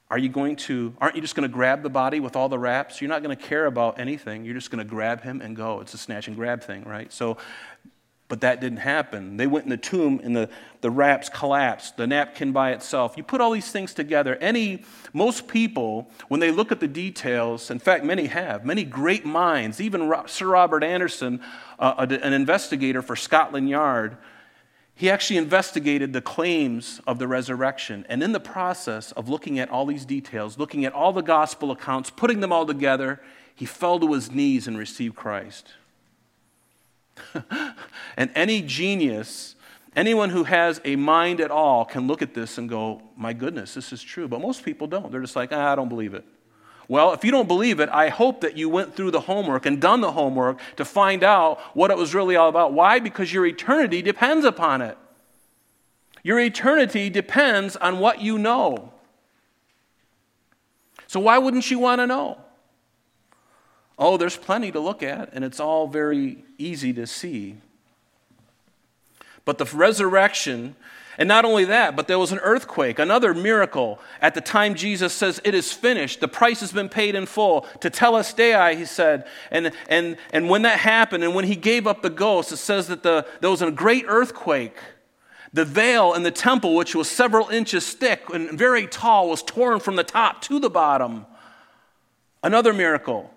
Are 0.09 0.19
you 0.19 0.30
going 0.30 0.55
to, 0.57 0.93
aren't 0.99 1.15
you 1.15 1.21
just 1.21 1.36
going 1.36 1.49
to 1.49 1.53
grab 1.53 1.82
the 1.82 1.89
body 1.89 2.19
with 2.19 2.36
all 2.36 2.47
the 2.47 2.59
wraps? 2.59 3.01
You're 3.01 3.09
not 3.09 3.23
going 3.23 3.36
to 3.36 3.43
care 3.43 3.65
about 3.65 3.99
anything. 3.99 4.45
You're 4.45 4.53
just 4.53 4.69
going 4.69 4.84
to 4.84 4.89
grab 4.89 5.21
him 5.21 5.41
and 5.41 5.55
go. 5.55 5.80
It's 5.82 5.95
a 5.95 5.97
snatch 5.97 6.28
and 6.28 6.36
grab 6.36 6.63
thing, 6.63 6.84
right? 6.84 7.11
So, 7.11 7.38
but 8.28 8.41
that 8.41 8.61
didn't 8.61 8.80
happen. 8.80 9.38
They 9.38 9.47
went 9.47 9.65
in 9.65 9.69
the 9.71 9.78
tomb 9.78 10.19
and 10.23 10.36
the, 10.36 10.49
the 10.82 10.91
wraps 10.91 11.30
collapsed, 11.30 11.97
the 11.97 12.05
napkin 12.05 12.51
by 12.51 12.71
itself. 12.71 13.17
You 13.17 13.23
put 13.23 13.41
all 13.41 13.51
these 13.51 13.71
things 13.71 13.95
together. 13.95 14.36
Any, 14.36 14.84
most 15.11 15.47
people, 15.47 16.11
when 16.28 16.39
they 16.39 16.51
look 16.51 16.71
at 16.71 16.80
the 16.80 16.88
details, 16.88 17.71
in 17.71 17.80
fact, 17.80 18.03
many 18.03 18.28
have, 18.28 18.63
many 18.63 18.84
great 18.84 19.26
minds, 19.26 19.82
even 19.82 20.11
Sir 20.28 20.47
Robert 20.47 20.84
Anderson, 20.84 21.41
uh, 21.80 22.05
an 22.09 22.34
investigator 22.34 23.01
for 23.01 23.15
Scotland 23.15 23.69
Yard, 23.69 24.17
he 24.98 25.10
actually 25.10 25.36
investigated 25.36 26.14
the 26.14 26.22
claims 26.22 27.02
of 27.06 27.20
the 27.20 27.28
resurrection. 27.28 28.06
And 28.08 28.24
in 28.24 28.32
the 28.32 28.39
process 28.39 29.12
of 29.12 29.28
looking 29.28 29.60
at 29.60 29.70
all 29.70 29.86
these 29.86 30.06
details, 30.06 30.58
looking 30.58 30.86
at 30.86 30.93
all 30.93 31.12
the 31.12 31.22
gospel 31.22 31.72
accounts, 31.72 32.10
putting 32.10 32.39
them 32.39 32.54
all 32.54 32.66
together, 32.66 33.22
he 33.54 33.66
fell 33.66 34.00
to 34.00 34.14
his 34.14 34.32
knees 34.32 34.68
and 34.68 34.78
received 34.78 35.16
Christ. 35.16 35.74
and 38.18 38.32
any 38.36 38.62
genius, 38.62 39.56
anyone 39.98 40.30
who 40.30 40.46
has 40.46 40.80
a 40.86 40.96
mind 40.96 41.41
at 41.41 41.52
all, 41.52 41.84
can 41.84 42.08
look 42.08 42.22
at 42.22 42.34
this 42.34 42.58
and 42.58 42.70
go, 42.70 43.02
My 43.18 43.34
goodness, 43.34 43.74
this 43.74 43.91
is 43.91 44.02
true. 44.02 44.30
But 44.30 44.39
most 44.39 44.64
people 44.64 44.88
don't. 44.88 45.12
They're 45.12 45.22
just 45.22 45.36
like, 45.36 45.52
ah, 45.52 45.74
I 45.74 45.76
don't 45.76 45.89
believe 45.89 46.14
it. 46.14 46.24
Well, 46.88 47.13
if 47.13 47.25
you 47.25 47.31
don't 47.31 47.47
believe 47.47 47.79
it, 47.79 47.89
I 47.89 48.09
hope 48.09 48.41
that 48.41 48.57
you 48.57 48.69
went 48.69 48.95
through 48.95 49.11
the 49.11 49.21
homework 49.21 49.65
and 49.65 49.81
done 49.81 50.01
the 50.01 50.11
homework 50.11 50.59
to 50.75 50.86
find 50.86 51.23
out 51.23 51.59
what 51.73 51.89
it 51.89 51.97
was 51.97 52.13
really 52.13 52.36
all 52.36 52.49
about. 52.49 52.73
Why? 52.73 52.99
Because 52.99 53.33
your 53.33 53.45
eternity 53.45 54.01
depends 54.01 54.45
upon 54.45 54.81
it. 54.81 54.97
Your 56.21 56.39
eternity 56.39 57.09
depends 57.09 57.75
on 57.75 57.99
what 57.99 58.21
you 58.21 58.38
know. 58.38 58.91
So, 61.07 61.19
why 61.19 61.38
wouldn't 61.38 61.69
you 61.69 61.79
want 61.79 62.01
to 62.01 62.07
know? 62.07 62.39
Oh, 63.97 64.17
there's 64.17 64.36
plenty 64.36 64.71
to 64.71 64.79
look 64.79 65.01
at, 65.01 65.29
and 65.33 65.45
it's 65.45 65.59
all 65.59 65.88
very 65.88 66.43
easy 66.57 66.91
to 66.93 67.07
see. 67.07 67.57
But 69.45 69.59
the 69.59 69.65
resurrection 69.65 70.75
and 71.18 71.28
not 71.28 71.45
only 71.45 71.66
that, 71.66 71.95
but 71.95 72.07
there 72.07 72.20
was 72.20 72.32
an 72.32 72.39
earthquake, 72.39 72.99
another 72.99 73.34
miracle. 73.34 73.99
At 74.22 74.34
the 74.34 74.41
time 74.41 74.76
Jesus 74.76 75.13
says, 75.13 75.39
It 75.43 75.53
is 75.53 75.72
finished, 75.72 76.20
the 76.20 76.28
price 76.28 76.59
has 76.59 76.72
been 76.72 76.89
paid 76.89 77.16
in 77.16 77.26
full. 77.26 77.61
Tetelestai, 77.80 78.78
he 78.78 78.86
said. 78.86 79.26
And, 79.51 79.72
and, 79.88 80.18
and 80.34 80.49
when 80.49 80.63
that 80.63 80.80
happened, 80.80 81.24
and 81.24 81.34
when 81.34 81.45
he 81.45 81.55
gave 81.55 81.88
up 81.88 82.01
the 82.01 82.09
ghost, 82.09 82.51
it 82.51 82.57
says 82.57 82.88
that 82.88 83.03
the, 83.03 83.26
there 83.41 83.49
was 83.49 83.61
a 83.61 83.72
great 83.72 84.05
earthquake. 84.07 84.78
The 85.53 85.66
veil 85.66 86.13
in 86.13 86.24
the 86.24 86.32
temple, 86.32 86.76
which 86.76 86.95
was 86.95 87.09
several 87.09 87.47
inches 87.49 87.93
thick 87.93 88.24
and 88.34 88.57
very 88.57 88.88
tall, 88.88 89.30
was 89.30 89.41
torn 89.41 89.80
from 89.80 89.95
the 89.95 90.03
top 90.03 90.41
to 90.43 90.59
the 90.59 90.70
bottom. 90.70 91.26
Another 92.43 92.74
miracle. 92.74 93.34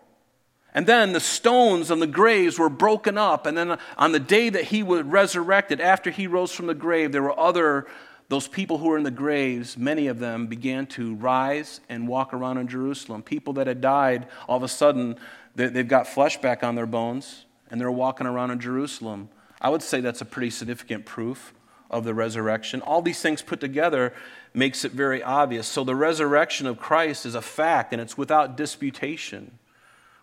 And 0.75 0.87
then 0.87 1.13
the 1.13 1.21
stones 1.21 1.91
on 1.91 1.99
the 1.99 2.07
graves 2.07 2.59
were 2.59 2.69
broken 2.69 3.17
up. 3.17 3.47
And 3.47 3.57
then 3.57 3.79
on 3.97 4.13
the 4.13 4.21
day 4.21 4.51
that 4.51 4.65
he 4.65 4.83
was 4.83 5.03
resurrected, 5.03 5.81
after 5.81 6.11
he 6.11 6.27
rose 6.27 6.53
from 6.53 6.67
the 6.67 6.75
grave, 6.75 7.13
there 7.13 7.23
were 7.23 7.39
other, 7.39 7.87
those 8.29 8.47
people 8.47 8.79
who 8.79 8.89
were 8.89 8.99
in 8.99 9.05
the 9.05 9.11
graves, 9.11 9.79
many 9.79 10.09
of 10.09 10.19
them 10.19 10.47
began 10.47 10.87
to 10.89 11.15
rise 11.15 11.81
and 11.89 12.07
walk 12.07 12.35
around 12.35 12.59
in 12.59 12.69
Jerusalem. 12.69 13.23
People 13.23 13.55
that 13.55 13.67
had 13.67 13.81
died, 13.81 14.27
all 14.47 14.59
of 14.59 14.63
a 14.63 14.69
sudden, 14.69 15.17
they've 15.55 15.89
got 15.89 16.07
flesh 16.07 16.41
back 16.41 16.63
on 16.63 16.75
their 16.75 16.87
bones 16.87 17.47
and 17.71 17.81
they're 17.81 17.91
walking 17.91 18.27
around 18.27 18.51
in 18.51 18.61
Jerusalem. 18.61 19.31
I 19.61 19.71
would 19.71 19.83
say 19.83 20.01
that's 20.01 20.21
a 20.21 20.27
pretty 20.27 20.51
significant 20.51 21.07
proof 21.07 21.55
of 21.91 22.05
the 22.05 22.15
resurrection. 22.15 22.83
All 22.83 23.01
these 23.01 23.21
things 23.21 23.41
put 23.41 23.61
together 23.61 24.13
makes 24.53 24.85
it 24.85 24.93
very 24.93 25.23
obvious. 25.23 25.67
So 25.67 25.83
the 25.83 25.97
resurrection 25.97 26.67
of 26.67 26.79
Christ 26.79 27.25
is 27.25 27.35
a 27.35 27.43
fact 27.43 27.93
and 27.93 28.01
it's 28.01 28.19
without 28.19 28.57
disputation 28.57 29.59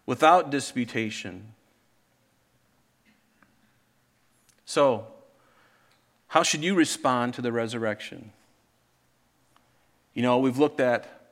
without 0.05 0.49
disputation. 0.49 1.53
So, 4.65 5.07
how 6.27 6.43
should 6.43 6.63
you 6.63 6.75
respond 6.75 7.33
to 7.35 7.41
the 7.41 7.51
resurrection? 7.51 8.31
You 10.13 10.21
know, 10.21 10.39
we've 10.39 10.57
looked 10.57 10.79
at 10.79 11.29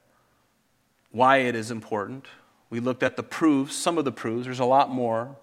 why 1.11 1.37
it 1.37 1.55
is 1.55 1.71
important. 1.71 2.25
We 2.69 2.79
looked 2.79 3.03
at 3.03 3.17
the 3.17 3.23
proofs, 3.23 3.75
some 3.75 3.97
of 3.97 4.05
the 4.05 4.11
proofs, 4.11 4.45
there's 4.45 4.59
a 4.59 4.65
lot 4.65 4.89
more. 4.89 5.35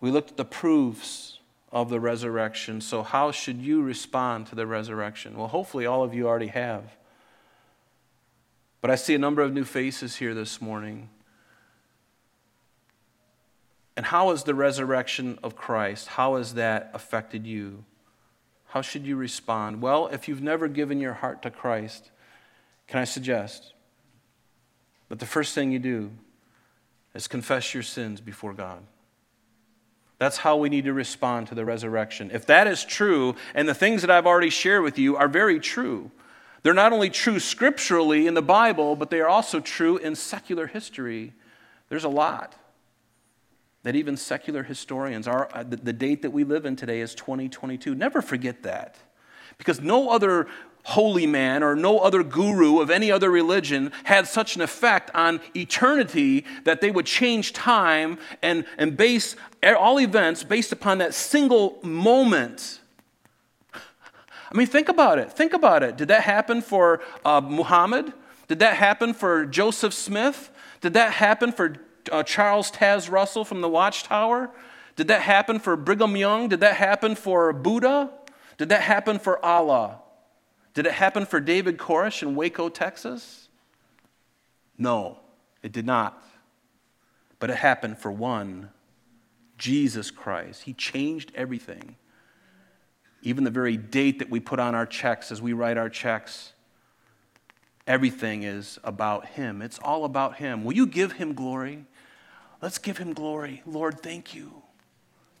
We 0.00 0.10
looked 0.10 0.30
at 0.30 0.36
the 0.36 0.44
proofs 0.44 1.38
of 1.72 1.90
the 1.90 2.00
resurrection. 2.00 2.80
So, 2.80 3.02
how 3.02 3.30
should 3.30 3.58
you 3.58 3.82
respond 3.82 4.46
to 4.48 4.54
the 4.54 4.66
resurrection? 4.66 5.36
Well, 5.36 5.48
hopefully, 5.48 5.86
all 5.86 6.02
of 6.02 6.14
you 6.14 6.26
already 6.26 6.48
have. 6.48 6.96
But 8.80 8.90
I 8.90 8.94
see 8.94 9.14
a 9.14 9.18
number 9.18 9.42
of 9.42 9.52
new 9.52 9.64
faces 9.64 10.16
here 10.16 10.34
this 10.34 10.60
morning. 10.60 11.10
And 14.00 14.06
how 14.06 14.30
has 14.30 14.44
the 14.44 14.54
resurrection 14.54 15.38
of 15.42 15.56
Christ, 15.56 16.08
how 16.08 16.36
has 16.36 16.54
that 16.54 16.90
affected 16.94 17.46
you? 17.46 17.84
How 18.68 18.80
should 18.80 19.04
you 19.04 19.14
respond? 19.14 19.82
Well, 19.82 20.06
if 20.06 20.26
you've 20.26 20.40
never 20.40 20.68
given 20.68 21.00
your 21.00 21.12
heart 21.12 21.42
to 21.42 21.50
Christ, 21.50 22.10
can 22.88 22.98
I 22.98 23.04
suggest 23.04 23.74
that 25.10 25.18
the 25.18 25.26
first 25.26 25.54
thing 25.54 25.70
you 25.70 25.78
do 25.78 26.12
is 27.14 27.28
confess 27.28 27.74
your 27.74 27.82
sins 27.82 28.22
before 28.22 28.54
God? 28.54 28.78
That's 30.16 30.38
how 30.38 30.56
we 30.56 30.70
need 30.70 30.86
to 30.86 30.94
respond 30.94 31.48
to 31.48 31.54
the 31.54 31.66
resurrection. 31.66 32.30
If 32.32 32.46
that 32.46 32.66
is 32.66 32.82
true, 32.82 33.34
and 33.54 33.68
the 33.68 33.74
things 33.74 34.00
that 34.00 34.10
I've 34.10 34.26
already 34.26 34.48
shared 34.48 34.82
with 34.82 34.98
you 34.98 35.18
are 35.18 35.28
very 35.28 35.60
true, 35.60 36.10
they're 36.62 36.72
not 36.72 36.94
only 36.94 37.10
true 37.10 37.38
scripturally 37.38 38.26
in 38.26 38.32
the 38.32 38.40
Bible, 38.40 38.96
but 38.96 39.10
they 39.10 39.20
are 39.20 39.28
also 39.28 39.60
true 39.60 39.98
in 39.98 40.14
secular 40.14 40.68
history. 40.68 41.34
There's 41.90 42.04
a 42.04 42.08
lot 42.08 42.56
that 43.82 43.96
even 43.96 44.16
secular 44.16 44.62
historians 44.62 45.26
are 45.26 45.48
uh, 45.54 45.62
the, 45.62 45.76
the 45.76 45.92
date 45.92 46.22
that 46.22 46.30
we 46.30 46.44
live 46.44 46.66
in 46.66 46.76
today 46.76 47.00
is 47.00 47.14
2022 47.14 47.94
never 47.94 48.20
forget 48.20 48.62
that. 48.62 48.96
Because 49.58 49.80
no 49.80 50.10
other 50.10 50.46
holy 50.82 51.26
man 51.26 51.62
or 51.62 51.76
no 51.76 51.98
other 51.98 52.22
guru 52.22 52.80
of 52.80 52.90
any 52.90 53.10
other 53.10 53.30
religion 53.30 53.92
had 54.04 54.26
such 54.26 54.56
an 54.56 54.62
effect 54.62 55.10
on 55.14 55.40
eternity 55.54 56.44
that 56.64 56.80
they 56.80 56.90
would 56.90 57.06
change 57.06 57.52
time 57.52 58.18
and, 58.42 58.64
and 58.78 58.96
base 58.96 59.36
all 59.62 60.00
events 60.00 60.42
based 60.42 60.72
upon 60.72 60.98
that 60.98 61.14
single 61.14 61.78
moment. 61.82 62.80
I 63.74 64.56
mean 64.56 64.66
think 64.66 64.88
about 64.88 65.18
it. 65.18 65.30
Think 65.30 65.52
about 65.52 65.82
it. 65.82 65.96
Did 65.96 66.08
that 66.08 66.22
happen 66.22 66.62
for 66.62 67.02
uh, 67.24 67.40
muhammad? 67.40 68.12
Did 68.48 68.58
that 68.60 68.74
happen 68.76 69.14
for 69.14 69.44
joseph 69.44 69.94
smith? 69.94 70.50
Did 70.80 70.94
that 70.94 71.12
happen 71.12 71.52
for 71.52 71.76
uh, 72.10 72.22
Charles 72.22 72.70
Taze 72.70 73.10
Russell 73.10 73.44
from 73.44 73.60
the 73.60 73.68
Watchtower? 73.68 74.50
Did 74.96 75.08
that 75.08 75.22
happen 75.22 75.58
for 75.58 75.76
Brigham 75.76 76.16
Young? 76.16 76.48
Did 76.48 76.60
that 76.60 76.76
happen 76.76 77.14
for 77.14 77.52
Buddha? 77.52 78.10
Did 78.58 78.68
that 78.68 78.82
happen 78.82 79.18
for 79.18 79.44
Allah? 79.44 80.00
Did 80.74 80.86
it 80.86 80.92
happen 80.92 81.26
for 81.26 81.40
David 81.40 81.78
Koresh 81.78 82.22
in 82.22 82.34
Waco, 82.34 82.68
Texas? 82.68 83.48
No, 84.78 85.18
it 85.62 85.72
did 85.72 85.86
not. 85.86 86.22
But 87.38 87.50
it 87.50 87.56
happened 87.56 87.98
for 87.98 88.10
one 88.12 88.70
Jesus 89.58 90.10
Christ. 90.10 90.62
He 90.62 90.72
changed 90.72 91.32
everything. 91.34 91.96
Even 93.22 93.44
the 93.44 93.50
very 93.50 93.76
date 93.76 94.18
that 94.18 94.30
we 94.30 94.40
put 94.40 94.58
on 94.58 94.74
our 94.74 94.86
checks 94.86 95.30
as 95.30 95.42
we 95.42 95.52
write 95.52 95.76
our 95.76 95.90
checks, 95.90 96.54
everything 97.90 98.42
is 98.44 98.78
about 98.84 99.26
Him. 99.26 99.60
It's 99.60 99.78
all 99.80 100.04
about 100.04 100.36
Him. 100.36 100.64
Will 100.64 100.74
you 100.74 100.86
give 100.86 101.12
Him 101.12 101.34
glory? 101.34 101.84
Let's 102.62 102.78
give 102.78 102.98
him 102.98 103.12
glory. 103.14 103.62
Lord, 103.66 104.00
thank 104.00 104.34
you. 104.34 104.62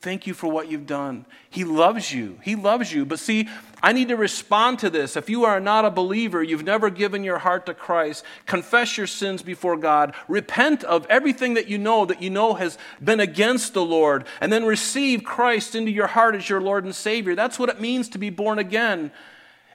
Thank 0.00 0.26
you 0.26 0.32
for 0.32 0.50
what 0.50 0.70
you've 0.70 0.86
done. 0.86 1.26
He 1.50 1.64
loves 1.64 2.10
you. 2.10 2.38
He 2.42 2.56
loves 2.56 2.90
you. 2.90 3.04
But 3.04 3.18
see, 3.18 3.46
I 3.82 3.92
need 3.92 4.08
to 4.08 4.16
respond 4.16 4.78
to 4.78 4.88
this. 4.88 5.14
If 5.14 5.28
you 5.28 5.44
are 5.44 5.60
not 5.60 5.84
a 5.84 5.90
believer, 5.90 6.42
you've 6.42 6.64
never 6.64 6.88
given 6.88 7.22
your 7.22 7.36
heart 7.36 7.66
to 7.66 7.74
Christ, 7.74 8.24
confess 8.46 8.96
your 8.96 9.06
sins 9.06 9.42
before 9.42 9.76
God, 9.76 10.14
repent 10.26 10.84
of 10.84 11.06
everything 11.10 11.52
that 11.52 11.68
you 11.68 11.76
know 11.76 12.06
that 12.06 12.22
you 12.22 12.30
know 12.30 12.54
has 12.54 12.78
been 13.04 13.20
against 13.20 13.74
the 13.74 13.84
Lord, 13.84 14.24
and 14.40 14.50
then 14.50 14.64
receive 14.64 15.22
Christ 15.22 15.74
into 15.74 15.90
your 15.90 16.06
heart 16.06 16.34
as 16.34 16.48
your 16.48 16.62
Lord 16.62 16.84
and 16.84 16.94
Savior. 16.94 17.34
That's 17.34 17.58
what 17.58 17.68
it 17.68 17.78
means 17.78 18.08
to 18.10 18.18
be 18.18 18.30
born 18.30 18.58
again. 18.58 19.12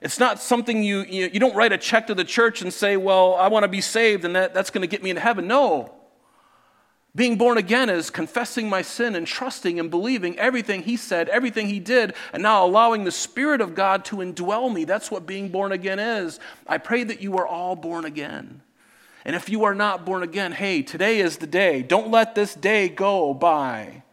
It's 0.06 0.20
not 0.20 0.40
something 0.40 0.84
you, 0.84 1.00
you, 1.00 1.28
you 1.32 1.40
don't 1.40 1.56
write 1.56 1.72
a 1.72 1.78
check 1.78 2.06
to 2.06 2.14
the 2.14 2.22
church 2.22 2.62
and 2.62 2.72
say, 2.72 2.96
Well, 2.96 3.34
I 3.34 3.48
want 3.48 3.64
to 3.64 3.68
be 3.68 3.80
saved 3.80 4.24
and 4.24 4.36
that, 4.36 4.54
that's 4.54 4.70
going 4.70 4.82
to 4.82 4.86
get 4.86 5.02
me 5.02 5.10
into 5.10 5.20
heaven. 5.20 5.48
No. 5.48 5.92
Being 7.16 7.36
born 7.36 7.58
again 7.58 7.90
is 7.90 8.08
confessing 8.08 8.68
my 8.68 8.82
sin 8.82 9.16
and 9.16 9.26
trusting 9.26 9.80
and 9.80 9.90
believing 9.90 10.38
everything 10.38 10.84
He 10.84 10.96
said, 10.96 11.28
everything 11.28 11.66
He 11.66 11.80
did, 11.80 12.14
and 12.32 12.40
now 12.40 12.64
allowing 12.64 13.02
the 13.02 13.10
Spirit 13.10 13.60
of 13.60 13.74
God 13.74 14.04
to 14.04 14.18
indwell 14.18 14.72
me. 14.72 14.84
That's 14.84 15.10
what 15.10 15.26
being 15.26 15.48
born 15.48 15.72
again 15.72 15.98
is. 15.98 16.38
I 16.68 16.78
pray 16.78 17.02
that 17.02 17.20
you 17.20 17.36
are 17.38 17.46
all 17.46 17.74
born 17.74 18.04
again. 18.04 18.62
And 19.24 19.34
if 19.34 19.48
you 19.48 19.64
are 19.64 19.74
not 19.74 20.06
born 20.06 20.22
again, 20.22 20.52
hey, 20.52 20.82
today 20.82 21.18
is 21.18 21.38
the 21.38 21.48
day. 21.48 21.82
Don't 21.82 22.12
let 22.12 22.36
this 22.36 22.54
day 22.54 22.88
go 22.88 23.34
by 23.34 24.04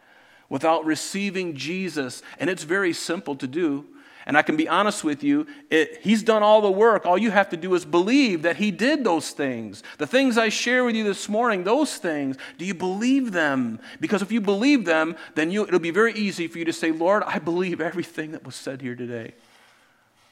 without 0.48 0.84
receiving 0.84 1.54
Jesus. 1.54 2.20
And 2.40 2.50
it's 2.50 2.64
very 2.64 2.92
simple 2.92 3.36
to 3.36 3.46
do. 3.46 3.86
And 4.26 4.38
I 4.38 4.42
can 4.42 4.56
be 4.56 4.68
honest 4.68 5.04
with 5.04 5.22
you, 5.22 5.46
it, 5.70 5.98
he's 6.02 6.22
done 6.22 6.42
all 6.42 6.62
the 6.62 6.70
work. 6.70 7.04
All 7.04 7.18
you 7.18 7.30
have 7.30 7.50
to 7.50 7.56
do 7.56 7.74
is 7.74 7.84
believe 7.84 8.42
that 8.42 8.56
he 8.56 8.70
did 8.70 9.04
those 9.04 9.30
things. 9.30 9.82
The 9.98 10.06
things 10.06 10.38
I 10.38 10.48
share 10.48 10.84
with 10.84 10.94
you 10.94 11.04
this 11.04 11.28
morning, 11.28 11.64
those 11.64 11.96
things, 11.96 12.38
do 12.56 12.64
you 12.64 12.74
believe 12.74 13.32
them? 13.32 13.80
Because 14.00 14.22
if 14.22 14.32
you 14.32 14.40
believe 14.40 14.86
them, 14.86 15.16
then 15.34 15.50
you, 15.50 15.66
it'll 15.66 15.78
be 15.78 15.90
very 15.90 16.14
easy 16.14 16.46
for 16.46 16.58
you 16.58 16.64
to 16.64 16.72
say, 16.72 16.90
Lord, 16.90 17.22
I 17.26 17.38
believe 17.38 17.80
everything 17.80 18.32
that 18.32 18.44
was 18.44 18.54
said 18.54 18.80
here 18.80 18.94
today. 18.94 19.34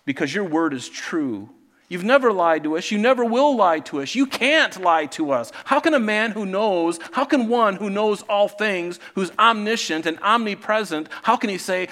Because 0.06 0.34
your 0.34 0.44
word 0.44 0.72
is 0.72 0.88
true. 0.88 1.50
You've 1.88 2.02
never 2.02 2.32
lied 2.32 2.64
to 2.64 2.78
us. 2.78 2.90
You 2.90 2.96
never 2.96 3.22
will 3.22 3.54
lie 3.54 3.80
to 3.80 4.00
us. 4.00 4.14
You 4.14 4.24
can't 4.24 4.80
lie 4.80 5.04
to 5.06 5.32
us. 5.32 5.52
How 5.66 5.78
can 5.78 5.92
a 5.92 6.00
man 6.00 6.30
who 6.30 6.46
knows, 6.46 6.98
how 7.12 7.26
can 7.26 7.48
one 7.48 7.76
who 7.76 7.90
knows 7.90 8.22
all 8.22 8.48
things, 8.48 8.98
who's 9.14 9.30
omniscient 9.38 10.06
and 10.06 10.18
omnipresent, 10.20 11.10
how 11.24 11.36
can 11.36 11.50
he 11.50 11.58
say, 11.58 11.88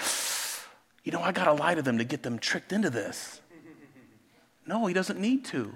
you 1.04 1.12
know, 1.12 1.20
I 1.20 1.32
got 1.32 1.44
to 1.44 1.52
lie 1.52 1.74
to 1.74 1.82
them 1.82 1.98
to 1.98 2.04
get 2.04 2.22
them 2.22 2.38
tricked 2.38 2.72
into 2.72 2.90
this. 2.90 3.40
No, 4.66 4.86
he 4.86 4.94
doesn't 4.94 5.18
need 5.18 5.44
to. 5.46 5.72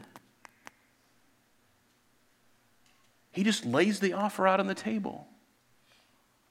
He 3.32 3.42
just 3.42 3.64
lays 3.64 4.00
the 4.00 4.12
offer 4.12 4.46
out 4.46 4.60
on 4.60 4.68
the 4.68 4.74
table. 4.74 5.26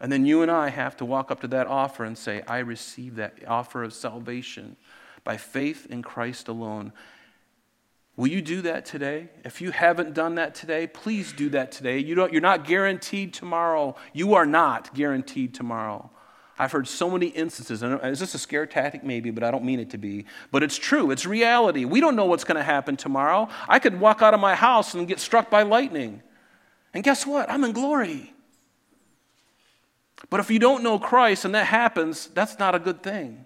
And 0.01 0.11
then 0.11 0.25
you 0.25 0.41
and 0.41 0.51
I 0.51 0.69
have 0.69 0.97
to 0.97 1.05
walk 1.05 1.31
up 1.31 1.39
to 1.41 1.47
that 1.47 1.67
offer 1.67 2.03
and 2.03 2.17
say, 2.17 2.41
I 2.45 2.59
receive 2.59 3.15
that 3.15 3.35
offer 3.47 3.83
of 3.83 3.93
salvation 3.93 4.75
by 5.23 5.37
faith 5.37 5.87
in 5.89 6.01
Christ 6.01 6.49
alone. 6.49 6.91
Will 8.17 8.27
you 8.27 8.41
do 8.41 8.61
that 8.63 8.85
today? 8.85 9.29
If 9.45 9.61
you 9.61 9.71
haven't 9.71 10.13
done 10.13 10.35
that 10.35 10.53
today, 10.53 10.87
please 10.87 11.31
do 11.31 11.49
that 11.49 11.71
today. 11.71 11.99
You 11.99 12.15
don't, 12.15 12.33
you're 12.33 12.41
not 12.41 12.65
guaranteed 12.65 13.33
tomorrow. 13.33 13.95
You 14.11 14.33
are 14.33 14.45
not 14.45 14.93
guaranteed 14.93 15.53
tomorrow. 15.53 16.11
I've 16.57 16.71
heard 16.71 16.87
so 16.87 17.09
many 17.09 17.27
instances, 17.27 17.81
and 17.81 17.99
is 18.03 18.19
this 18.19 18.35
a 18.35 18.39
scare 18.39 18.67
tactic? 18.67 19.03
Maybe, 19.03 19.31
but 19.31 19.43
I 19.43 19.49
don't 19.49 19.63
mean 19.63 19.79
it 19.79 19.89
to 19.91 19.97
be. 19.97 20.25
But 20.51 20.61
it's 20.61 20.77
true, 20.77 21.09
it's 21.09 21.25
reality. 21.25 21.83
We 21.83 21.99
don't 21.99 22.15
know 22.15 22.25
what's 22.25 22.43
going 22.43 22.57
to 22.57 22.63
happen 22.63 22.95
tomorrow. 22.95 23.49
I 23.67 23.79
could 23.79 23.99
walk 23.99 24.21
out 24.21 24.35
of 24.35 24.39
my 24.39 24.53
house 24.53 24.93
and 24.93 25.07
get 25.07 25.19
struck 25.19 25.49
by 25.49 25.63
lightning. 25.63 26.21
And 26.93 27.03
guess 27.03 27.25
what? 27.25 27.49
I'm 27.49 27.63
in 27.63 27.71
glory. 27.71 28.33
But 30.29 30.39
if 30.39 30.51
you 30.51 30.59
don't 30.59 30.83
know 30.83 30.99
Christ 30.99 31.43
and 31.43 31.55
that 31.55 31.65
happens, 31.65 32.27
that's 32.27 32.59
not 32.59 32.75
a 32.75 32.79
good 32.79 33.01
thing. 33.01 33.45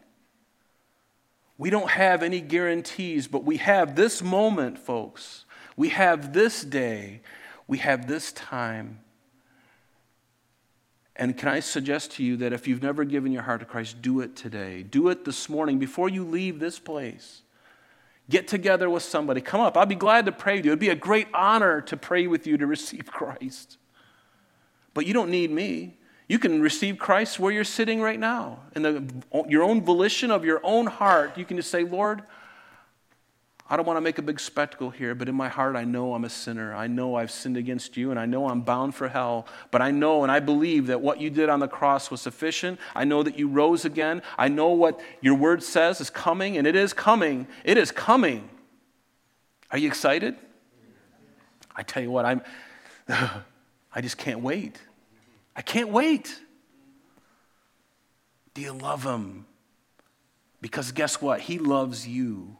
We 1.58 1.70
don't 1.70 1.89
have 1.89 2.22
any 2.22 2.41
guarantees, 2.41 3.28
but 3.28 3.43
we 3.43 3.58
have 3.58 3.95
this 3.95 4.22
moment, 4.22 4.78
folks. 4.78 5.45
We 5.76 5.89
have 5.89 6.34
this 6.34 6.64
day. 6.64 7.22
We 7.68 7.80
have 7.80 8.08
this 8.08 8.32
time. 8.32 8.99
And 11.18 11.36
can 11.36 11.49
I 11.49 11.59
suggest 11.59 12.11
to 12.13 12.24
you 12.24 12.38
that 12.38 12.53
if 12.53 12.68
you've 12.68 12.84
never 12.84 13.03
given 13.03 13.32
your 13.32 13.41
heart 13.41 13.61
to 13.61 13.65
Christ, 13.65 14.01
do 14.01 14.22
it 14.22 14.36
today. 14.36 14.84
Do 14.84 15.09
it 15.09 15.26
this 15.26 15.49
morning 15.49 15.80
before 15.80 16.09
you 16.09 16.24
leave 16.24 16.59
this 16.59 16.78
place. 16.78 17.41
Get 18.30 18.47
together 18.47 18.88
with 18.89 19.01
somebody. 19.01 19.41
Come 19.41 19.59
up. 19.59 19.76
I'd 19.78 19.89
be 19.89 19.95
glad 19.95 20.28
to 20.28 20.32
pray 20.32 20.57
with 20.57 20.65
you. 20.65 20.72
It'd 20.72 20.80
be 20.80 20.89
a 20.89 20.95
great 20.95 21.28
honor 21.34 21.82
to 21.82 21.97
pray 21.97 22.28
with 22.28 22.45
you 22.45 22.57
to 22.57 22.68
receive 22.68 23.07
Christ. 23.07 23.78
But 24.93 25.07
you 25.07 25.13
don't 25.13 25.32
need 25.32 25.49
me. 25.49 25.97
You 26.28 26.38
can 26.38 26.61
receive 26.61 26.99
Christ 26.99 27.39
where 27.39 27.51
you're 27.51 27.63
sitting 27.63 27.99
right 28.01 28.20
now. 28.20 28.59
In 28.76 28.84
the, 28.84 29.03
your 29.47 29.63
own 29.63 29.82
volition 29.82 30.30
of 30.30 30.45
your 30.45 30.59
own 30.63 30.86
heart, 30.86 31.38
you 31.38 31.45
can 31.45 31.57
just 31.57 31.72
say, 31.72 31.84
Lord, 31.84 32.22
I 33.70 33.76
don't 33.76 33.86
want 33.86 33.97
to 33.97 34.01
make 34.01 34.18
a 34.18 34.22
big 34.22 34.39
spectacle 34.39 34.89
here, 34.89 35.13
but 35.13 35.28
in 35.28 35.36
my 35.36 35.49
heart, 35.49 35.76
I 35.76 35.84
know 35.84 36.13
I'm 36.13 36.24
a 36.24 36.30
sinner. 36.30 36.74
I 36.74 36.88
know 36.88 37.15
I've 37.15 37.32
sinned 37.32 37.57
against 37.57 37.97
you, 37.97 38.11
and 38.11 38.20
I 38.20 38.26
know 38.26 38.47
I'm 38.47 38.61
bound 38.61 38.95
for 38.95 39.09
hell. 39.09 39.45
But 39.72 39.82
I 39.82 39.91
know 39.91 40.24
and 40.24 40.32
I 40.32 40.39
believe 40.39 40.88
that 40.88 41.01
what 41.01 41.20
you 41.20 41.30
did 41.30 41.49
on 41.49 41.59
the 41.59 41.68
cross 41.68 42.09
was 42.09 42.22
sufficient. 42.22 42.80
I 42.95 43.03
know 43.03 43.24
that 43.24 43.38
you 43.38 43.49
rose 43.49 43.84
again. 43.84 44.22
I 44.38 44.47
know 44.47 44.70
what 44.70 45.01
your 45.20 45.36
word 45.36 45.63
says 45.63 45.99
is 45.99 46.09
coming, 46.09 46.57
and 46.57 46.65
it 46.65 46.78
is 46.78 46.93
coming. 46.93 47.45
It 47.65 47.78
is 47.78 47.91
coming. 47.91 48.49
Are 49.70 49.78
you 49.78 49.89
excited? 49.89 50.36
I 51.76 51.84
tell 51.84 52.01
you 52.01 52.09
what, 52.09 52.26
I'm, 52.26 52.41
I 53.09 54.01
just 54.01 54.18
can't 54.18 54.39
wait. 54.39 54.80
I 55.57 55.61
can't 55.61 55.89
wait. 55.89 56.39
Do 58.53 58.61
you 58.61 58.72
love 58.72 59.03
him? 59.03 59.45
Because 60.61 60.93
guess 60.93 61.22
what? 61.22 61.41
He 61.41 61.59
loves 61.59 62.07
you 62.07 62.55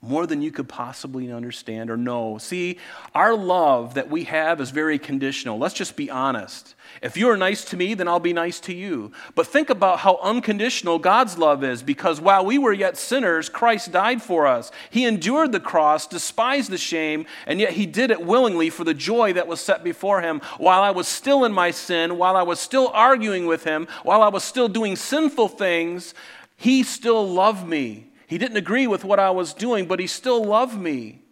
more 0.00 0.26
than 0.26 0.42
you 0.42 0.52
could 0.52 0.68
possibly 0.68 1.32
understand 1.32 1.90
or 1.90 1.96
know. 1.96 2.38
See, 2.38 2.78
our 3.16 3.34
love 3.34 3.94
that 3.94 4.08
we 4.08 4.24
have 4.24 4.60
is 4.60 4.70
very 4.70 4.98
conditional. 4.98 5.58
Let's 5.58 5.74
just 5.74 5.96
be 5.96 6.08
honest. 6.08 6.76
If 7.02 7.16
you 7.16 7.28
are 7.30 7.36
nice 7.36 7.64
to 7.66 7.76
me, 7.76 7.94
then 7.94 8.06
I'll 8.06 8.20
be 8.20 8.32
nice 8.32 8.60
to 8.60 8.74
you. 8.74 9.10
But 9.34 9.48
think 9.48 9.70
about 9.70 9.98
how 10.00 10.20
unconditional 10.22 11.00
God's 11.00 11.36
love 11.36 11.64
is 11.64 11.82
because 11.82 12.20
while 12.20 12.46
we 12.46 12.58
were 12.58 12.72
yet 12.72 12.96
sinners, 12.96 13.48
Christ 13.48 13.90
died 13.90 14.22
for 14.22 14.46
us. 14.46 14.70
He 14.88 15.04
endured 15.04 15.50
the 15.50 15.60
cross, 15.60 16.06
despised 16.06 16.70
the 16.70 16.78
shame, 16.78 17.26
and 17.44 17.58
yet 17.60 17.72
he 17.72 17.84
did 17.84 18.12
it 18.12 18.24
willingly 18.24 18.70
for 18.70 18.84
the 18.84 18.94
joy 18.94 19.32
that 19.32 19.48
was 19.48 19.60
set 19.60 19.82
before 19.82 20.22
him. 20.22 20.40
While 20.58 20.82
I 20.82 20.90
was 20.90 21.08
still 21.08 21.44
in 21.44 21.52
my 21.52 21.72
sin, 21.72 22.18
while 22.18 22.36
I 22.36 22.42
was 22.42 22.60
still 22.60 22.88
arguing 22.94 23.46
with 23.46 23.64
him, 23.64 23.88
while 24.04 24.22
I 24.22 24.28
was 24.28 24.44
still 24.44 24.68
doing 24.68 24.94
sinful 24.94 25.48
things, 25.48 26.14
he 26.56 26.84
still 26.84 27.28
loved 27.28 27.66
me. 27.66 28.08
He 28.28 28.36
didn't 28.36 28.58
agree 28.58 28.86
with 28.86 29.04
what 29.04 29.18
I 29.18 29.30
was 29.30 29.54
doing, 29.54 29.86
but 29.86 29.98
he 29.98 30.06
still 30.06 30.44
loved 30.44 30.78
me. 30.78 31.22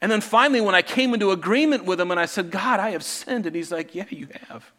And 0.00 0.10
then 0.10 0.20
finally, 0.20 0.60
when 0.60 0.74
I 0.74 0.82
came 0.82 1.14
into 1.14 1.30
agreement 1.30 1.84
with 1.84 2.00
him 2.00 2.10
and 2.10 2.18
I 2.18 2.26
said, 2.26 2.50
God, 2.50 2.80
I 2.80 2.90
have 2.90 3.04
sinned, 3.04 3.46
and 3.46 3.54
he's 3.54 3.70
like, 3.70 3.94
Yeah, 3.94 4.06
you 4.10 4.26
have. 4.48 4.72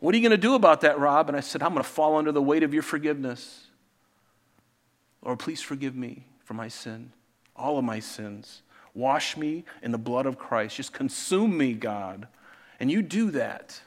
What 0.00 0.14
are 0.14 0.18
you 0.18 0.22
going 0.22 0.32
to 0.32 0.36
do 0.36 0.56
about 0.56 0.80
that, 0.80 0.98
Rob? 0.98 1.28
And 1.28 1.36
I 1.36 1.40
said, 1.40 1.62
I'm 1.62 1.70
going 1.70 1.82
to 1.82 1.88
fall 1.88 2.16
under 2.16 2.32
the 2.32 2.42
weight 2.42 2.64
of 2.64 2.74
your 2.74 2.82
forgiveness. 2.82 3.68
Lord, 5.22 5.38
please 5.38 5.62
forgive 5.62 5.94
me 5.94 6.24
for 6.44 6.54
my 6.54 6.66
sin, 6.66 7.12
all 7.54 7.78
of 7.78 7.84
my 7.84 8.00
sins. 8.00 8.62
Wash 8.94 9.36
me 9.36 9.64
in 9.80 9.92
the 9.92 9.98
blood 9.98 10.26
of 10.26 10.38
Christ. 10.38 10.74
Just 10.74 10.92
consume 10.92 11.56
me, 11.56 11.72
God. 11.72 12.26
And 12.80 12.90
you 12.90 13.00
do 13.00 13.30
that. 13.30 13.80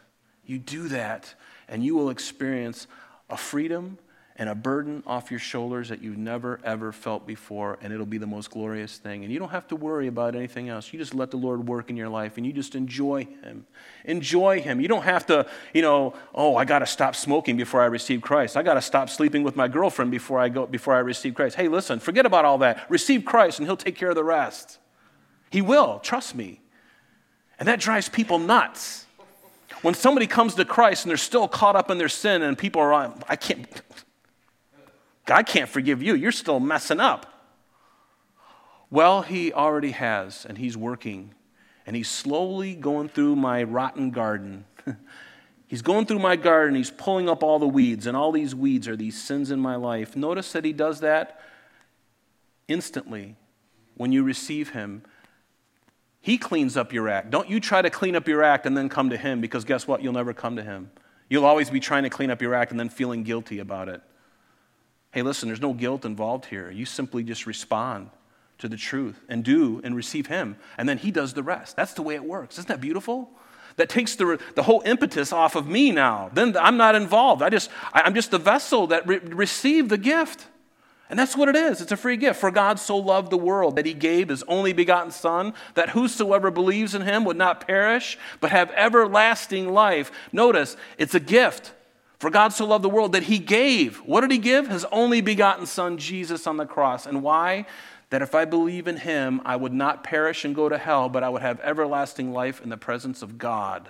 You 0.46 0.58
do 0.58 0.88
that, 0.88 1.36
and 1.68 1.84
you 1.84 1.96
will 1.96 2.10
experience 2.10 2.88
a 3.30 3.36
freedom 3.36 3.98
and 4.40 4.48
a 4.48 4.56
burden 4.56 5.04
off 5.06 5.30
your 5.30 5.40
shoulders 5.40 5.90
that 5.90 6.02
you've 6.02 6.18
never, 6.18 6.62
ever 6.64 6.94
felt 6.94 7.28
before, 7.28 7.78
and 7.82 7.92
it'll 7.92 8.06
be 8.06 8.18
the 8.18 8.26
most 8.26 8.50
glorious 8.50 8.98
thing. 8.98 9.26
And 9.26 9.34
you 9.34 9.38
don't 9.38 9.50
have 9.50 9.68
to 9.68 9.76
worry 9.76 10.08
about 10.08 10.34
anything 10.34 10.70
else. 10.70 10.94
You 10.94 10.98
just 10.98 11.14
let 11.14 11.30
the 11.30 11.36
Lord 11.36 11.68
work 11.68 11.90
in 11.90 11.98
your 11.98 12.08
life, 12.08 12.38
and 12.38 12.46
you 12.46 12.54
just 12.54 12.74
enjoy 12.74 13.26
Him. 13.26 13.68
Enjoy 14.06 14.62
Him. 14.62 14.80
You 14.80 14.88
don't 14.88 15.04
have 15.04 15.26
to, 15.26 15.46
you 15.74 15.82
know, 15.82 16.14
oh, 16.34 16.56
I 16.56 16.64
got 16.64 16.80
to 16.80 16.86
stop 16.86 17.18
smoking 17.18 17.58
before 17.58 17.82
I 17.82 17.88
receive 17.88 18.22
Christ. 18.22 18.56
I 18.56 18.64
got 18.64 18.76
to 18.76 18.82
stop 18.82 19.10
sleeping 19.10 19.44
with 19.44 19.58
my 19.58 19.68
girlfriend 19.68 20.10
before 20.10 20.40
I 20.40 20.48
go 20.48 20.66
before 20.66 20.96
I 20.96 21.00
receive 21.00 21.36
Christ. 21.36 21.58
Hey, 21.58 21.68
listen, 21.68 22.00
forget 22.00 22.26
about 22.26 22.46
all 22.46 22.60
that. 22.60 22.90
Receive 22.90 23.26
Christ, 23.26 23.60
and 23.60 23.68
He'll 23.68 23.76
take 23.76 23.98
care 23.98 24.10
of 24.10 24.16
the 24.16 24.24
rest. 24.24 24.80
He 25.50 25.62
will. 25.62 26.00
Trust 26.00 26.34
me. 26.34 26.62
And 27.60 27.68
that 27.68 27.82
drives 27.82 28.08
people 28.08 28.40
nuts. 28.40 29.06
When 29.82 29.94
somebody 29.94 30.28
comes 30.28 30.56
to 30.56 30.64
Christ 30.64 31.04
and 31.04 31.10
they're 31.10 31.18
still 31.18 31.50
caught 31.50 31.76
up 31.76 31.92
in 31.92 31.98
their 31.98 32.08
sin, 32.08 32.42
and 32.42 32.58
people 32.58 32.82
are, 32.82 33.14
I 33.28 33.36
can't 33.36 33.68
God 35.30 35.46
can't 35.46 35.70
forgive 35.70 36.02
you. 36.02 36.16
You're 36.16 36.32
still 36.32 36.60
messing 36.60 37.00
up. 37.00 37.28
Well, 38.90 39.22
He 39.22 39.54
already 39.54 39.92
has, 39.92 40.44
and 40.44 40.58
He's 40.58 40.76
working. 40.76 41.36
And 41.86 41.96
He's 41.96 42.10
slowly 42.10 42.74
going 42.74 43.10
through 43.10 43.36
my 43.36 43.62
rotten 43.62 44.10
garden. 44.10 44.66
he's 45.68 45.84
going 45.84 46.08
through 46.08 46.18
my 46.18 46.36
garden. 46.36 46.74
He's 46.74 46.90
pulling 46.90 47.30
up 47.30 47.44
all 47.44 47.60
the 47.60 47.68
weeds, 47.68 48.08
and 48.08 48.18
all 48.18 48.32
these 48.32 48.56
weeds 48.56 48.88
are 48.88 48.96
these 48.96 49.22
sins 49.22 49.52
in 49.52 49.60
my 49.60 49.76
life. 49.76 50.16
Notice 50.16 50.52
that 50.54 50.66
He 50.66 50.74
does 50.74 51.02
that 51.02 51.40
instantly 52.68 53.36
when 53.98 54.12
you 54.12 54.24
receive 54.24 54.72
Him. 54.72 55.04
He 56.22 56.40
cleans 56.40 56.76
up 56.76 56.92
your 56.92 57.08
act. 57.08 57.30
Don't 57.30 57.48
you 57.48 57.60
try 57.60 57.84
to 57.84 57.92
clean 57.92 58.16
up 58.16 58.28
your 58.28 58.42
act 58.42 58.66
and 58.66 58.76
then 58.76 58.90
come 58.90 59.12
to 59.12 59.18
Him 59.18 59.42
because 59.42 59.64
guess 59.64 59.88
what? 59.88 60.02
You'll 60.02 60.14
never 60.14 60.34
come 60.34 60.56
to 60.56 60.64
Him. 60.64 60.90
You'll 61.30 61.46
always 61.46 61.70
be 61.70 61.80
trying 61.80 62.02
to 62.02 62.10
clean 62.10 62.32
up 62.32 62.42
your 62.42 62.56
act 62.56 62.72
and 62.72 62.80
then 62.80 62.90
feeling 62.90 63.22
guilty 63.22 63.60
about 63.60 63.90
it. 63.90 64.02
Hey, 65.12 65.22
listen, 65.24 65.50
there's 65.50 65.62
no 65.62 65.74
guilt 65.74 66.06
involved 66.06 66.46
here. 66.46 66.70
You 66.70 66.86
simply 66.86 67.24
just 67.24 67.48
respond 67.48 68.12
to 68.60 68.68
the 68.68 68.78
truth 68.78 69.24
and 69.28 69.44
do 69.44 69.82
and 69.84 69.96
receive 69.96 70.28
Him, 70.28 70.58
and 70.78 70.88
then 70.88 70.98
He 70.98 71.12
does 71.12 71.34
the 71.34 71.44
rest. 71.44 71.76
That's 71.76 71.94
the 71.94 72.02
way 72.02 72.16
it 72.16 72.24
works. 72.24 72.56
Isn't 72.56 72.68
that 72.68 72.82
beautiful? 72.82 73.32
That 73.78 73.90
takes 73.90 74.16
the, 74.16 74.40
the 74.56 74.64
whole 74.64 74.82
impetus 74.86 75.32
off 75.32 75.56
of 75.56 75.66
me 75.68 75.92
now. 75.92 76.30
Then 76.34 76.56
I'm 76.58 76.76
not 76.76 76.96
involved. 76.96 77.42
I 77.42 77.50
just, 77.50 77.70
I'm 77.94 78.14
just 78.14 78.30
the 78.30 78.38
vessel 78.38 78.88
that 78.88 79.08
re- 79.08 79.20
received 79.20 79.90
the 79.90 79.98
gift. 79.98 80.48
And 81.10 81.18
that's 81.18 81.36
what 81.36 81.50
it 81.50 81.56
is. 81.56 81.82
It's 81.82 81.92
a 81.92 81.98
free 81.98 82.18
gift. 82.18 82.40
For 82.40 82.52
God 82.52 82.78
so 82.78 82.98
loved 82.98 83.32
the 83.32 83.38
world 83.38 83.78
that 83.78 83.86
he 83.86 83.94
gave 83.94 84.30
his 84.30 84.44
only 84.44 84.74
begotten 84.74 85.12
Son, 85.12 85.54
that 85.74 85.90
whosoever 85.90 86.52
believes 86.52 86.94
in 86.94 87.02
him 87.02 87.24
would 87.24 87.38
not 87.38 87.66
perish, 87.66 88.18
but 88.42 88.52
have 88.52 88.70
everlasting 88.76 89.72
life. 89.74 90.12
Notice, 90.32 90.76
it's 90.98 91.16
a 91.16 91.20
gift. 91.20 91.74
For 92.20 92.30
God 92.30 92.50
so 92.50 92.66
loved 92.66 92.84
the 92.84 92.90
world 92.90 93.14
that 93.14 93.24
he 93.24 93.40
gave. 93.40 93.98
What 94.00 94.22
did 94.22 94.32
he 94.32 94.38
give? 94.38 94.68
His 94.68 94.86
only 94.92 95.22
begotten 95.22 95.66
Son, 95.66 95.98
Jesus, 95.98 96.46
on 96.46 96.58
the 96.58 96.66
cross. 96.66 97.06
And 97.06 97.24
why? 97.24 97.66
That 98.10 98.22
if 98.22 98.36
I 98.36 98.46
believe 98.46 98.88
in 98.88 98.98
him, 98.98 99.42
I 99.46 99.56
would 99.56 99.74
not 99.74 100.04
perish 100.04 100.44
and 100.44 100.54
go 100.54 100.68
to 100.68 100.78
hell, 100.78 101.10
but 101.10 101.24
I 101.24 101.30
would 101.30 101.42
have 101.42 101.60
everlasting 101.62 102.34
life 102.34 102.62
in 102.62 102.70
the 102.70 102.78
presence 102.78 103.22
of 103.22 103.38
God. 103.38 103.90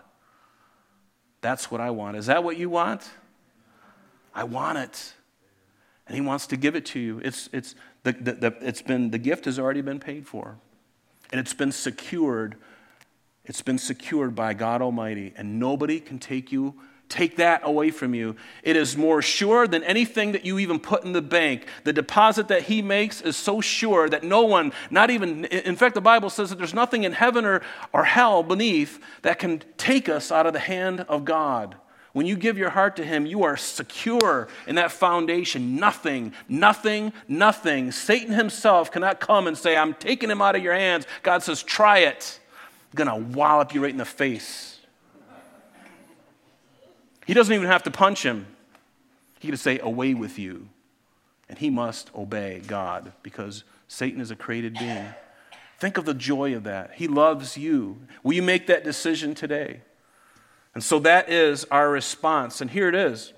That's 1.42 1.72
what 1.72 1.82
I 1.82 1.90
want. 1.90 2.18
Is 2.18 2.28
that 2.28 2.44
what 2.44 2.58
you 2.58 2.70
want? 2.70 3.10
I 4.36 4.44
want 4.44 4.78
it 4.78 5.14
and 6.10 6.16
He 6.16 6.22
wants 6.22 6.48
to 6.48 6.58
give 6.58 6.76
it 6.76 6.86
to 6.88 7.00
you. 7.00 7.22
It's, 7.24 7.50
it's, 7.54 7.76
the, 8.04 8.12
the, 8.12 8.34
the, 8.34 8.58
it's 8.62 8.82
been, 8.82 9.12
the 9.12 9.20
gift 9.20 9.46
has 9.46 9.60
already 9.60 9.82
been 9.82 10.00
paid 10.00 10.28
for, 10.28 10.58
and 11.32 11.40
it's 11.40 11.54
been 11.54 11.72
secured. 11.72 12.56
It's 13.46 13.62
been 13.62 13.78
secured 13.78 14.36
by 14.36 14.56
God 14.56 14.82
Almighty, 14.82 15.34
and 15.38 15.60
nobody 15.60 16.00
can 16.00 16.18
take 16.20 16.52
you 16.52 16.76
take 17.10 17.38
that 17.38 17.62
away 17.64 17.90
from 17.90 18.14
you. 18.14 18.36
It 18.64 18.76
is 18.76 18.96
more 18.96 19.22
sure 19.22 19.68
than 19.68 19.84
anything 19.84 20.32
that 20.32 20.46
you 20.46 20.60
even 20.60 20.80
put 20.80 21.04
in 21.04 21.12
the 21.12 21.22
bank. 21.22 21.66
The 21.84 21.92
deposit 21.92 22.48
that 22.50 22.64
he 22.64 22.82
makes 22.82 23.20
is 23.20 23.36
so 23.36 23.60
sure 23.60 24.08
that 24.08 24.24
no 24.24 24.44
one, 24.44 24.72
not 24.92 25.10
even, 25.10 25.46
in 25.46 25.76
fact, 25.76 25.96
the 25.96 26.02
Bible 26.02 26.30
says 26.30 26.52
that 26.52 26.58
there's 26.58 26.74
nothing 26.74 27.04
in 27.04 27.14
heaven 27.14 27.46
or, 27.46 27.62
or 27.92 28.06
hell 28.06 28.44
beneath 28.44 29.00
that 29.24 29.40
can 29.40 29.64
take 29.78 30.08
us 30.08 30.32
out 30.32 30.46
of 30.46 30.54
the 30.54 30.60
hand 30.60 31.02
of 31.02 31.26
God. 31.26 31.76
When 32.14 32.26
you 32.26 32.36
give 32.36 32.58
your 32.58 32.72
heart 32.72 32.96
to 32.96 33.06
Him, 33.06 33.26
you 33.26 33.44
are 33.44 33.58
secure 33.58 34.48
in 34.68 34.76
that 34.76 34.92
foundation. 34.92 35.76
Nothing, 35.76 36.34
nothing, 36.48 37.14
nothing. 37.28 37.92
Satan 37.92 38.34
himself 38.34 38.92
cannot 38.92 39.20
come 39.20 39.48
and 39.48 39.58
say, 39.58 39.78
I'm 39.78 39.94
taking 39.94 40.30
him 40.30 40.42
out 40.42 40.56
of 40.56 40.64
your 40.64 40.74
hands. 40.74 41.06
God 41.22 41.44
says, 41.44 41.62
try 41.62 42.00
it. 42.00 42.40
I'm 42.92 43.06
going 43.06 43.26
to 43.26 43.38
wallop 43.38 43.76
you 43.76 43.84
right 43.84 43.92
in 43.92 43.98
the 43.98 44.06
face. 44.06 44.79
He 47.30 47.36
doesn't 47.36 47.54
even 47.54 47.68
have 47.68 47.84
to 47.84 47.92
punch 47.92 48.24
him. 48.24 48.48
He 49.40 49.50
can 49.50 49.58
say, 49.58 49.78
away 49.78 50.16
with 50.16 50.40
you. 50.40 50.68
And 51.48 51.60
he 51.60 51.70
must 51.70 52.10
obey 52.16 52.60
God 52.66 53.14
because 53.22 53.64
Satan 53.88 54.20
is 54.20 54.32
a 54.32 54.36
created 54.36 54.74
being. 54.74 55.06
Think 55.78 56.00
of 56.00 56.06
the 56.06 56.16
joy 56.16 56.56
of 56.56 56.64
that. 56.64 56.96
He 56.96 57.08
loves 57.08 57.56
you. 57.56 58.00
Will 58.24 58.34
you 58.34 58.42
make 58.42 58.66
that 58.66 58.84
decision 58.84 59.36
today? 59.36 59.82
And 60.74 60.84
so 60.84 60.98
that 61.02 61.30
is 61.30 61.66
our 61.66 61.92
response. 61.92 62.62
And 62.62 62.72
here 62.72 62.90
it 62.90 62.96
is. 62.96 63.32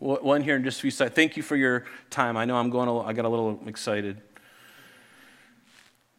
One 0.00 0.42
here 0.42 0.56
in 0.56 0.62
just 0.62 0.80
a 0.80 0.82
few 0.82 0.90
seconds. 0.90 1.16
Thank 1.16 1.38
you 1.38 1.42
for 1.42 1.56
your 1.56 1.86
time. 2.10 2.36
I 2.36 2.44
know 2.44 2.56
I'm 2.56 2.68
going. 2.68 2.90
A, 2.90 2.98
I 2.98 3.14
got 3.14 3.24
a 3.24 3.30
little 3.30 3.58
excited. 3.66 4.20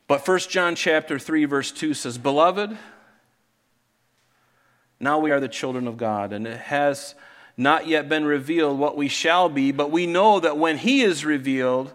But 0.08 0.28
1 0.28 0.40
John 0.40 0.74
chapter 0.74 1.20
3 1.20 1.46
verse 1.46 1.72
2 1.72 1.94
says, 1.94 2.18
"Beloved, 2.18 2.76
now 5.00 5.20
we 5.20 5.32
are 5.32 5.40
the 5.40 5.48
children 5.48 5.88
of 5.88 5.98
God, 5.98 6.34
and 6.34 6.46
it 6.46 6.60
has 6.60 7.16
not 7.56 7.88
yet 7.88 8.08
been 8.10 8.26
revealed 8.26 8.80
what 8.80 8.98
we 8.98 9.08
shall 9.08 9.50
be, 9.50 9.72
but 9.72 9.92
we 9.92 10.08
know 10.08 10.40
that 10.40 10.58
when 10.58 10.78
he 10.78 11.02
is 11.02 11.26
revealed, 11.26 11.94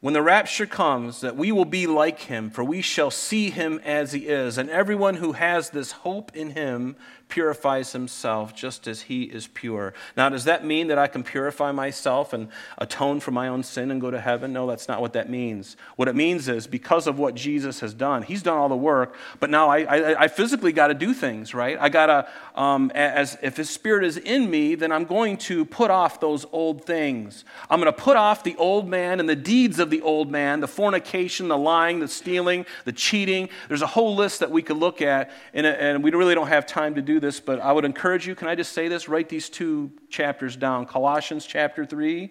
when 0.00 0.14
the 0.14 0.22
rapture 0.22 0.66
comes, 0.66 1.20
that 1.20 1.36
we 1.36 1.52
will 1.52 1.64
be 1.64 1.86
like 1.86 2.20
him, 2.20 2.50
for 2.50 2.64
we 2.64 2.80
shall 2.80 3.10
see 3.10 3.50
him 3.50 3.80
as 3.84 4.12
he 4.12 4.28
is. 4.28 4.56
And 4.56 4.70
everyone 4.70 5.16
who 5.16 5.32
has 5.32 5.70
this 5.70 5.92
hope 5.92 6.34
in 6.34 6.50
him 6.50 6.96
purifies 7.30 7.92
himself 7.92 8.54
just 8.54 8.86
as 8.86 9.02
he 9.02 9.22
is 9.22 9.46
pure. 9.46 9.94
Now, 10.16 10.28
does 10.28 10.44
that 10.44 10.64
mean 10.64 10.88
that 10.88 10.98
I 10.98 11.06
can 11.06 11.22
purify 11.22 11.72
myself 11.72 12.32
and 12.32 12.48
atone 12.78 13.20
for 13.20 13.30
my 13.30 13.48
own 13.48 13.62
sin 13.62 13.90
and 13.90 14.00
go 14.00 14.10
to 14.10 14.20
heaven? 14.20 14.52
No, 14.52 14.66
that's 14.66 14.88
not 14.88 15.00
what 15.00 15.12
that 15.14 15.30
means. 15.30 15.76
What 15.96 16.08
it 16.08 16.16
means 16.16 16.48
is 16.48 16.66
because 16.66 17.06
of 17.06 17.18
what 17.18 17.34
Jesus 17.34 17.80
has 17.80 17.94
done, 17.94 18.22
he's 18.22 18.42
done 18.42 18.58
all 18.58 18.68
the 18.68 18.76
work, 18.76 19.14
but 19.38 19.50
now 19.50 19.68
I, 19.68 19.78
I, 19.80 20.22
I 20.24 20.28
physically 20.28 20.72
got 20.72 20.88
to 20.88 20.94
do 20.94 21.14
things, 21.14 21.54
right? 21.54 21.78
I 21.80 21.88
got 21.88 22.06
to, 22.06 22.60
um, 22.60 22.90
as 22.94 23.38
if 23.42 23.56
his 23.56 23.70
spirit 23.70 24.04
is 24.04 24.16
in 24.16 24.50
me, 24.50 24.74
then 24.74 24.90
I'm 24.90 25.04
going 25.04 25.36
to 25.38 25.64
put 25.64 25.90
off 25.90 26.20
those 26.20 26.44
old 26.52 26.84
things. 26.84 27.44
I'm 27.68 27.80
going 27.80 27.92
to 27.92 27.98
put 27.98 28.16
off 28.16 28.42
the 28.42 28.56
old 28.56 28.88
man 28.88 29.20
and 29.20 29.28
the 29.28 29.36
deeds 29.36 29.78
of 29.78 29.90
the 29.90 30.02
old 30.02 30.30
man, 30.30 30.60
the 30.60 30.68
fornication, 30.68 31.48
the 31.48 31.56
lying, 31.56 32.00
the 32.00 32.08
stealing, 32.08 32.66
the 32.84 32.92
cheating. 32.92 33.48
There's 33.68 33.82
a 33.82 33.86
whole 33.86 34.16
list 34.16 34.40
that 34.40 34.50
we 34.50 34.62
could 34.62 34.76
look 34.76 35.00
at, 35.00 35.30
and, 35.54 35.66
and 35.66 36.02
we 36.02 36.10
really 36.10 36.34
don't 36.34 36.48
have 36.48 36.66
time 36.66 36.96
to 36.96 37.02
do 37.02 37.19
this, 37.20 37.40
but 37.40 37.60
I 37.60 37.72
would 37.72 37.84
encourage 37.84 38.26
you, 38.26 38.34
can 38.34 38.48
I 38.48 38.54
just 38.54 38.72
say 38.72 38.88
this? 38.88 39.08
Write 39.08 39.28
these 39.28 39.48
two 39.48 39.90
chapters 40.08 40.56
down 40.56 40.86
Colossians 40.86 41.46
chapter 41.46 41.84
3 41.84 42.30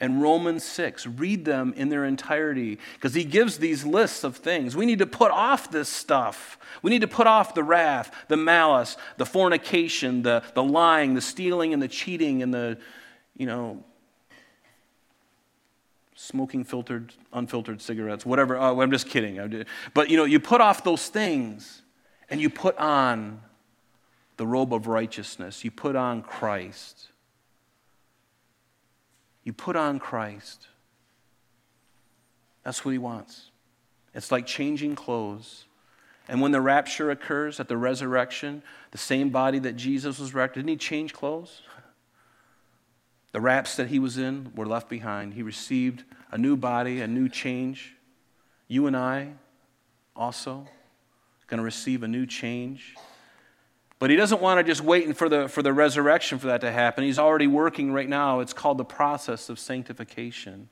and 0.00 0.22
Romans 0.22 0.64
6. 0.64 1.06
Read 1.06 1.44
them 1.44 1.74
in 1.76 1.88
their 1.88 2.04
entirety 2.04 2.78
because 2.94 3.14
he 3.14 3.24
gives 3.24 3.58
these 3.58 3.84
lists 3.84 4.24
of 4.24 4.36
things. 4.36 4.76
We 4.76 4.86
need 4.86 5.00
to 5.00 5.06
put 5.06 5.30
off 5.30 5.70
this 5.70 5.88
stuff. 5.88 6.58
We 6.82 6.90
need 6.90 7.00
to 7.00 7.08
put 7.08 7.26
off 7.26 7.54
the 7.54 7.64
wrath, 7.64 8.14
the 8.28 8.36
malice, 8.36 8.96
the 9.16 9.26
fornication, 9.26 10.22
the, 10.22 10.42
the 10.54 10.62
lying, 10.62 11.14
the 11.14 11.20
stealing, 11.20 11.72
and 11.72 11.82
the 11.82 11.88
cheating, 11.88 12.42
and 12.42 12.54
the, 12.54 12.78
you 13.36 13.46
know, 13.46 13.82
smoking 16.14 16.64
filtered, 16.64 17.12
unfiltered 17.32 17.80
cigarettes, 17.80 18.26
whatever. 18.26 18.56
Oh, 18.56 18.80
I'm 18.80 18.90
just 18.90 19.08
kidding. 19.08 19.64
But, 19.94 20.10
you 20.10 20.16
know, 20.16 20.24
you 20.24 20.40
put 20.40 20.60
off 20.60 20.84
those 20.84 21.08
things 21.08 21.82
and 22.30 22.40
you 22.40 22.50
put 22.50 22.76
on 22.76 23.40
the 24.38 24.46
robe 24.46 24.72
of 24.72 24.86
righteousness. 24.86 25.64
You 25.64 25.70
put 25.70 25.94
on 25.94 26.22
Christ. 26.22 27.08
You 29.44 29.52
put 29.52 29.76
on 29.76 29.98
Christ. 29.98 30.68
That's 32.64 32.84
what 32.84 32.92
he 32.92 32.98
wants. 32.98 33.50
It's 34.14 34.32
like 34.32 34.46
changing 34.46 34.94
clothes. 34.94 35.66
And 36.28 36.40
when 36.40 36.52
the 36.52 36.60
rapture 36.60 37.10
occurs 37.10 37.58
at 37.58 37.68
the 37.68 37.76
resurrection, 37.76 38.62
the 38.92 38.98
same 38.98 39.30
body 39.30 39.58
that 39.60 39.76
Jesus 39.76 40.18
was 40.18 40.34
wrecked, 40.34 40.54
didn't 40.54 40.68
he 40.68 40.76
change 40.76 41.12
clothes? 41.12 41.62
The 43.30 43.42
wraps 43.42 43.76
that 43.76 43.88
he 43.88 43.98
was 43.98 44.16
in 44.16 44.52
were 44.56 44.64
left 44.64 44.88
behind. 44.88 45.34
He 45.34 45.42
received 45.42 46.02
a 46.32 46.38
new 46.38 46.56
body, 46.56 47.02
a 47.02 47.06
new 47.06 47.28
change. 47.28 47.94
You 48.68 48.86
and 48.86 48.96
I 48.96 49.32
also 50.16 50.66
going 51.46 51.58
to 51.58 51.64
receive 51.64 52.02
a 52.02 52.08
new 52.08 52.24
change. 52.24 52.96
But 53.98 54.10
he 54.10 54.16
doesn't 54.16 54.40
want 54.40 54.58
to 54.58 54.64
just 54.64 54.80
wait 54.80 55.16
for 55.16 55.28
the, 55.28 55.48
for 55.48 55.62
the 55.62 55.72
resurrection 55.72 56.38
for 56.38 56.46
that 56.46 56.60
to 56.60 56.70
happen. 56.70 57.04
He's 57.04 57.18
already 57.18 57.48
working 57.48 57.92
right 57.92 58.08
now. 58.08 58.40
It's 58.40 58.52
called 58.52 58.78
the 58.78 58.84
process 58.84 59.48
of 59.48 59.58
sanctification. 59.58 60.68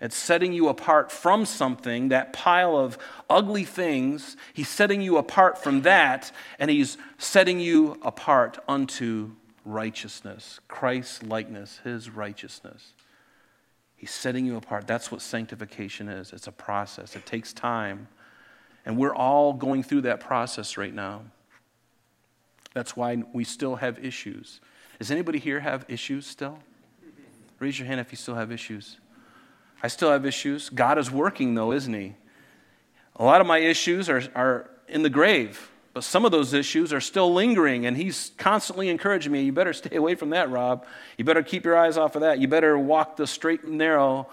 It's 0.00 0.16
setting 0.16 0.52
you 0.52 0.68
apart 0.68 1.10
from 1.10 1.46
something, 1.46 2.08
that 2.08 2.32
pile 2.32 2.76
of 2.76 2.98
ugly 3.30 3.64
things. 3.64 4.36
He's 4.52 4.68
setting 4.68 5.00
you 5.00 5.16
apart 5.16 5.62
from 5.62 5.82
that, 5.82 6.32
and 6.58 6.70
he's 6.70 6.98
setting 7.18 7.60
you 7.60 7.98
apart 8.02 8.58
unto 8.68 9.32
righteousness, 9.64 10.60
Christ's 10.68 11.22
likeness, 11.22 11.80
his 11.82 12.08
righteousness. 12.10 12.92
He's 13.96 14.10
setting 14.10 14.44
you 14.46 14.56
apart. 14.56 14.86
That's 14.86 15.10
what 15.10 15.22
sanctification 15.22 16.08
is. 16.08 16.32
It's 16.32 16.46
a 16.46 16.52
process, 16.52 17.16
it 17.16 17.26
takes 17.26 17.52
time. 17.52 18.08
And 18.84 18.96
we're 18.96 19.14
all 19.14 19.52
going 19.52 19.82
through 19.82 20.02
that 20.02 20.20
process 20.20 20.76
right 20.76 20.94
now. 20.94 21.22
That's 22.76 22.94
why 22.94 23.22
we 23.32 23.42
still 23.44 23.76
have 23.76 24.04
issues. 24.04 24.60
Does 24.98 25.10
anybody 25.10 25.38
here 25.38 25.60
have 25.60 25.86
issues 25.88 26.26
still? 26.26 26.58
Raise 27.58 27.78
your 27.78 27.88
hand 27.88 28.00
if 28.00 28.12
you 28.12 28.18
still 28.18 28.34
have 28.34 28.52
issues. 28.52 28.98
I 29.82 29.88
still 29.88 30.10
have 30.10 30.26
issues. 30.26 30.68
God 30.68 30.98
is 30.98 31.10
working, 31.10 31.54
though, 31.54 31.72
isn't 31.72 31.94
He? 31.94 32.16
A 33.16 33.24
lot 33.24 33.40
of 33.40 33.46
my 33.46 33.60
issues 33.60 34.10
are, 34.10 34.22
are 34.34 34.70
in 34.88 35.02
the 35.02 35.08
grave, 35.08 35.70
but 35.94 36.04
some 36.04 36.26
of 36.26 36.32
those 36.32 36.52
issues 36.52 36.92
are 36.92 37.00
still 37.00 37.32
lingering, 37.32 37.86
and 37.86 37.96
He's 37.96 38.32
constantly 38.36 38.90
encouraging 38.90 39.32
me 39.32 39.40
you 39.40 39.52
better 39.52 39.72
stay 39.72 39.96
away 39.96 40.14
from 40.14 40.28
that, 40.30 40.50
Rob. 40.50 40.84
You 41.16 41.24
better 41.24 41.42
keep 41.42 41.64
your 41.64 41.78
eyes 41.78 41.96
off 41.96 42.14
of 42.14 42.20
that. 42.20 42.40
You 42.40 42.46
better 42.46 42.78
walk 42.78 43.16
the 43.16 43.26
straight 43.26 43.62
and 43.62 43.78
narrow 43.78 44.28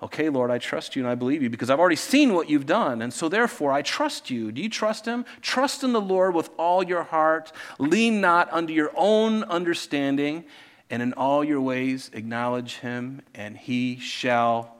Okay, 0.00 0.28
Lord, 0.28 0.50
I 0.50 0.58
trust 0.58 0.94
you 0.94 1.02
and 1.02 1.10
I 1.10 1.16
believe 1.16 1.42
you 1.42 1.50
because 1.50 1.70
I've 1.70 1.80
already 1.80 1.96
seen 1.96 2.32
what 2.32 2.48
you've 2.48 2.66
done. 2.66 3.02
And 3.02 3.12
so, 3.12 3.28
therefore, 3.28 3.72
I 3.72 3.82
trust 3.82 4.30
you. 4.30 4.52
Do 4.52 4.62
you 4.62 4.68
trust 4.68 5.06
him? 5.06 5.24
Trust 5.42 5.82
in 5.82 5.92
the 5.92 6.00
Lord 6.00 6.34
with 6.34 6.50
all 6.56 6.84
your 6.84 7.02
heart. 7.02 7.50
Lean 7.78 8.20
not 8.20 8.52
unto 8.52 8.72
your 8.72 8.92
own 8.94 9.42
understanding. 9.44 10.44
And 10.90 11.02
in 11.02 11.12
all 11.14 11.42
your 11.42 11.60
ways, 11.60 12.10
acknowledge 12.14 12.76
him, 12.76 13.20
and 13.34 13.56
he 13.56 13.98
shall 13.98 14.74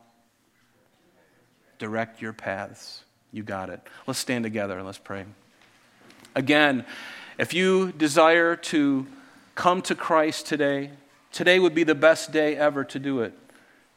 direct 1.78 2.22
your 2.22 2.32
paths. 2.32 3.04
You 3.32 3.42
got 3.42 3.70
it. 3.70 3.80
Let's 4.06 4.18
stand 4.18 4.44
together 4.44 4.78
and 4.78 4.86
let's 4.86 4.98
pray. 4.98 5.24
Again, 6.34 6.86
if 7.38 7.52
you 7.52 7.92
desire 7.92 8.56
to 8.56 9.06
come 9.54 9.82
to 9.82 9.94
Christ 9.94 10.46
today, 10.46 10.90
today 11.30 11.58
would 11.58 11.74
be 11.74 11.84
the 11.84 11.94
best 11.94 12.32
day 12.32 12.56
ever 12.56 12.84
to 12.84 12.98
do 12.98 13.20
it. 13.20 13.36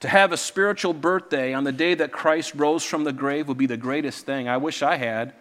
To 0.02 0.08
have 0.08 0.32
a 0.32 0.38
spiritual 0.38 0.94
birthday 0.94 1.54
on 1.54 1.64
the 1.64 1.72
day 1.72 1.94
that 1.94 2.12
Christ 2.12 2.54
rose 2.56 2.84
from 2.84 3.04
the 3.04 3.14
grave 3.14 3.48
would 3.48 3.58
be 3.58 3.68
the 3.68 3.78
greatest 3.78 4.26
thing. 4.26 4.50
I 4.50 4.58
wish 4.58 4.82
I 4.82 4.98
had. 4.98 5.34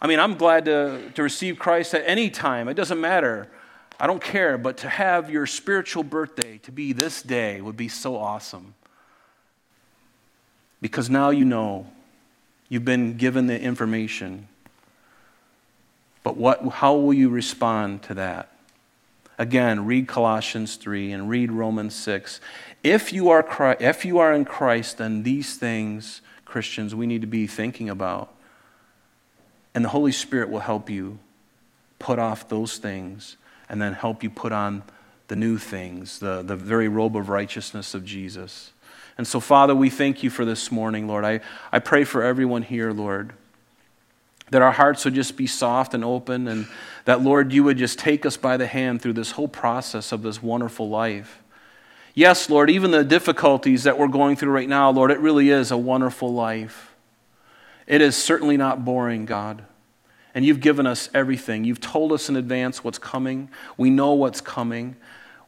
I 0.00 0.06
mean, 0.06 0.20
I'm 0.20 0.36
glad 0.36 0.66
to, 0.66 1.10
to 1.14 1.22
receive 1.22 1.58
Christ 1.58 1.94
at 1.94 2.04
any 2.06 2.30
time. 2.30 2.68
It 2.68 2.74
doesn't 2.74 3.00
matter. 3.00 3.48
I 3.98 4.06
don't 4.06 4.22
care. 4.22 4.58
But 4.58 4.76
to 4.78 4.88
have 4.88 5.30
your 5.30 5.46
spiritual 5.46 6.04
birthday 6.04 6.58
to 6.58 6.72
be 6.72 6.92
this 6.92 7.22
day 7.22 7.60
would 7.60 7.76
be 7.76 7.88
so 7.88 8.16
awesome. 8.16 8.74
Because 10.80 11.10
now 11.10 11.30
you 11.30 11.44
know. 11.44 11.86
You've 12.68 12.84
been 12.84 13.16
given 13.16 13.46
the 13.46 13.58
information. 13.58 14.46
But 16.22 16.36
what, 16.36 16.62
how 16.68 16.94
will 16.96 17.14
you 17.14 17.30
respond 17.30 18.02
to 18.04 18.14
that? 18.14 18.52
Again, 19.38 19.86
read 19.86 20.08
Colossians 20.08 20.76
3 20.76 21.12
and 21.12 21.30
read 21.30 21.50
Romans 21.50 21.94
6. 21.94 22.40
If 22.82 23.12
you 23.12 23.28
are, 23.30 23.42
Christ, 23.42 23.80
if 23.80 24.04
you 24.04 24.18
are 24.18 24.32
in 24.32 24.44
Christ, 24.44 24.98
then 24.98 25.22
these 25.22 25.56
things, 25.56 26.20
Christians, 26.44 26.94
we 26.94 27.06
need 27.06 27.20
to 27.20 27.26
be 27.26 27.46
thinking 27.46 27.88
about. 27.88 28.32
And 29.74 29.84
the 29.84 29.90
Holy 29.90 30.12
Spirit 30.12 30.48
will 30.48 30.60
help 30.60 30.88
you 30.88 31.18
put 31.98 32.18
off 32.18 32.48
those 32.48 32.78
things 32.78 33.36
and 33.68 33.82
then 33.82 33.92
help 33.92 34.22
you 34.22 34.30
put 34.30 34.52
on 34.52 34.82
the 35.28 35.36
new 35.36 35.58
things, 35.58 36.20
the, 36.20 36.42
the 36.42 36.56
very 36.56 36.88
robe 36.88 37.16
of 37.16 37.28
righteousness 37.28 37.94
of 37.94 38.04
Jesus. 38.04 38.72
And 39.18 39.26
so, 39.26 39.40
Father, 39.40 39.74
we 39.74 39.90
thank 39.90 40.22
you 40.22 40.30
for 40.30 40.44
this 40.44 40.72
morning, 40.72 41.06
Lord. 41.06 41.24
I, 41.24 41.40
I 41.70 41.80
pray 41.80 42.04
for 42.04 42.22
everyone 42.22 42.62
here, 42.62 42.92
Lord, 42.92 43.32
that 44.50 44.62
our 44.62 44.72
hearts 44.72 45.04
would 45.04 45.14
just 45.14 45.36
be 45.36 45.46
soft 45.46 45.92
and 45.92 46.04
open, 46.04 46.48
and 46.48 46.66
that, 47.04 47.20
Lord, 47.20 47.52
you 47.52 47.64
would 47.64 47.76
just 47.76 47.98
take 47.98 48.24
us 48.24 48.36
by 48.36 48.56
the 48.56 48.66
hand 48.66 49.02
through 49.02 49.14
this 49.14 49.32
whole 49.32 49.48
process 49.48 50.12
of 50.12 50.22
this 50.22 50.42
wonderful 50.42 50.88
life. 50.88 51.42
Yes, 52.18 52.50
Lord, 52.50 52.68
even 52.68 52.90
the 52.90 53.04
difficulties 53.04 53.84
that 53.84 53.96
we're 53.96 54.08
going 54.08 54.34
through 54.34 54.50
right 54.50 54.68
now, 54.68 54.90
Lord, 54.90 55.12
it 55.12 55.20
really 55.20 55.50
is 55.50 55.70
a 55.70 55.76
wonderful 55.76 56.34
life. 56.34 56.96
It 57.86 58.00
is 58.00 58.16
certainly 58.16 58.56
not 58.56 58.84
boring, 58.84 59.24
God. 59.24 59.62
And 60.34 60.44
you've 60.44 60.58
given 60.58 60.84
us 60.84 61.08
everything. 61.14 61.62
You've 61.62 61.80
told 61.80 62.10
us 62.10 62.28
in 62.28 62.34
advance 62.34 62.82
what's 62.82 62.98
coming. 62.98 63.50
We 63.76 63.90
know 63.90 64.14
what's 64.14 64.40
coming. 64.40 64.96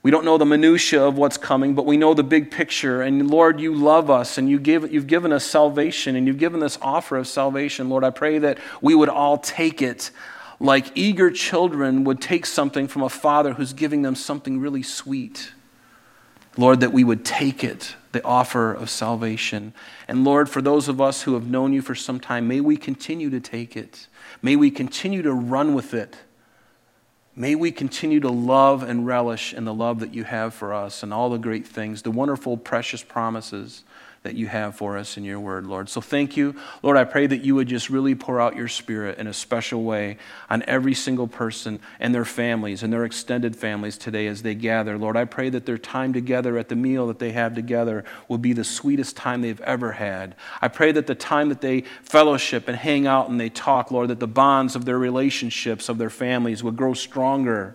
We 0.05 0.13
don't 0.13 0.25
know 0.25 0.39
the 0.39 0.47
minutiae 0.47 1.03
of 1.03 1.19
what's 1.19 1.37
coming, 1.37 1.75
but 1.75 1.87
we 1.87 1.97
know 1.97 2.15
the 2.15 2.23
big 2.23 2.53
picture. 2.53 3.03
And 3.03 3.29
Lord, 3.29 3.59
you 3.59 3.75
love 3.75 4.09
us 4.09 4.39
and 4.39 4.49
you 4.49 4.61
give, 4.61 4.93
you've 4.93 5.09
given 5.09 5.33
us 5.33 5.45
salvation 5.45 6.15
and 6.15 6.25
you've 6.29 6.39
given 6.39 6.61
this 6.61 6.79
offer 6.81 7.17
of 7.17 7.27
salvation. 7.27 7.89
Lord, 7.89 8.05
I 8.05 8.11
pray 8.11 8.39
that 8.39 8.59
we 8.81 8.95
would 8.95 9.09
all 9.09 9.39
take 9.39 9.83
it 9.83 10.13
like 10.61 10.93
eager 10.95 11.33
children 11.33 12.05
would 12.05 12.21
take 12.21 12.47
something 12.47 12.87
from 12.87 13.03
a 13.03 13.09
father 13.09 13.55
who's 13.55 13.73
giving 13.73 14.03
them 14.03 14.15
something 14.15 14.61
really 14.61 14.85
sweet. 14.85 15.51
Lord, 16.61 16.81
that 16.81 16.93
we 16.93 17.05
would 17.05 17.25
take 17.25 17.65
it, 17.65 17.97
the 18.13 18.23
offer 18.23 18.73
of 18.75 18.91
salvation. 18.91 19.73
And 20.07 20.25
Lord, 20.25 20.49
for 20.49 20.61
those 20.61 20.89
of 20.89 21.01
us 21.01 21.23
who 21.23 21.33
have 21.33 21.47
known 21.47 21.73
you 21.73 21.81
for 21.81 21.95
some 21.95 22.21
time, 22.21 22.47
may 22.47 22.61
we 22.61 22.77
continue 22.77 23.31
to 23.31 23.41
take 23.41 23.79
it. 23.79 24.09
May 24.43 24.57
we 24.57 24.71
continue 24.71 25.23
to 25.23 25.33
run 25.33 25.73
with 25.73 25.95
it. 25.95 26.17
May 27.35 27.55
we 27.55 27.73
continue 27.73 28.21
to 28.21 28.29
love 28.29 28.83
and 28.83 29.07
relish 29.07 29.55
in 29.55 29.65
the 29.65 29.73
love 29.73 30.01
that 30.01 30.13
you 30.13 30.25
have 30.25 30.53
for 30.53 30.75
us 30.75 31.03
and 31.03 31.15
all 31.15 31.31
the 31.31 31.39
great 31.39 31.67
things, 31.67 32.03
the 32.03 32.11
wonderful, 32.11 32.59
precious 32.59 33.03
promises 33.03 33.83
that 34.23 34.35
you 34.35 34.47
have 34.47 34.75
for 34.77 34.99
us 34.99 35.17
in 35.17 35.25
your 35.25 35.41
word, 35.41 35.67
Lord. 35.67 35.89
So 35.89 36.03
thank 36.03 36.37
you. 36.37 36.55
Lord, 36.83 36.99
I 36.99 37.05
pray 37.05 37.27
that 37.27 37.43
you 37.43 37.55
would 37.55 37.69
just 37.69 37.89
really 37.89 38.15
pour 38.15 38.39
out 38.39 38.55
your 38.55 38.69
spirit 38.69 39.17
in 39.17 39.27
a 39.27 39.33
special 39.33 39.83
way 39.83 40.19
on 40.51 40.63
every 40.67 40.93
single 40.93 41.27
person 41.27 41.81
and 41.99 42.15
their 42.15 42.27
families 42.27 42.83
and 42.83 42.93
their 42.93 43.07
extended 43.07 43.57
families 43.57 43.97
today 43.97 44.27
as 44.27 44.43
they 44.43 44.55
gather. 44.55 44.99
Lord, 44.99 45.17
I 45.17 45.25
pray 45.25 45.49
that 45.49 45.65
their 45.65 45.79
time 45.79 46.13
together 46.13 46.59
at 46.59 46.69
the 46.69 46.77
meal 46.77 47.07
that 47.07 47.19
they 47.19 47.33
have 47.33 47.55
together 47.55 48.05
will 48.29 48.37
be 48.37 48.53
the 48.53 48.63
sweetest 48.63 49.17
time 49.17 49.41
they've 49.41 49.61
ever 49.63 49.93
had. 49.93 50.35
I 50.61 50.69
pray 50.69 50.93
that 50.93 51.07
the 51.07 51.15
time 51.15 51.49
that 51.49 51.63
they 51.63 51.85
fellowship 52.03 52.69
and 52.69 52.77
hang 52.77 53.07
out 53.07 53.31
and 53.31 53.41
they 53.41 53.49
talk, 53.49 53.91
Lord, 53.91 54.09
that 54.09 54.21
the 54.21 54.27
bonds 54.27 54.77
of 54.77 54.85
their 54.85 54.99
relationships, 54.99 55.89
of 55.89 55.97
their 55.97 56.11
families, 56.11 56.63
would 56.63 56.77
grow 56.77 56.93
stronger. 56.93 57.75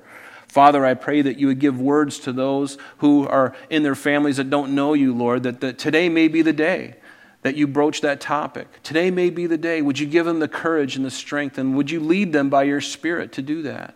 Father, 0.56 0.86
I 0.86 0.94
pray 0.94 1.22
that 1.22 1.38
you 1.38 1.48
would 1.48 1.60
give 1.60 1.82
words 1.82 2.18
to 2.20 2.32
those 2.32 2.78
who 3.00 3.28
are 3.28 3.54
in 3.70 3.84
their 3.84 3.94
families 3.94 4.38
that 4.38 4.50
don't 4.50 4.74
know 4.74 4.94
you, 4.94 5.14
Lord, 5.14 5.44
that, 5.44 5.60
that 5.60 5.78
today 5.78 6.08
may 6.08 6.30
be 6.30 6.42
the 6.42 6.54
day 6.54 6.96
that 7.42 7.58
you 7.58 7.68
broach 7.68 8.00
that 8.00 8.22
topic. 8.22 8.70
Today 8.82 9.12
may 9.12 9.30
be 9.30 9.48
the 9.48 9.58
day. 9.58 9.82
Would 9.82 10.00
you 10.00 10.08
give 10.08 10.26
them 10.26 10.40
the 10.40 10.48
courage 10.48 10.96
and 10.96 11.04
the 11.04 11.12
strength, 11.12 11.58
and 11.58 11.76
would 11.76 11.92
you 11.92 12.00
lead 12.00 12.32
them 12.32 12.50
by 12.50 12.64
your 12.64 12.80
Spirit 12.80 13.34
to 13.34 13.42
do 13.42 13.64
that? 13.64 13.96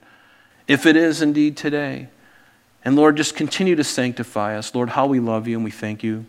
If 0.67 0.85
it 0.85 0.97
is 0.97 1.21
indeed 1.21 1.55
today. 1.55 2.09
And 2.83 2.97
Lord, 2.97 3.15
just 3.15 3.37
continue 3.37 3.77
to 3.77 3.83
sanctify 3.85 4.57
us. 4.57 4.75
Lord, 4.75 4.89
how 4.89 5.07
we 5.07 5.21
love 5.21 5.47
you 5.47 5.55
and 5.55 5.63
we 5.63 5.71
thank 5.71 6.03
you. 6.03 6.25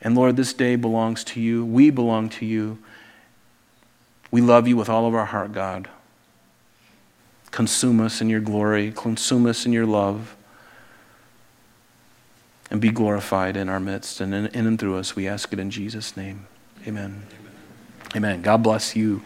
And 0.00 0.14
Lord, 0.14 0.36
this 0.36 0.54
day 0.54 0.76
belongs 0.76 1.22
to 1.24 1.40
you. 1.42 1.66
We 1.66 1.90
belong 1.90 2.30
to 2.30 2.46
you. 2.46 2.78
We 4.30 4.40
love 4.40 4.66
you 4.66 4.78
with 4.78 4.88
all 4.88 5.06
of 5.06 5.14
our 5.14 5.26
heart, 5.26 5.52
God. 5.52 5.90
Consume 7.54 8.00
us 8.00 8.20
in 8.20 8.28
your 8.28 8.40
glory, 8.40 8.90
consume 8.90 9.46
us 9.46 9.64
in 9.64 9.72
your 9.72 9.86
love, 9.86 10.34
and 12.68 12.80
be 12.80 12.90
glorified 12.90 13.56
in 13.56 13.68
our 13.68 13.78
midst 13.78 14.20
and 14.20 14.34
in, 14.34 14.46
and 14.46 14.76
through 14.76 14.96
us. 14.96 15.14
We 15.14 15.28
ask 15.28 15.52
it 15.52 15.60
in 15.60 15.70
Jesus' 15.70 16.16
name. 16.16 16.48
Amen. 16.84 17.22
Amen. 17.30 17.52
Amen. 18.16 18.42
God 18.42 18.64
bless 18.64 18.96
you. 18.96 19.22